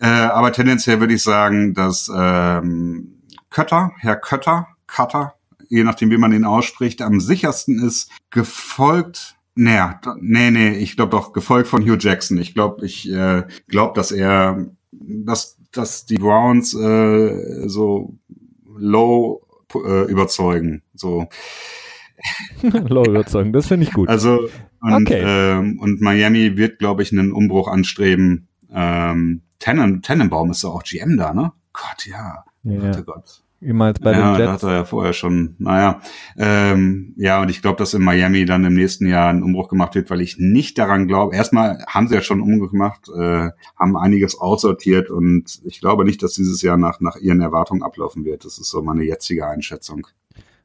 Äh, 0.00 0.06
aber 0.08 0.50
tendenziell 0.50 0.98
würde 0.98 1.14
ich 1.14 1.22
sagen, 1.22 1.72
dass 1.72 2.10
ähm, 2.12 3.22
Kötter, 3.48 3.92
Herr 3.98 4.16
Kötter, 4.16 4.66
Cutter, 4.88 5.34
je 5.68 5.84
nachdem, 5.84 6.10
wie 6.10 6.18
man 6.18 6.32
ihn 6.32 6.44
ausspricht, 6.44 7.00
am 7.00 7.20
sichersten 7.20 7.78
ist, 7.78 8.10
gefolgt 8.30 9.35
naja, 9.56 10.00
nee, 10.20 10.50
nee, 10.50 10.70
ich 10.76 10.96
glaube 10.96 11.10
doch, 11.10 11.32
gefolgt 11.32 11.68
von 11.68 11.82
Hugh 11.82 11.96
Jackson. 11.98 12.38
Ich 12.38 12.54
glaube, 12.54 12.84
ich 12.84 13.10
äh, 13.10 13.44
glaube, 13.68 13.94
dass 13.94 14.12
er, 14.12 14.66
dass, 14.92 15.56
dass 15.72 16.04
die 16.04 16.18
Browns 16.18 16.74
äh, 16.74 17.66
so 17.66 18.18
low 18.76 19.46
äh, 19.74 20.10
überzeugen. 20.10 20.82
So. 20.94 21.28
low 22.62 23.04
überzeugen, 23.04 23.52
das 23.54 23.66
finde 23.66 23.86
ich 23.86 23.92
gut. 23.92 24.08
Also 24.08 24.48
und, 24.82 24.92
okay. 24.92 25.22
ähm, 25.24 25.80
und 25.80 26.02
Miami 26.02 26.58
wird, 26.58 26.78
glaube 26.78 27.02
ich, 27.02 27.12
einen 27.12 27.32
Umbruch 27.32 27.68
anstreben. 27.68 28.48
Ähm, 28.70 29.40
Tennen, 29.58 30.02
Tennenbaum 30.02 30.50
ist 30.50 30.64
doch 30.64 30.74
auch 30.74 30.82
GM 30.82 31.16
da, 31.16 31.32
ne? 31.32 31.52
Gott, 31.72 32.06
ja. 32.06 32.44
ja. 32.62 32.90
Gott, 32.92 33.06
Gott. 33.06 33.42
Ehemals 33.62 33.98
bei 34.00 34.12
ja, 34.12 34.32
den 34.32 34.40
Jets. 34.40 34.46
Ja, 34.46 34.52
hat 34.52 34.62
er 34.62 34.72
ja 34.72 34.84
vorher 34.84 35.12
schon. 35.12 35.56
Naja, 35.58 36.00
ähm, 36.36 37.14
ja, 37.16 37.40
und 37.40 37.48
ich 37.48 37.62
glaube, 37.62 37.78
dass 37.78 37.94
in 37.94 38.02
Miami 38.02 38.44
dann 38.44 38.64
im 38.64 38.74
nächsten 38.74 39.06
Jahr 39.06 39.30
ein 39.30 39.42
Umbruch 39.42 39.68
gemacht 39.68 39.94
wird, 39.94 40.10
weil 40.10 40.20
ich 40.20 40.36
nicht 40.38 40.76
daran 40.78 41.08
glaube. 41.08 41.34
Erstmal 41.34 41.84
haben 41.88 42.06
sie 42.06 42.14
ja 42.14 42.20
schon 42.20 42.42
Umbruch 42.42 42.70
gemacht, 42.70 43.08
äh, 43.08 43.50
haben 43.78 43.96
einiges 43.96 44.38
aussortiert 44.38 45.10
und 45.10 45.60
ich 45.64 45.80
glaube 45.80 46.04
nicht, 46.04 46.22
dass 46.22 46.34
dieses 46.34 46.60
Jahr 46.60 46.76
nach, 46.76 47.00
nach 47.00 47.16
ihren 47.16 47.40
Erwartungen 47.40 47.82
ablaufen 47.82 48.24
wird. 48.24 48.44
Das 48.44 48.58
ist 48.58 48.68
so 48.68 48.82
meine 48.82 49.04
jetzige 49.04 49.46
Einschätzung. 49.46 50.06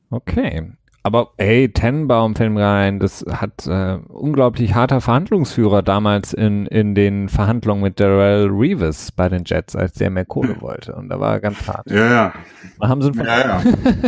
Okay. 0.10 0.72
Aber 1.04 1.32
hey, 1.38 1.70
Tenbaum 1.70 2.36
fällt 2.36 2.52
mir 2.52 2.64
rein, 2.64 3.00
das 3.00 3.26
hat 3.28 3.66
äh, 3.66 3.98
unglaublich 4.08 4.76
harter 4.76 5.02
Verhandlungsführer 5.02 5.82
damals 5.82 6.32
in, 6.34 6.68
in 6.68 6.94
den 6.94 7.28
Verhandlungen 7.28 7.82
mit 7.82 8.00
Darrell 8.00 8.48
Reeves 8.52 9.12
bei 9.12 9.28
den 9.28 9.44
Jets, 9.46 9.76
als 9.76 9.94
der 9.94 10.12
mehr 10.12 10.26
Kohle 10.26 10.58
wollte. 10.62 10.94
Und 10.94 11.10
da 11.10 11.20
war 11.20 11.34
er 11.34 11.40
ganz 11.40 11.68
hart. 11.68 11.90
Ja, 11.90 12.08
ja. 12.08 12.34
Da 12.80 12.88
haben 12.88 13.02
sie 13.02 13.12
ja, 13.18 13.40
ja. 13.40 13.62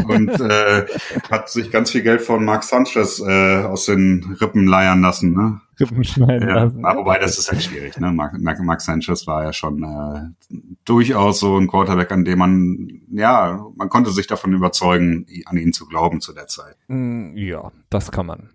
Und 0.07 0.29
äh, 0.39 0.85
hat 1.31 1.49
sich 1.49 1.71
ganz 1.71 1.89
viel 1.89 2.03
Geld 2.03 2.21
von 2.21 2.45
Mark 2.45 2.63
Sanchez 2.63 3.19
äh, 3.19 3.63
aus 3.63 3.85
den 3.85 4.37
Rippen 4.39 4.67
leiern 4.67 5.01
lassen, 5.01 5.33
ne? 5.33 5.61
Rippen 5.79 6.03
schneiden 6.03 6.47
ja. 6.47 6.63
lassen. 6.63 6.83
Wobei, 6.83 7.19
das 7.19 7.37
ist 7.37 7.51
halt 7.51 7.61
schwierig, 7.61 7.97
ne? 7.99 8.11
Mark, 8.11 8.33
Mark 8.39 8.81
Sanchez 8.81 9.27
war 9.27 9.43
ja 9.43 9.53
schon 9.53 9.83
äh, 9.83 10.55
durchaus 10.85 11.39
so 11.39 11.57
ein 11.57 11.67
Quarterback, 11.67 12.11
an 12.11 12.25
dem 12.25 12.39
man, 12.39 13.01
ja, 13.11 13.65
man 13.75 13.89
konnte 13.89 14.11
sich 14.11 14.27
davon 14.27 14.53
überzeugen, 14.53 15.25
an 15.45 15.57
ihn 15.57 15.73
zu 15.73 15.87
glauben 15.87 16.21
zu 16.21 16.33
der 16.33 16.47
Zeit. 16.47 16.75
Mm, 16.87 17.35
ja, 17.35 17.71
das 17.89 18.11
kann 18.11 18.25
man. 18.25 18.49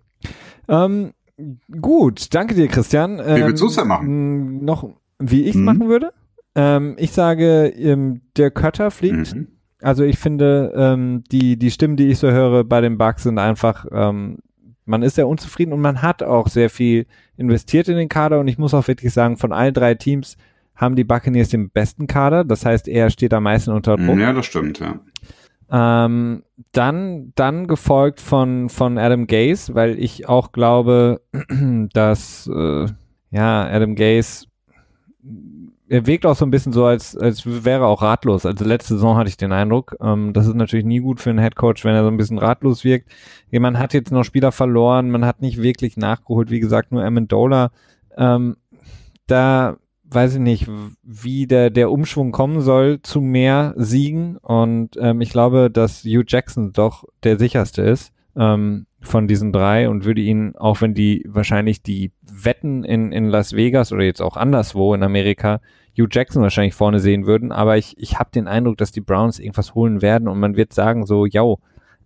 Ähm, 0.67 1.13
gut, 1.81 2.33
danke 2.33 2.55
dir, 2.55 2.67
Christian. 2.67 3.19
Ähm, 3.19 3.37
wie 3.37 3.45
willst 3.45 3.61
du 3.61 3.67
es 3.67 3.75
denn 3.75 3.87
machen? 3.87 4.63
Noch, 4.63 4.89
wie 5.19 5.43
ich 5.43 5.51
es 5.51 5.55
mhm. 5.55 5.65
machen 5.65 5.89
würde? 5.89 6.13
Ähm, 6.55 6.95
ich 6.97 7.11
sage, 7.11 7.67
ähm, 7.67 8.21
der 8.37 8.51
Cutter 8.51 8.91
fliegt. 8.91 9.35
Mhm. 9.35 9.47
Also 9.81 10.03
ich 10.03 10.19
finde, 10.19 10.73
ähm, 10.75 11.23
die, 11.31 11.57
die 11.57 11.71
Stimmen, 11.71 11.95
die 11.95 12.07
ich 12.07 12.19
so 12.19 12.29
höre 12.29 12.63
bei 12.65 12.81
den 12.81 12.97
Bugs 12.97 13.23
sind 13.23 13.37
einfach, 13.39 13.85
ähm, 13.91 14.39
man 14.89 15.03
ist 15.03 15.15
sehr 15.15 15.27
unzufrieden 15.27 15.71
und 15.71 15.81
man 15.81 16.01
hat 16.01 16.23
auch 16.23 16.47
sehr 16.47 16.69
viel 16.69 17.05
investiert 17.37 17.87
in 17.87 17.95
den 17.95 18.09
Kader 18.09 18.39
und 18.39 18.47
ich 18.47 18.57
muss 18.57 18.73
auch 18.73 18.87
wirklich 18.87 19.13
sagen, 19.13 19.37
von 19.37 19.53
allen 19.53 19.73
drei 19.73 19.93
Teams 19.93 20.35
haben 20.75 20.95
die 20.95 21.03
Buccaneers 21.03 21.49
den 21.49 21.69
besten 21.69 22.07
Kader. 22.07 22.43
Das 22.43 22.65
heißt, 22.65 22.87
er 22.87 23.09
steht 23.09 23.33
am 23.33 23.43
meisten 23.43 23.71
unter 23.71 23.97
Druck. 23.97 24.17
Ja, 24.17 24.33
das 24.33 24.45
stimmt, 24.45 24.79
ja. 24.79 24.99
Ähm, 25.71 26.43
dann, 26.71 27.31
dann 27.35 27.67
gefolgt 27.67 28.19
von, 28.21 28.69
von 28.69 28.97
Adam 28.97 29.27
Gaze, 29.27 29.75
weil 29.75 29.99
ich 29.99 30.27
auch 30.27 30.51
glaube, 30.51 31.21
dass 31.93 32.49
äh, 32.51 32.87
ja, 33.31 33.67
Adam 33.67 33.95
Gaze 33.95 34.47
er 35.89 36.05
wirkt 36.05 36.25
auch 36.25 36.35
so 36.35 36.45
ein 36.45 36.51
bisschen 36.51 36.71
so, 36.71 36.85
als, 36.85 37.17
als 37.17 37.45
wäre 37.45 37.83
er 37.83 37.87
auch 37.87 38.03
ratlos. 38.03 38.45
Also 38.45 38.63
letzte 38.63 38.93
Saison 38.93 39.17
hatte 39.17 39.29
ich 39.29 39.37
den 39.37 39.51
Eindruck. 39.51 39.95
Ähm, 39.99 40.33
das 40.33 40.47
ist 40.47 40.53
natürlich 40.53 40.85
nie 40.85 40.99
gut 40.99 41.19
für 41.19 41.31
einen 41.31 41.39
Headcoach, 41.39 41.83
wenn 41.83 41.95
er 41.95 42.03
so 42.03 42.09
ein 42.09 42.17
bisschen 42.17 42.37
ratlos 42.37 42.83
wirkt. 42.83 43.09
Man 43.51 43.79
hat 43.79 43.93
jetzt 43.93 44.11
noch 44.11 44.23
Spieler 44.23 44.51
verloren, 44.51 45.09
man 45.09 45.25
hat 45.25 45.41
nicht 45.41 45.61
wirklich 45.61 45.97
nachgeholt. 45.97 46.51
Wie 46.51 46.59
gesagt, 46.59 46.91
nur 46.91 47.03
Amendola. 47.03 47.71
Ähm, 48.15 48.57
da 49.25 49.77
weiß 50.11 50.35
ich 50.35 50.39
nicht, 50.39 50.67
wie 51.03 51.47
der, 51.47 51.69
der 51.71 51.91
Umschwung 51.91 52.31
kommen 52.31 52.61
soll 52.61 53.01
zu 53.01 53.19
mehr 53.21 53.73
Siegen. 53.75 54.37
Und 54.37 54.91
ähm, 54.99 55.21
ich 55.21 55.31
glaube, 55.31 55.71
dass 55.71 56.03
Hugh 56.03 56.23
Jackson 56.27 56.71
doch 56.71 57.05
der 57.23 57.39
sicherste 57.39 57.81
ist 57.81 58.13
ähm, 58.35 58.85
von 59.01 59.27
diesen 59.27 59.51
drei 59.51 59.89
und 59.89 60.05
würde 60.05 60.21
ihn, 60.21 60.55
auch 60.55 60.81
wenn 60.81 60.93
die 60.93 61.25
wahrscheinlich 61.27 61.81
die 61.81 62.11
Wetten 62.21 62.83
in, 62.83 63.11
in 63.11 63.27
Las 63.27 63.53
Vegas 63.53 63.91
oder 63.91 64.03
jetzt 64.03 64.21
auch 64.21 64.37
anderswo 64.37 64.93
in 64.93 65.03
Amerika 65.03 65.61
Hugh 65.97 66.07
Jackson 66.11 66.41
wahrscheinlich 66.41 66.73
vorne 66.73 66.99
sehen 66.99 67.25
würden, 67.25 67.51
aber 67.51 67.77
ich, 67.77 67.97
ich 67.97 68.19
habe 68.19 68.29
den 68.31 68.47
Eindruck, 68.47 68.77
dass 68.77 68.91
die 68.91 69.01
Browns 69.01 69.39
irgendwas 69.39 69.75
holen 69.75 70.01
werden 70.01 70.27
und 70.27 70.39
man 70.39 70.55
wird 70.55 70.73
sagen 70.73 71.05
so, 71.05 71.25
yo, 71.25 71.59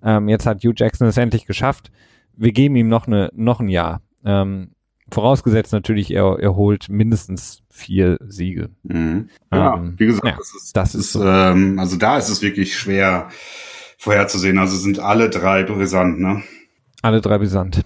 ähm, 0.03 0.29
jetzt 0.29 0.45
hat 0.45 0.63
Hugh 0.63 0.73
Jackson 0.75 1.07
es 1.07 1.17
endlich 1.17 1.45
geschafft, 1.45 1.91
wir 2.35 2.51
geben 2.51 2.75
ihm 2.75 2.87
noch, 2.87 3.07
eine, 3.07 3.29
noch 3.33 3.59
ein 3.59 3.69
Jahr. 3.69 4.01
Ähm, 4.25 4.71
vorausgesetzt 5.11 5.73
natürlich, 5.73 6.11
er, 6.11 6.39
er 6.39 6.55
holt 6.55 6.89
mindestens 6.89 7.63
vier 7.69 8.17
Siege. 8.27 8.69
Mhm. 8.83 9.29
Ja, 9.51 9.75
ähm, 9.75 9.95
wie 9.97 10.07
gesagt, 10.07 10.25
ja, 10.25 10.35
das 10.37 10.55
ist, 10.55 10.75
das 10.75 10.95
ist, 10.95 11.13
so. 11.13 11.23
ähm, 11.23 11.77
also 11.79 11.97
da 11.97 12.17
ist 12.17 12.29
es 12.29 12.41
wirklich 12.41 12.77
schwer 12.77 13.29
vorherzusehen. 13.97 14.57
Also 14.57 14.75
sind 14.77 14.99
alle 14.99 15.29
drei 15.29 15.63
brisant, 15.63 16.19
ne? 16.19 16.43
Alle 17.01 17.21
drei 17.21 17.37
brisant. 17.37 17.81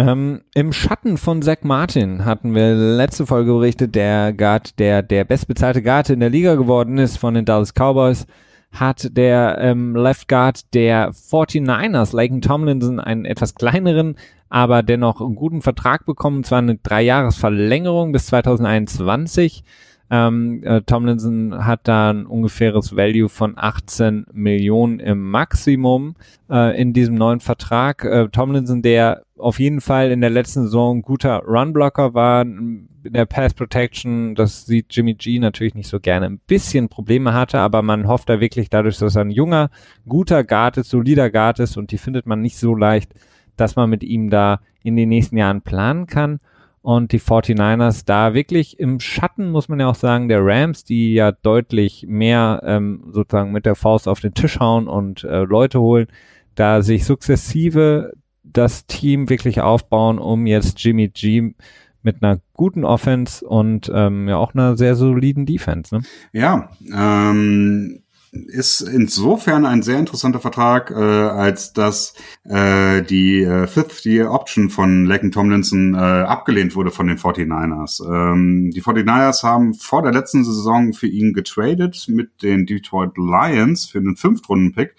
Ähm, 0.00 0.40
Im 0.54 0.72
Schatten 0.72 1.18
von 1.18 1.42
Zach 1.42 1.58
Martin 1.62 2.24
hatten 2.24 2.54
wir 2.54 2.74
letzte 2.74 3.26
Folge 3.26 3.52
berichtet, 3.52 3.94
der 3.94 4.32
Guard, 4.32 4.78
der 4.78 5.02
der 5.02 5.24
bestbezahlte 5.24 5.82
Guard 5.82 6.08
in 6.08 6.20
der 6.20 6.30
Liga 6.30 6.54
geworden 6.54 6.96
ist 6.96 7.18
von 7.18 7.34
den 7.34 7.44
Dallas 7.44 7.74
Cowboys, 7.74 8.26
hat 8.72 9.14
der 9.14 9.58
ähm, 9.60 9.94
Left 9.94 10.26
Guard 10.26 10.72
der 10.72 11.10
49ers, 11.12 12.16
Laken 12.16 12.40
Tomlinson, 12.40 12.98
einen 12.98 13.26
etwas 13.26 13.54
kleineren, 13.54 14.16
aber 14.48 14.82
dennoch 14.82 15.20
einen 15.20 15.34
guten 15.34 15.60
Vertrag 15.60 16.06
bekommen, 16.06 16.44
zwar 16.44 16.60
eine 16.60 16.76
Dreijahresverlängerung 16.76 18.12
bis 18.12 18.28
2021. 18.28 19.64
Ähm, 20.12 20.64
äh, 20.64 20.82
Tomlinson 20.82 21.64
hat 21.64 21.86
da 21.86 22.10
ein 22.10 22.26
ungefähres 22.26 22.96
Value 22.96 23.28
von 23.28 23.54
18 23.56 24.26
Millionen 24.32 24.98
im 24.98 25.30
Maximum 25.30 26.16
äh, 26.50 26.80
in 26.80 26.92
diesem 26.92 27.14
neuen 27.14 27.38
Vertrag. 27.38 28.04
Äh, 28.04 28.28
Tomlinson, 28.28 28.82
der 28.82 29.22
auf 29.38 29.60
jeden 29.60 29.80
Fall 29.80 30.10
in 30.10 30.20
der 30.20 30.30
letzten 30.30 30.64
Saison 30.64 30.98
ein 30.98 31.02
guter 31.02 31.44
Runblocker 31.46 32.12
war, 32.12 32.42
in 32.42 32.88
der 33.04 33.24
Pass 33.24 33.54
Protection, 33.54 34.34
das 34.34 34.66
sieht 34.66 34.86
Jimmy 34.90 35.14
G 35.14 35.38
natürlich 35.38 35.74
nicht 35.74 35.88
so 35.88 36.00
gerne, 36.00 36.26
ein 36.26 36.40
bisschen 36.40 36.88
Probleme 36.88 37.32
hatte, 37.32 37.60
aber 37.60 37.80
man 37.80 38.08
hofft 38.08 38.28
da 38.28 38.40
wirklich 38.40 38.68
dadurch, 38.68 38.98
dass 38.98 39.16
er 39.16 39.22
ein 39.22 39.30
junger, 39.30 39.70
guter 40.06 40.44
Guard 40.44 40.76
ist, 40.76 40.90
solider 40.90 41.30
Guard 41.30 41.60
ist 41.60 41.76
und 41.76 41.92
die 41.92 41.98
findet 41.98 42.26
man 42.26 42.40
nicht 42.40 42.58
so 42.58 42.74
leicht, 42.74 43.14
dass 43.56 43.76
man 43.76 43.88
mit 43.88 44.02
ihm 44.02 44.28
da 44.28 44.60
in 44.82 44.96
den 44.96 45.08
nächsten 45.08 45.36
Jahren 45.36 45.62
planen 45.62 46.06
kann 46.06 46.40
und 46.82 47.12
die 47.12 47.20
49ers 47.20 48.04
da 48.06 48.32
wirklich 48.34 48.78
im 48.78 49.00
Schatten, 49.00 49.50
muss 49.50 49.68
man 49.68 49.80
ja 49.80 49.88
auch 49.88 49.94
sagen, 49.94 50.28
der 50.28 50.44
Rams, 50.44 50.84
die 50.84 51.12
ja 51.12 51.32
deutlich 51.32 52.06
mehr 52.08 52.62
ähm, 52.64 53.04
sozusagen 53.12 53.52
mit 53.52 53.66
der 53.66 53.74
Faust 53.74 54.08
auf 54.08 54.20
den 54.20 54.34
Tisch 54.34 54.58
hauen 54.60 54.88
und 54.88 55.24
äh, 55.24 55.42
Leute 55.42 55.80
holen, 55.80 56.06
da 56.54 56.82
sich 56.82 57.04
sukzessive 57.04 58.12
das 58.42 58.86
Team 58.86 59.28
wirklich 59.28 59.60
aufbauen, 59.60 60.18
um 60.18 60.46
jetzt 60.46 60.82
Jimmy 60.82 61.08
G 61.08 61.54
mit 62.02 62.22
einer 62.22 62.40
guten 62.54 62.84
Offense 62.84 63.46
und 63.46 63.90
ähm, 63.94 64.28
ja 64.28 64.38
auch 64.38 64.54
einer 64.54 64.76
sehr 64.76 64.96
soliden 64.96 65.44
Defense. 65.44 65.94
Ne? 65.94 66.02
Ja, 66.32 66.70
ähm, 66.92 68.02
ist 68.32 68.80
insofern 68.80 69.66
ein 69.66 69.82
sehr 69.82 69.98
interessanter 69.98 70.38
Vertrag, 70.38 70.90
äh, 70.90 70.94
als 70.94 71.72
dass 71.72 72.14
äh, 72.44 73.02
die 73.02 73.42
äh, 73.42 73.66
Fifth 73.66 74.04
Year 74.06 74.30
Option 74.30 74.70
von 74.70 75.04
Laken 75.04 75.32
Tomlinson 75.32 75.94
äh, 75.94 75.98
abgelehnt 75.98 76.76
wurde 76.76 76.92
von 76.92 77.08
den 77.08 77.18
49ers. 77.18 78.04
Ähm, 78.06 78.70
die 78.70 78.82
49ers 78.82 79.42
haben 79.42 79.74
vor 79.74 80.02
der 80.02 80.12
letzten 80.12 80.44
Saison 80.44 80.92
für 80.92 81.08
ihn 81.08 81.32
getradet 81.32 82.06
mit 82.08 82.42
den 82.42 82.66
Detroit 82.66 83.16
Lions 83.16 83.86
für 83.86 83.98
einen 83.98 84.16
Fünftrunden-Pick. 84.16 84.94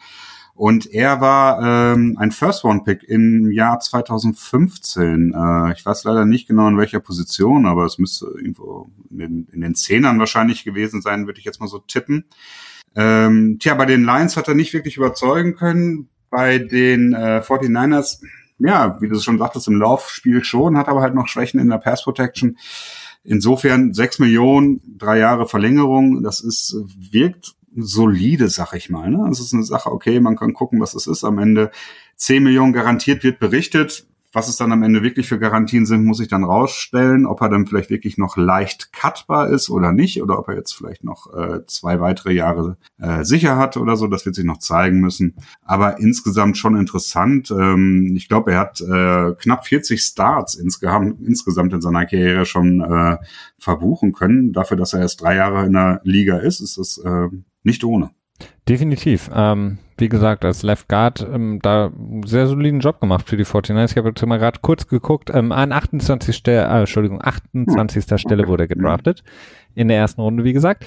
Und 0.54 0.86
er 0.94 1.22
war 1.22 1.94
ähm, 1.94 2.18
ein 2.20 2.32
First-One-Pick 2.32 3.04
im 3.04 3.50
Jahr 3.52 3.80
2015. 3.80 5.34
Äh, 5.34 5.72
ich 5.72 5.86
weiß 5.86 6.04
leider 6.04 6.26
nicht 6.26 6.48
genau 6.48 6.68
in 6.68 6.78
welcher 6.78 7.00
Position, 7.00 7.66
aber 7.66 7.86
es 7.86 7.98
müsste 7.98 8.26
irgendwo 8.26 8.90
in 9.10 9.18
den, 9.18 9.48
in 9.54 9.62
den 9.62 9.76
Zehnern 9.76 10.20
wahrscheinlich 10.20 10.66
gewesen 10.66 11.02
sein, 11.02 11.26
würde 11.26 11.40
ich 11.40 11.46
jetzt 11.46 11.62
mal 11.62 11.68
so 11.68 11.80
tippen. 11.80 12.26
Ähm, 12.96 13.58
tja, 13.60 13.76
bei 13.76 13.86
den 13.86 14.04
Lions 14.04 14.38
hat 14.38 14.48
er 14.48 14.56
nicht 14.56 14.74
wirklich 14.74 14.98
überzeugen 14.98 15.56
können. 15.56 16.10
Bei 16.30 16.60
den 16.60 17.14
äh, 17.14 17.42
49ers, 17.46 18.22
ja, 18.60 18.98
wie 19.02 19.10
du 19.10 19.20
schon 19.20 19.38
sagtest, 19.38 19.68
im 19.68 19.80
Laufspiel 19.80 20.44
schon, 20.44 20.78
hat 20.78 20.88
aber 20.88 21.02
halt 21.02 21.16
noch 21.16 21.28
Schwächen 21.28 21.60
in 21.60 21.70
der 21.70 21.78
Pass 21.78 22.04
Protection. 22.04 22.58
Insofern 23.24 23.94
sechs 23.94 24.20
Millionen, 24.20 24.82
drei 24.98 25.20
Jahre 25.20 25.48
Verlängerung, 25.48 26.24
das 26.24 26.42
ist, 26.42 26.76
wirkt 27.12 27.56
solide, 27.76 28.50
sag 28.50 28.74
ich 28.74 28.90
mal. 28.90 29.10
Ne? 29.10 29.26
Das 29.30 29.40
ist 29.40 29.54
eine 29.54 29.64
Sache, 29.64 29.92
okay, 29.92 30.20
man 30.20 30.36
kann 30.36 30.54
gucken, 30.54 30.80
was 30.82 30.94
es 30.94 31.08
ist. 31.08 31.24
Am 31.24 31.38
Ende 31.38 31.72
zehn 32.16 32.44
Millionen 32.44 32.74
garantiert 32.74 33.24
wird 33.24 33.40
berichtet. 33.40 34.08
Was 34.34 34.48
es 34.48 34.56
dann 34.56 34.72
am 34.72 34.84
Ende 34.84 35.04
wirklich 35.04 35.28
für 35.28 35.40
Garantien 35.40 35.86
sind, 35.86 36.06
muss 36.06 36.22
ich 36.22 36.30
dann 36.30 36.46
rausstellen, 36.46 37.26
ob 37.26 37.42
er 37.42 37.50
dann 37.50 37.68
vielleicht 37.68 37.90
wirklich 37.90 38.18
noch 38.18 38.38
leicht 38.38 38.94
cutbar 38.94 39.50
ist 39.50 39.70
oder 39.70 39.92
nicht, 39.92 40.22
oder 40.22 40.40
ob 40.40 40.48
er 40.48 40.56
jetzt 40.56 40.72
vielleicht 40.74 41.04
noch 41.04 41.34
äh, 41.34 41.66
zwei 41.68 42.00
weitere 42.00 42.32
Jahre 42.32 42.78
äh, 42.98 43.26
sicher 43.26 43.58
hat 43.58 43.76
oder 43.76 43.98
so. 43.98 44.08
Das 44.08 44.26
wird 44.26 44.36
sich 44.36 44.46
noch 44.46 44.60
zeigen 44.60 45.02
müssen. 45.02 45.36
Aber 45.64 46.00
insgesamt 46.00 46.58
schon 46.58 46.78
interessant. 46.78 47.52
Ähm, 47.52 48.14
ich 48.16 48.30
glaube, 48.30 48.54
er 48.54 48.60
hat 48.60 48.80
äh, 48.80 49.34
knapp 49.42 49.68
40 49.68 50.02
Starts 50.02 50.56
insgesamt, 50.56 51.20
insgesamt 51.22 51.74
in 51.74 51.82
seiner 51.82 52.06
Karriere 52.06 52.46
schon 52.46 52.82
äh, 52.82 53.18
verbuchen 53.60 54.14
können. 54.14 54.54
Dafür, 54.54 54.78
dass 54.78 54.94
er 54.94 55.02
erst 55.02 55.22
drei 55.22 55.36
Jahre 55.36 55.66
in 55.66 55.74
der 55.74 56.00
Liga 56.04 56.38
ist, 56.38 56.62
ist 56.62 56.78
das 56.78 56.98
äh, 57.00 57.28
nicht 57.64 57.84
ohne. 57.84 58.12
Definitiv. 58.70 59.30
Ähm, 59.34 59.80
wie 59.98 60.10
gesagt, 60.10 60.46
als 60.46 60.64
Left 60.64 60.88
Guard 60.88 61.28
ähm, 61.32 61.60
da 61.62 61.92
sehr 62.26 62.48
soliden 62.48 62.80
Job 62.80 63.00
gemacht 63.00 63.28
für 63.28 63.38
die 63.38 63.46
49ers. 63.46 63.92
Ich 63.92 63.98
habe 63.98 64.10
jetzt 64.10 64.26
mal 64.26 64.38
gerade 64.38 64.60
kurz 64.62 64.88
geguckt. 64.88 65.32
Ähm, 65.34 65.52
an 65.52 65.72
28. 65.72 66.36
Stelle, 66.36 66.68
äh, 66.68 66.80
Entschuldigung, 66.82 67.22
28. 67.22 68.20
Stelle 68.20 68.48
wurde 68.48 68.64
er 68.64 68.68
gedraftet. 68.68 69.24
In 69.74 69.88
der 69.88 69.98
ersten 69.98 70.22
Runde, 70.22 70.44
wie 70.44 70.54
gesagt. 70.54 70.86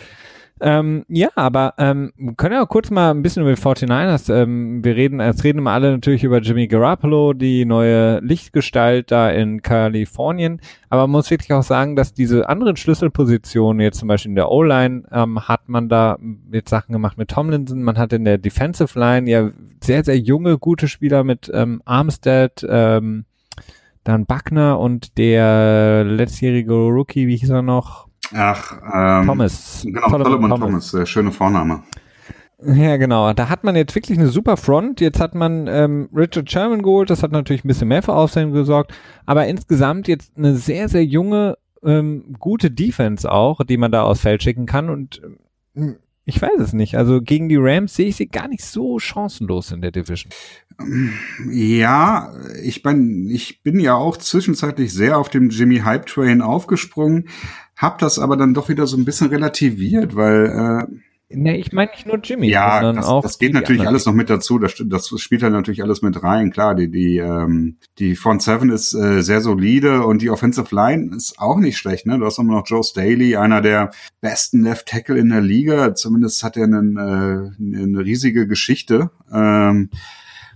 Ähm, 0.60 1.04
ja, 1.08 1.28
aber 1.34 1.74
ähm, 1.78 2.12
können 2.36 2.54
ja 2.54 2.64
kurz 2.64 2.90
mal 2.90 3.10
ein 3.10 3.22
bisschen 3.22 3.42
über 3.42 3.54
die 3.54 3.60
49ers. 3.60 4.32
Ähm, 4.32 4.84
wir 4.84 4.94
reden, 4.94 5.20
jetzt 5.20 5.42
reden 5.42 5.62
wir 5.64 5.72
alle 5.72 5.90
natürlich 5.90 6.22
über 6.22 6.38
Jimmy 6.38 6.68
Garoppolo, 6.68 7.32
die 7.32 7.64
neue 7.64 8.20
Lichtgestalt 8.20 9.10
da 9.10 9.30
in 9.30 9.62
Kalifornien. 9.62 10.60
Aber 10.90 11.02
man 11.02 11.10
muss 11.10 11.30
wirklich 11.30 11.52
auch 11.52 11.64
sagen, 11.64 11.96
dass 11.96 12.14
diese 12.14 12.48
anderen 12.48 12.76
Schlüsselpositionen, 12.76 13.80
jetzt 13.80 13.98
zum 13.98 14.06
Beispiel 14.06 14.30
in 14.30 14.36
der 14.36 14.50
O-Line, 14.50 15.02
ähm, 15.10 15.40
hat 15.40 15.68
man 15.68 15.88
da 15.88 16.18
jetzt 16.52 16.70
Sachen 16.70 16.92
gemacht 16.92 17.18
mit 17.18 17.30
Tomlinson. 17.30 17.82
Man 17.82 17.98
hat 17.98 18.12
in 18.12 18.24
der 18.24 18.38
Defensive 18.38 18.96
Line 18.98 19.28
ja 19.28 19.50
sehr, 19.82 20.04
sehr 20.04 20.18
junge, 20.18 20.58
gute 20.58 20.86
Spieler 20.86 21.24
mit 21.24 21.50
ähm, 21.52 21.82
Armstead, 21.84 22.64
ähm, 22.68 23.24
dann 24.04 24.26
Buckner 24.26 24.78
und 24.78 25.18
der 25.18 26.04
letztjährige 26.04 26.74
Rookie, 26.74 27.26
wie 27.26 27.36
hieß 27.36 27.50
er 27.50 27.62
noch? 27.62 28.06
Ach, 28.34 28.76
ähm, 28.92 29.26
Thomas. 29.26 29.82
Genau, 29.84 30.08
Solomon, 30.08 30.24
Solomon 30.24 30.50
Thomas, 30.50 30.60
Thomas 30.60 30.90
der 30.90 31.06
schöne 31.06 31.30
Vorname. 31.30 31.84
Ja, 32.66 32.96
genau. 32.96 33.32
Da 33.32 33.48
hat 33.48 33.62
man 33.62 33.76
jetzt 33.76 33.94
wirklich 33.94 34.18
eine 34.18 34.28
super 34.28 34.56
Front. 34.56 35.00
Jetzt 35.00 35.20
hat 35.20 35.34
man 35.34 35.66
ähm, 35.68 36.08
Richard 36.14 36.50
Sherman 36.50 36.82
geholt. 36.82 37.10
Das 37.10 37.22
hat 37.22 37.30
natürlich 37.30 37.64
ein 37.64 37.68
bisschen 37.68 37.88
mehr 37.88 38.02
für 38.02 38.14
Aufsehen 38.14 38.52
gesorgt. 38.52 38.92
Aber 39.26 39.46
insgesamt 39.46 40.08
jetzt 40.08 40.36
eine 40.36 40.56
sehr, 40.56 40.88
sehr 40.88 41.04
junge, 41.04 41.58
ähm, 41.84 42.34
gute 42.38 42.70
Defense 42.70 43.30
auch, 43.30 43.60
die 43.64 43.76
man 43.76 43.92
da 43.92 44.02
aufs 44.02 44.22
Feld 44.22 44.42
schicken 44.42 44.66
kann. 44.66 44.88
Und 44.88 45.20
ähm, 45.76 45.96
ich 46.24 46.40
weiß 46.40 46.58
es 46.58 46.72
nicht. 46.72 46.96
Also 46.96 47.20
gegen 47.20 47.48
die 47.48 47.58
Rams 47.58 47.94
sehe 47.94 48.06
ich 48.06 48.16
sie 48.16 48.26
gar 48.26 48.48
nicht 48.48 48.64
so 48.64 48.98
chancenlos 48.98 49.70
in 49.70 49.82
der 49.82 49.90
Division. 49.90 50.32
Ja, 51.50 52.32
ich 52.62 52.82
bin, 52.82 53.28
ich 53.28 53.62
bin 53.62 53.78
ja 53.78 53.94
auch 53.94 54.16
zwischenzeitlich 54.16 54.92
sehr 54.92 55.18
auf 55.18 55.28
dem 55.28 55.50
Jimmy 55.50 55.80
Hype 55.80 56.06
Train 56.06 56.40
aufgesprungen 56.40 57.28
hab 57.76 57.98
das 57.98 58.18
aber 58.18 58.36
dann 58.36 58.54
doch 58.54 58.68
wieder 58.68 58.86
so 58.86 58.96
ein 58.96 59.04
bisschen 59.04 59.28
relativiert, 59.28 60.14
weil 60.16 60.86
äh, 60.90 60.94
Nee, 61.36 61.56
ich 61.56 61.72
meine 61.72 61.90
nicht 61.90 62.06
nur 62.06 62.18
Jimmy, 62.22 62.48
ja, 62.48 62.80
sondern 62.80 62.96
das, 62.96 63.06
auch. 63.06 63.22
Das 63.22 63.38
geht 63.38 63.54
natürlich 63.54 63.86
alles 63.86 64.04
noch 64.06 64.12
mit 64.12 64.28
dazu. 64.30 64.58
Das, 64.58 64.74
das 64.84 65.08
spielt 65.20 65.42
halt 65.42 65.52
natürlich 65.52 65.82
alles 65.82 66.02
mit 66.02 66.22
rein. 66.22 66.50
Klar, 66.50 66.74
die, 66.74 66.90
die, 66.90 67.16
ähm, 67.16 67.78
die 67.98 68.14
Front 68.14 68.42
Seven 68.42 68.70
ist 68.70 68.94
äh, 68.94 69.22
sehr 69.22 69.40
solide 69.40 70.04
und 70.04 70.22
die 70.22 70.30
Offensive 70.30 70.74
Line 70.74 71.14
ist 71.16 71.38
auch 71.38 71.58
nicht 71.58 71.78
schlecht. 71.78 72.06
Ne? 72.06 72.18
Du 72.18 72.26
hast 72.26 72.38
immer 72.38 72.54
noch 72.54 72.66
Joe 72.66 72.84
Staley, 72.84 73.36
einer 73.36 73.62
der 73.62 73.90
besten 74.20 74.62
Left 74.62 74.86
Tackle 74.86 75.18
in 75.18 75.30
der 75.30 75.40
Liga. 75.40 75.94
Zumindest 75.94 76.44
hat 76.44 76.56
er 76.56 76.64
einen, 76.64 76.96
äh, 76.96 77.80
eine 77.84 78.04
riesige 78.04 78.46
Geschichte. 78.46 79.10
Ähm, 79.32 79.90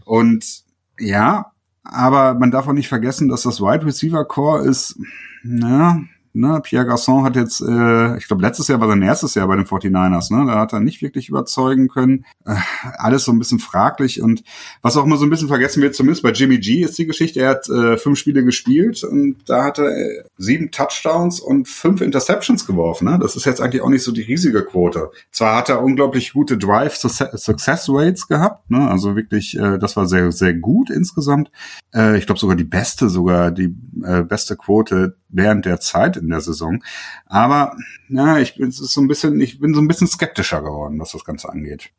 und 0.04 0.64
ja, 1.00 1.52
aber 1.82 2.34
man 2.34 2.50
darf 2.50 2.68
auch 2.68 2.72
nicht 2.72 2.88
vergessen, 2.88 3.28
dass 3.28 3.42
das 3.42 3.60
Wide 3.60 3.86
Receiver 3.86 4.24
Core 4.26 4.64
ist, 4.64 4.98
na, 5.42 6.02
Ne? 6.32 6.60
Pierre 6.62 6.86
Garçon 6.86 7.24
hat 7.24 7.36
jetzt, 7.36 7.60
äh, 7.60 8.16
ich 8.16 8.28
glaube, 8.28 8.42
letztes 8.42 8.68
Jahr 8.68 8.80
war 8.80 8.88
sein 8.88 9.02
erstes 9.02 9.34
Jahr 9.34 9.48
bei 9.48 9.56
den 9.56 9.64
49ers, 9.64 10.34
ne? 10.34 10.46
Da 10.46 10.60
hat 10.60 10.72
er 10.72 10.80
nicht 10.80 11.02
wirklich 11.02 11.28
überzeugen 11.28 11.88
können. 11.88 12.24
Äh, 12.44 12.56
alles 12.96 13.24
so 13.24 13.32
ein 13.32 13.38
bisschen 13.38 13.58
fraglich 13.58 14.22
und 14.22 14.42
was 14.82 14.96
auch 14.96 15.04
immer 15.04 15.16
so 15.16 15.24
ein 15.24 15.30
bisschen 15.30 15.48
vergessen 15.48 15.82
wird, 15.82 15.94
zumindest 15.94 16.22
bei 16.22 16.30
Jimmy 16.30 16.58
G 16.58 16.82
ist 16.82 16.98
die 16.98 17.06
Geschichte, 17.06 17.40
er 17.40 17.50
hat 17.50 17.68
äh, 17.68 17.96
fünf 17.96 18.18
Spiele 18.18 18.44
gespielt 18.44 19.02
und 19.04 19.36
da 19.46 19.64
hat 19.64 19.78
er 19.78 19.96
äh, 19.96 20.22
sieben 20.36 20.70
Touchdowns 20.70 21.40
und 21.40 21.68
fünf 21.68 22.00
Interceptions 22.00 22.66
geworfen. 22.66 23.08
Ne? 23.08 23.18
Das 23.20 23.36
ist 23.36 23.44
jetzt 23.46 23.60
eigentlich 23.60 23.82
auch 23.82 23.88
nicht 23.88 24.02
so 24.02 24.12
die 24.12 24.22
riesige 24.22 24.64
Quote. 24.64 25.10
Zwar 25.30 25.56
hat 25.56 25.68
er 25.68 25.82
unglaublich 25.82 26.32
gute 26.32 26.58
Drive 26.58 26.96
Success 26.96 27.86
Rates 27.88 28.28
gehabt, 28.28 28.70
ne? 28.70 28.88
also 28.88 29.16
wirklich, 29.16 29.58
äh, 29.58 29.78
das 29.78 29.96
war 29.96 30.06
sehr, 30.06 30.30
sehr 30.32 30.54
gut 30.54 30.90
insgesamt. 30.90 31.50
Äh, 31.94 32.18
ich 32.18 32.26
glaube 32.26 32.38
sogar 32.38 32.56
die 32.56 32.64
beste, 32.64 33.08
sogar 33.08 33.50
die 33.50 33.74
äh, 34.04 34.22
beste 34.22 34.56
Quote 34.56 35.16
während 35.28 35.66
der 35.66 35.80
Zeit 35.80 36.17
in 36.18 36.28
der 36.28 36.40
Saison. 36.40 36.82
Aber 37.26 37.76
na, 38.08 38.40
ich 38.40 38.56
bin 38.56 38.70
so 38.70 39.00
ein 39.00 39.08
bisschen, 39.08 39.40
ich 39.40 39.60
bin 39.60 39.74
so 39.74 39.80
ein 39.80 39.88
bisschen 39.88 40.06
skeptischer 40.06 40.60
geworden, 40.60 40.98
was 40.98 41.12
das 41.12 41.24
Ganze 41.24 41.48
angeht. 41.48 41.90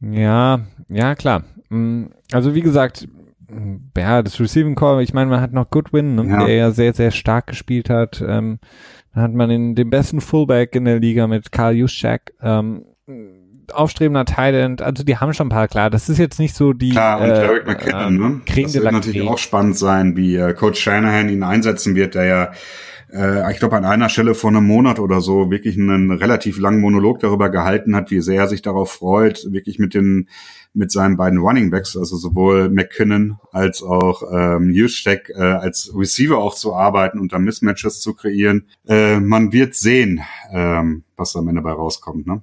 Ja, 0.00 0.60
ja 0.88 1.14
klar. 1.14 1.44
Mm, 1.68 2.06
also 2.32 2.54
wie 2.54 2.62
gesagt, 2.62 3.08
ja, 3.96 4.22
das 4.22 4.38
Receiving 4.40 4.74
Core, 4.74 5.02
ich 5.02 5.12
meine, 5.12 5.30
man 5.30 5.40
hat 5.40 5.52
noch 5.52 5.70
Goodwin, 5.70 6.14
ne, 6.14 6.26
ja. 6.26 6.44
der 6.44 6.54
ja 6.54 6.70
sehr, 6.70 6.94
sehr 6.94 7.10
stark 7.10 7.48
gespielt 7.48 7.90
hat. 7.90 8.22
Ähm, 8.26 8.58
dann 9.12 9.22
hat 9.24 9.34
man 9.34 9.48
den, 9.48 9.74
den 9.74 9.90
besten 9.90 10.20
Fullback 10.20 10.74
in 10.76 10.84
der 10.84 11.00
Liga 11.00 11.26
mit 11.26 11.50
Karl 11.50 11.74
Juszczyk. 11.74 12.32
Ähm, 12.40 12.84
aufstrebender 13.72 14.24
Thailand, 14.24 14.82
also 14.82 15.04
die 15.04 15.16
haben 15.16 15.32
schon 15.32 15.46
ein 15.46 15.50
paar, 15.50 15.68
klar, 15.68 15.90
das 15.90 16.08
ist 16.08 16.18
jetzt 16.18 16.38
nicht 16.38 16.54
so 16.54 16.72
die 16.72 16.90
Klar, 16.90 17.20
und 17.20 17.30
äh, 17.30 17.34
Derek 17.34 17.66
McKinnon, 17.66 18.16
ne? 18.16 18.40
Das 18.46 18.74
wird 18.74 18.92
natürlich 18.92 19.28
auch 19.28 19.38
spannend 19.38 19.78
sein, 19.78 20.16
wie 20.16 20.36
äh, 20.36 20.54
Coach 20.54 20.80
Shanahan 20.80 21.28
ihn 21.28 21.42
einsetzen 21.42 21.94
wird, 21.94 22.14
der 22.14 22.24
ja 22.24 22.52
äh, 23.12 23.50
ich 23.52 23.58
glaube, 23.58 23.76
an 23.76 23.84
einer 23.84 24.08
Stelle 24.08 24.34
vor 24.34 24.50
einem 24.50 24.66
Monat 24.66 24.98
oder 24.98 25.20
so 25.20 25.50
wirklich 25.50 25.78
einen 25.78 26.10
relativ 26.10 26.58
langen 26.58 26.80
Monolog 26.80 27.20
darüber 27.20 27.50
gehalten 27.50 27.94
hat, 27.96 28.10
wie 28.10 28.20
sehr 28.20 28.42
er 28.42 28.48
sich 28.48 28.62
darauf 28.62 28.92
freut, 28.92 29.46
wirklich 29.50 29.78
mit 29.78 29.94
den 29.94 30.28
mit 30.72 30.92
seinen 30.92 31.16
beiden 31.16 31.40
Running 31.40 31.70
Backs, 31.70 31.96
also 31.96 32.16
sowohl 32.16 32.68
McKinnon 32.68 33.38
als 33.50 33.82
auch 33.82 34.22
ähm, 34.32 34.70
Juszczyk, 34.70 35.30
äh, 35.34 35.40
als 35.42 35.92
Receiver 35.94 36.38
auch 36.38 36.54
zu 36.54 36.74
arbeiten 36.74 37.18
und 37.18 37.32
da 37.32 37.38
Mismatches 37.38 38.00
zu 38.00 38.14
kreieren. 38.14 38.68
Äh, 38.86 39.18
man 39.18 39.52
wird 39.52 39.74
sehen, 39.74 40.20
ähm, 40.52 41.02
was 41.16 41.34
am 41.34 41.48
Ende 41.48 41.62
dabei 41.62 41.72
rauskommt. 41.72 42.26
Ne? 42.26 42.42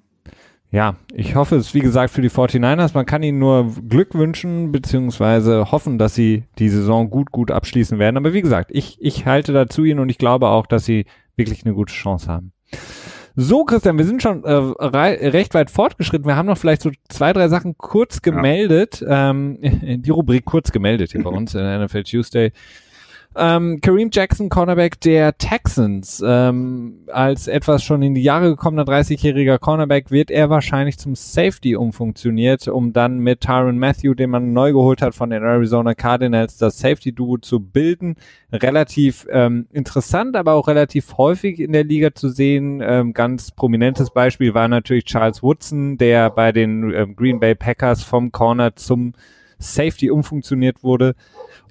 Ja, 0.70 0.96
ich 1.14 1.36
hoffe 1.36 1.56
es, 1.56 1.74
wie 1.74 1.80
gesagt, 1.80 2.12
für 2.12 2.22
die 2.22 2.30
49ers. 2.30 2.92
Man 2.94 3.06
kann 3.06 3.24
ihnen 3.24 3.40
nur 3.40 3.74
Glück 3.88 4.14
wünschen, 4.16 4.72
beziehungsweise 4.72 5.72
hoffen, 5.72 5.98
dass 5.98 6.14
sie 6.14 6.44
die 6.60 6.70
Saison 6.70 7.10
gut, 7.10 7.32
gut 7.32 7.52
abschließen 7.52 8.00
werden. 8.00 8.18
Aber 8.18 8.34
wie 8.34 8.42
gesagt, 8.42 8.72
ich, 8.74 8.98
ich 9.00 9.26
halte 9.26 9.54
dazu 9.54 9.86
ihnen 9.86 10.00
und 10.00 10.10
ich 10.10 10.18
glaube 10.18 10.50
auch, 10.50 10.68
dass 10.68 10.84
sie 10.84 11.06
wirklich 11.38 11.66
eine 11.66 11.74
gute 11.74 11.94
Chance 11.94 12.28
haben. 12.28 12.52
So, 13.40 13.64
Christian, 13.64 14.00
wir 14.00 14.06
sind 14.06 14.22
schon 14.24 14.44
äh, 14.44 14.52
recht 14.52 15.54
weit 15.54 15.70
fortgeschritten. 15.70 16.26
Wir 16.26 16.36
haben 16.36 16.48
noch 16.48 16.58
vielleicht 16.58 16.82
so 16.82 16.90
zwei, 17.08 17.34
drei 17.34 17.48
Sachen 17.48 17.78
kurz 17.78 18.22
gemeldet. 18.22 19.02
Ja. 19.02 19.30
Ähm, 19.30 19.60
die 20.02 20.10
Rubrik 20.10 20.44
kurz 20.44 20.72
gemeldet 20.72 21.12
hier 21.12 21.24
bei 21.24 21.30
uns 21.30 21.54
in 21.54 21.62
NFL 21.62 22.04
Tuesday. 22.04 22.52
Ähm, 23.40 23.82
Kareem 23.82 24.10
Jackson, 24.12 24.50
Cornerback 24.50 25.00
der 25.02 25.38
Texans, 25.38 26.24
ähm, 26.26 27.06
als 27.08 27.48
etwas 27.48 27.84
schon 27.84 28.02
in 28.02 28.16
die 28.16 28.24
Jahre 28.24 28.50
gekommener 28.50 28.84
30-jähriger 28.84 29.60
Cornerback 29.60 30.10
wird 30.10 30.32
er 30.32 30.50
wahrscheinlich 30.50 30.98
zum 30.98 31.14
Safety 31.14 31.76
umfunktioniert, 31.76 32.68
um 32.68 32.94
dann 32.94 33.20
mit 33.20 33.42
Tyron 33.42 33.78
Matthew, 33.78 34.16
den 34.16 34.32
man 34.32 34.54
neu 34.54 34.72
geholt 34.72 35.04
hat 35.04 35.14
von 35.14 35.30
den 35.30 35.44
Arizona 35.44 35.94
Cardinals, 35.94 36.58
das 36.58 36.80
Safety-Duo 36.80 37.38
zu 37.38 37.60
bilden. 37.60 38.16
Relativ 38.52 39.28
ähm, 39.30 39.68
interessant, 39.72 40.36
aber 40.36 40.54
auch 40.54 40.68
relativ 40.68 41.18
häufig 41.20 41.60
in 41.60 41.74
der 41.74 41.84
Liga 41.84 42.16
zu 42.16 42.30
sehen. 42.30 42.82
Ähm, 42.84 43.14
ganz 43.14 43.52
prominentes 43.52 44.10
Beispiel 44.10 44.56
war 44.56 44.68
natürlich 44.68 45.06
Charles 45.06 45.44
Woodson, 45.44 46.00
der 46.00 46.32
bei 46.32 46.52
den 46.52 46.92
ähm, 46.92 47.16
Green 47.16 47.40
Bay 47.40 47.54
Packers 47.54 48.02
vom 48.02 48.32
Corner 48.32 48.76
zum 48.76 49.14
Safety 49.60 50.10
umfunktioniert 50.10 50.84
wurde. 50.84 51.16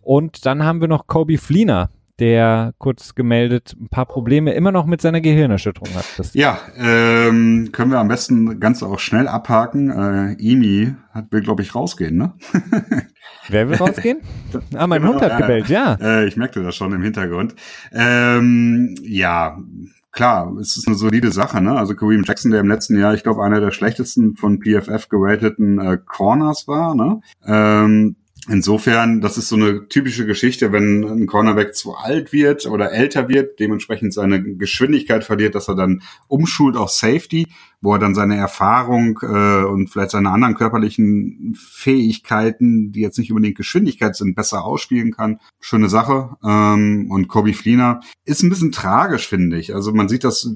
Und 0.06 0.46
dann 0.46 0.62
haben 0.62 0.80
wir 0.80 0.86
noch 0.86 1.08
Kobe 1.08 1.36
Fleener, 1.36 1.90
der 2.20 2.74
kurz 2.78 3.16
gemeldet 3.16 3.74
ein 3.76 3.88
paar 3.88 4.06
Probleme 4.06 4.52
immer 4.52 4.70
noch 4.70 4.86
mit 4.86 5.00
seiner 5.00 5.20
Gehirnerschütterung 5.20 5.92
hat. 5.96 6.04
Das 6.16 6.32
ja, 6.32 6.60
ähm, 6.76 7.70
können 7.72 7.90
wir 7.90 7.98
am 7.98 8.06
besten 8.06 8.60
ganz 8.60 8.84
auch 8.84 9.00
schnell 9.00 9.26
abhaken. 9.26 9.90
Äh, 9.90 10.32
Imi 10.34 10.94
hat, 11.10 11.32
will, 11.32 11.40
glaube 11.40 11.62
ich, 11.62 11.74
rausgehen, 11.74 12.16
ne? 12.16 12.34
Wer 13.48 13.68
will 13.68 13.78
rausgehen? 13.78 14.20
ah, 14.76 14.86
mein 14.86 15.02
genau, 15.02 15.14
Hund 15.14 15.22
hat 15.22 15.38
gebellt, 15.38 15.68
ja. 15.68 15.98
Äh, 16.00 16.28
ich 16.28 16.36
merkte 16.36 16.62
das 16.62 16.76
schon 16.76 16.92
im 16.92 17.02
Hintergrund. 17.02 17.56
Ähm, 17.90 18.94
ja, 19.02 19.58
klar, 20.12 20.54
es 20.60 20.76
ist 20.76 20.86
eine 20.86 20.96
solide 20.96 21.32
Sache, 21.32 21.60
ne? 21.60 21.76
Also 21.76 21.96
Kareem 21.96 22.22
Jackson, 22.22 22.52
der 22.52 22.60
im 22.60 22.68
letzten 22.68 22.96
Jahr, 22.96 23.12
ich 23.14 23.24
glaube, 23.24 23.42
einer 23.42 23.58
der 23.58 23.72
schlechtesten 23.72 24.36
von 24.36 24.60
PFF 24.60 25.08
gerateten 25.08 25.80
äh, 25.80 25.98
Corners 25.98 26.68
war, 26.68 26.94
ne? 26.94 27.20
Ähm, 27.44 28.14
Insofern, 28.48 29.20
das 29.20 29.38
ist 29.38 29.48
so 29.48 29.56
eine 29.56 29.88
typische 29.88 30.24
Geschichte, 30.24 30.70
wenn 30.70 31.02
ein 31.02 31.26
Cornerback 31.26 31.74
zu 31.74 31.96
alt 31.96 32.32
wird 32.32 32.66
oder 32.66 32.92
älter 32.92 33.28
wird, 33.28 33.58
dementsprechend 33.58 34.14
seine 34.14 34.40
Geschwindigkeit 34.40 35.24
verliert, 35.24 35.56
dass 35.56 35.68
er 35.68 35.74
dann 35.74 36.02
umschult 36.28 36.76
auf 36.76 36.90
Safety 36.90 37.48
wo 37.80 37.92
er 37.92 37.98
dann 37.98 38.14
seine 38.14 38.36
Erfahrung 38.36 39.18
äh, 39.22 39.64
und 39.64 39.88
vielleicht 39.88 40.10
seine 40.10 40.30
anderen 40.30 40.54
körperlichen 40.54 41.54
Fähigkeiten, 41.58 42.92
die 42.92 43.00
jetzt 43.00 43.18
nicht 43.18 43.30
unbedingt 43.30 43.56
Geschwindigkeit 43.56 44.16
sind, 44.16 44.34
besser 44.34 44.64
ausspielen 44.64 45.12
kann. 45.12 45.40
Schöne 45.60 45.88
Sache. 45.88 46.36
Ähm, 46.44 47.10
und 47.10 47.28
Kobe 47.28 47.52
Fleener 47.52 48.00
ist 48.24 48.42
ein 48.42 48.48
bisschen 48.48 48.72
tragisch, 48.72 49.28
finde 49.28 49.58
ich. 49.58 49.74
Also 49.74 49.92
man 49.92 50.08
sieht 50.08 50.24
das, 50.24 50.50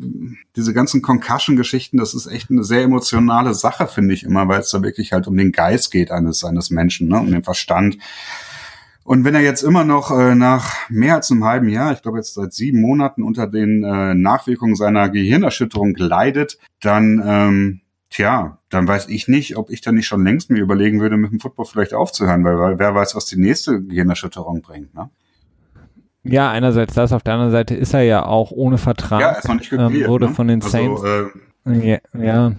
diese 0.56 0.72
ganzen 0.72 1.02
Concussion-Geschichten, 1.02 1.98
das 1.98 2.14
ist 2.14 2.26
echt 2.26 2.50
eine 2.50 2.64
sehr 2.64 2.82
emotionale 2.82 3.54
Sache, 3.54 3.86
finde 3.86 4.14
ich 4.14 4.24
immer, 4.24 4.48
weil 4.48 4.60
es 4.60 4.70
da 4.70 4.82
wirklich 4.82 5.12
halt 5.12 5.26
um 5.26 5.36
den 5.36 5.52
Geist 5.52 5.90
geht 5.90 6.10
eines, 6.10 6.44
eines 6.44 6.70
Menschen, 6.70 7.08
ne? 7.08 7.20
um 7.20 7.30
den 7.30 7.44
Verstand. 7.44 7.98
Und 9.10 9.24
wenn 9.24 9.34
er 9.34 9.40
jetzt 9.40 9.64
immer 9.64 9.82
noch 9.82 10.12
äh, 10.12 10.36
nach 10.36 10.88
mehr 10.88 11.16
als 11.16 11.32
einem 11.32 11.44
halben 11.44 11.68
Jahr, 11.68 11.90
ich 11.90 12.00
glaube 12.00 12.18
jetzt 12.18 12.34
seit 12.34 12.52
sieben 12.52 12.80
Monaten 12.80 13.24
unter 13.24 13.48
den 13.48 13.82
äh, 13.82 14.14
Nachwirkungen 14.14 14.76
seiner 14.76 15.08
Gehirnerschütterung 15.08 15.96
leidet, 15.96 16.58
dann, 16.80 17.20
ähm, 17.26 17.80
tja, 18.08 18.58
dann 18.68 18.86
weiß 18.86 19.08
ich 19.08 19.26
nicht, 19.26 19.56
ob 19.56 19.68
ich 19.70 19.80
dann 19.80 19.96
nicht 19.96 20.06
schon 20.06 20.22
längst 20.22 20.48
mir 20.48 20.60
überlegen 20.60 21.00
würde, 21.00 21.16
mit 21.16 21.32
dem 21.32 21.40
Football 21.40 21.64
vielleicht 21.64 21.92
aufzuhören, 21.92 22.44
weil, 22.44 22.56
weil 22.60 22.78
wer 22.78 22.94
weiß, 22.94 23.16
was 23.16 23.24
die 23.24 23.40
nächste 23.40 23.82
Gehirnerschütterung 23.82 24.62
bringt. 24.62 24.94
Ne? 24.94 25.10
Ja, 26.22 26.52
einerseits 26.52 26.94
das, 26.94 27.12
auf 27.12 27.24
der 27.24 27.34
anderen 27.34 27.50
Seite 27.50 27.74
ist 27.74 27.92
er 27.92 28.02
ja 28.02 28.24
auch 28.24 28.52
ohne 28.52 28.78
Vertrag. 28.78 29.20
Ja, 29.22 29.32
ist 29.32 29.48
noch 29.48 29.56
nicht 29.56 29.70
geklärt, 29.70 29.92
ähm, 29.92 30.06
wurde 30.06 30.26
ne? 30.26 30.34
von 30.34 30.46
den 30.46 30.62
also, 30.62 30.70
Saints. 30.70 31.02
Also, 31.02 31.30
äh, 31.66 31.90
ja, 31.90 31.98
ja, 32.16 32.52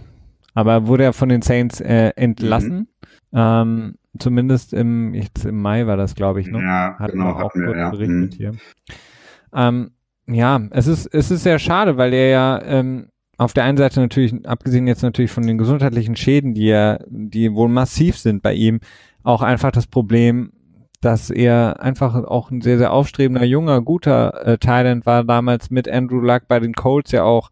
aber 0.54 0.86
wurde 0.88 1.06
er 1.06 1.14
von 1.14 1.30
den 1.30 1.44
Saints 1.44 1.80
äh, 1.80 2.12
entlassen. 2.18 2.90
Mhm. 3.32 3.40
Ähm, 3.40 3.96
zumindest 4.20 4.74
im, 4.74 5.14
jetzt 5.14 5.46
im 5.46 5.62
Mai 5.62 5.88
war 5.88 5.98
das, 5.98 6.16
glaube 6.16 6.42
ich, 6.42 6.48
ne? 6.48 6.62
Ja, 6.62 6.96
Hatten 7.00 7.20
genau, 7.20 7.38
wir 7.38 7.46
auch 7.46 7.52
kurz 7.52 7.78
ja. 7.78 7.90
berichtet 7.90 8.34
mhm. 8.34 8.38
hier. 8.38 8.52
Ähm, 9.54 9.92
ja, 10.28 10.62
es 10.72 10.88
ist, 10.88 11.08
es 11.08 11.32
ist 11.32 11.44
sehr 11.44 11.60
schade, 11.60 11.98
weil 11.98 12.14
er 12.14 12.30
ja 12.30 12.62
ähm, 12.64 13.08
auf 13.38 13.54
der 13.54 13.64
einen 13.64 13.78
Seite 13.78 14.00
natürlich, 14.00 14.46
abgesehen 14.46 14.88
jetzt 14.88 15.02
natürlich 15.02 15.32
von 15.32 15.46
den 15.46 15.58
gesundheitlichen 15.58 16.16
Schäden, 16.16 16.54
die 16.54 16.68
ja, 16.68 17.00
die 17.08 17.54
wohl 17.54 17.70
massiv 17.70 18.18
sind 18.18 18.44
bei 18.44 18.54
ihm, 18.54 18.80
auch 19.24 19.42
einfach 19.42 19.72
das 19.72 19.88
Problem, 19.88 20.52
dass 21.02 21.32
er 21.32 21.82
einfach 21.82 22.14
auch 22.24 22.52
ein 22.52 22.62
sehr, 22.62 22.78
sehr 22.78 22.94
aufstrebender, 22.94 23.44
junger, 23.44 23.82
guter 23.82 24.46
äh, 24.46 24.58
Talent 24.60 25.06
war, 25.08 25.24
damals 25.24 25.72
mit 25.72 25.90
Andrew 25.90 26.20
Luck 26.20 26.44
bei 26.48 26.60
den 26.60 26.74
Colts 26.74 27.12
ja 27.12 27.24
auch 27.24 27.50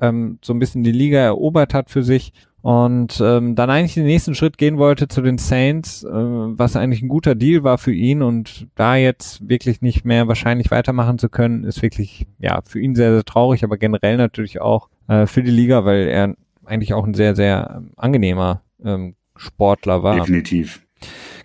ähm, 0.00 0.38
so 0.42 0.52
ein 0.52 0.58
bisschen 0.58 0.82
die 0.82 0.92
Liga 0.92 1.18
erobert 1.18 1.74
hat 1.74 1.90
für 1.90 2.02
sich 2.02 2.32
und 2.60 3.20
ähm, 3.20 3.54
dann 3.54 3.70
eigentlich 3.70 3.94
den 3.94 4.04
nächsten 4.04 4.34
Schritt 4.34 4.58
gehen 4.58 4.78
wollte 4.78 5.08
zu 5.08 5.22
den 5.22 5.38
Saints, 5.38 6.02
äh, 6.02 6.08
was 6.10 6.76
eigentlich 6.76 7.02
ein 7.02 7.08
guter 7.08 7.34
Deal 7.34 7.62
war 7.62 7.78
für 7.78 7.92
ihn 7.92 8.22
und 8.22 8.66
da 8.74 8.96
jetzt 8.96 9.48
wirklich 9.48 9.80
nicht 9.80 10.04
mehr 10.04 10.26
wahrscheinlich 10.26 10.70
weitermachen 10.70 11.18
zu 11.18 11.28
können, 11.28 11.64
ist 11.64 11.82
wirklich 11.82 12.26
ja 12.38 12.60
für 12.66 12.80
ihn 12.80 12.94
sehr 12.94 13.12
sehr 13.12 13.24
traurig, 13.24 13.62
aber 13.62 13.78
generell 13.78 14.16
natürlich 14.16 14.60
auch 14.60 14.88
äh, 15.06 15.26
für 15.26 15.42
die 15.42 15.52
Liga, 15.52 15.84
weil 15.84 16.08
er 16.08 16.34
eigentlich 16.64 16.94
auch 16.94 17.06
ein 17.06 17.14
sehr 17.14 17.36
sehr 17.36 17.76
ähm, 17.76 17.92
angenehmer 17.96 18.62
ähm, 18.84 19.14
Sportler 19.36 20.02
war. 20.02 20.16
Definitiv. 20.16 20.82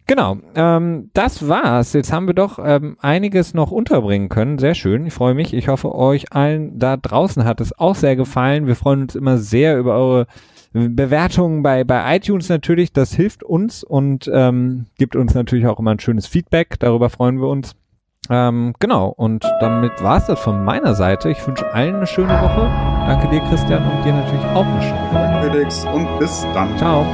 Genau, 0.05 0.37
ähm, 0.55 1.11
das 1.13 1.47
war's. 1.47 1.93
Jetzt 1.93 2.11
haben 2.11 2.27
wir 2.27 2.33
doch 2.33 2.59
ähm, 2.61 2.97
einiges 2.99 3.53
noch 3.53 3.71
unterbringen 3.71 4.27
können. 4.27 4.57
Sehr 4.57 4.75
schön, 4.75 5.05
ich 5.05 5.13
freue 5.13 5.33
mich. 5.33 5.53
Ich 5.53 5.69
hoffe, 5.69 5.95
euch 5.95 6.33
allen 6.33 6.77
da 6.77 6.97
draußen 6.97 7.45
hat 7.45 7.61
es 7.61 7.77
auch 7.77 7.95
sehr 7.95 8.15
gefallen. 8.15 8.67
Wir 8.67 8.75
freuen 8.75 9.03
uns 9.03 9.15
immer 9.15 9.37
sehr 9.37 9.77
über 9.77 9.95
eure 9.95 10.27
Bewertungen 10.73 11.61
bei, 11.61 11.83
bei 11.83 12.17
iTunes 12.17 12.49
natürlich, 12.49 12.91
das 12.93 13.13
hilft 13.13 13.43
uns 13.43 13.83
und 13.83 14.29
ähm, 14.33 14.87
gibt 14.97 15.15
uns 15.15 15.35
natürlich 15.35 15.67
auch 15.67 15.79
immer 15.79 15.91
ein 15.91 15.99
schönes 15.99 16.25
Feedback. 16.25 16.79
Darüber 16.79 17.09
freuen 17.09 17.39
wir 17.39 17.47
uns. 17.47 17.75
Ähm, 18.29 18.73
genau, 18.79 19.09
und 19.09 19.43
damit 19.59 20.01
war 20.01 20.17
es 20.17 20.25
das 20.25 20.39
von 20.39 20.63
meiner 20.63 20.95
Seite. 20.95 21.29
Ich 21.29 21.45
wünsche 21.45 21.71
allen 21.73 21.95
eine 21.95 22.07
schöne 22.07 22.33
Woche. 22.41 22.71
Danke 23.05 23.27
dir, 23.27 23.41
Christian, 23.41 23.83
und 23.83 24.05
dir 24.05 24.13
natürlich 24.13 24.45
auch 24.45 24.65
eine 24.65 24.81
schöne 24.81 25.11
Woche. 25.11 25.51
Felix, 25.51 25.85
und 25.85 26.19
bis 26.19 26.45
dann. 26.53 26.77
Ciao. 26.77 27.05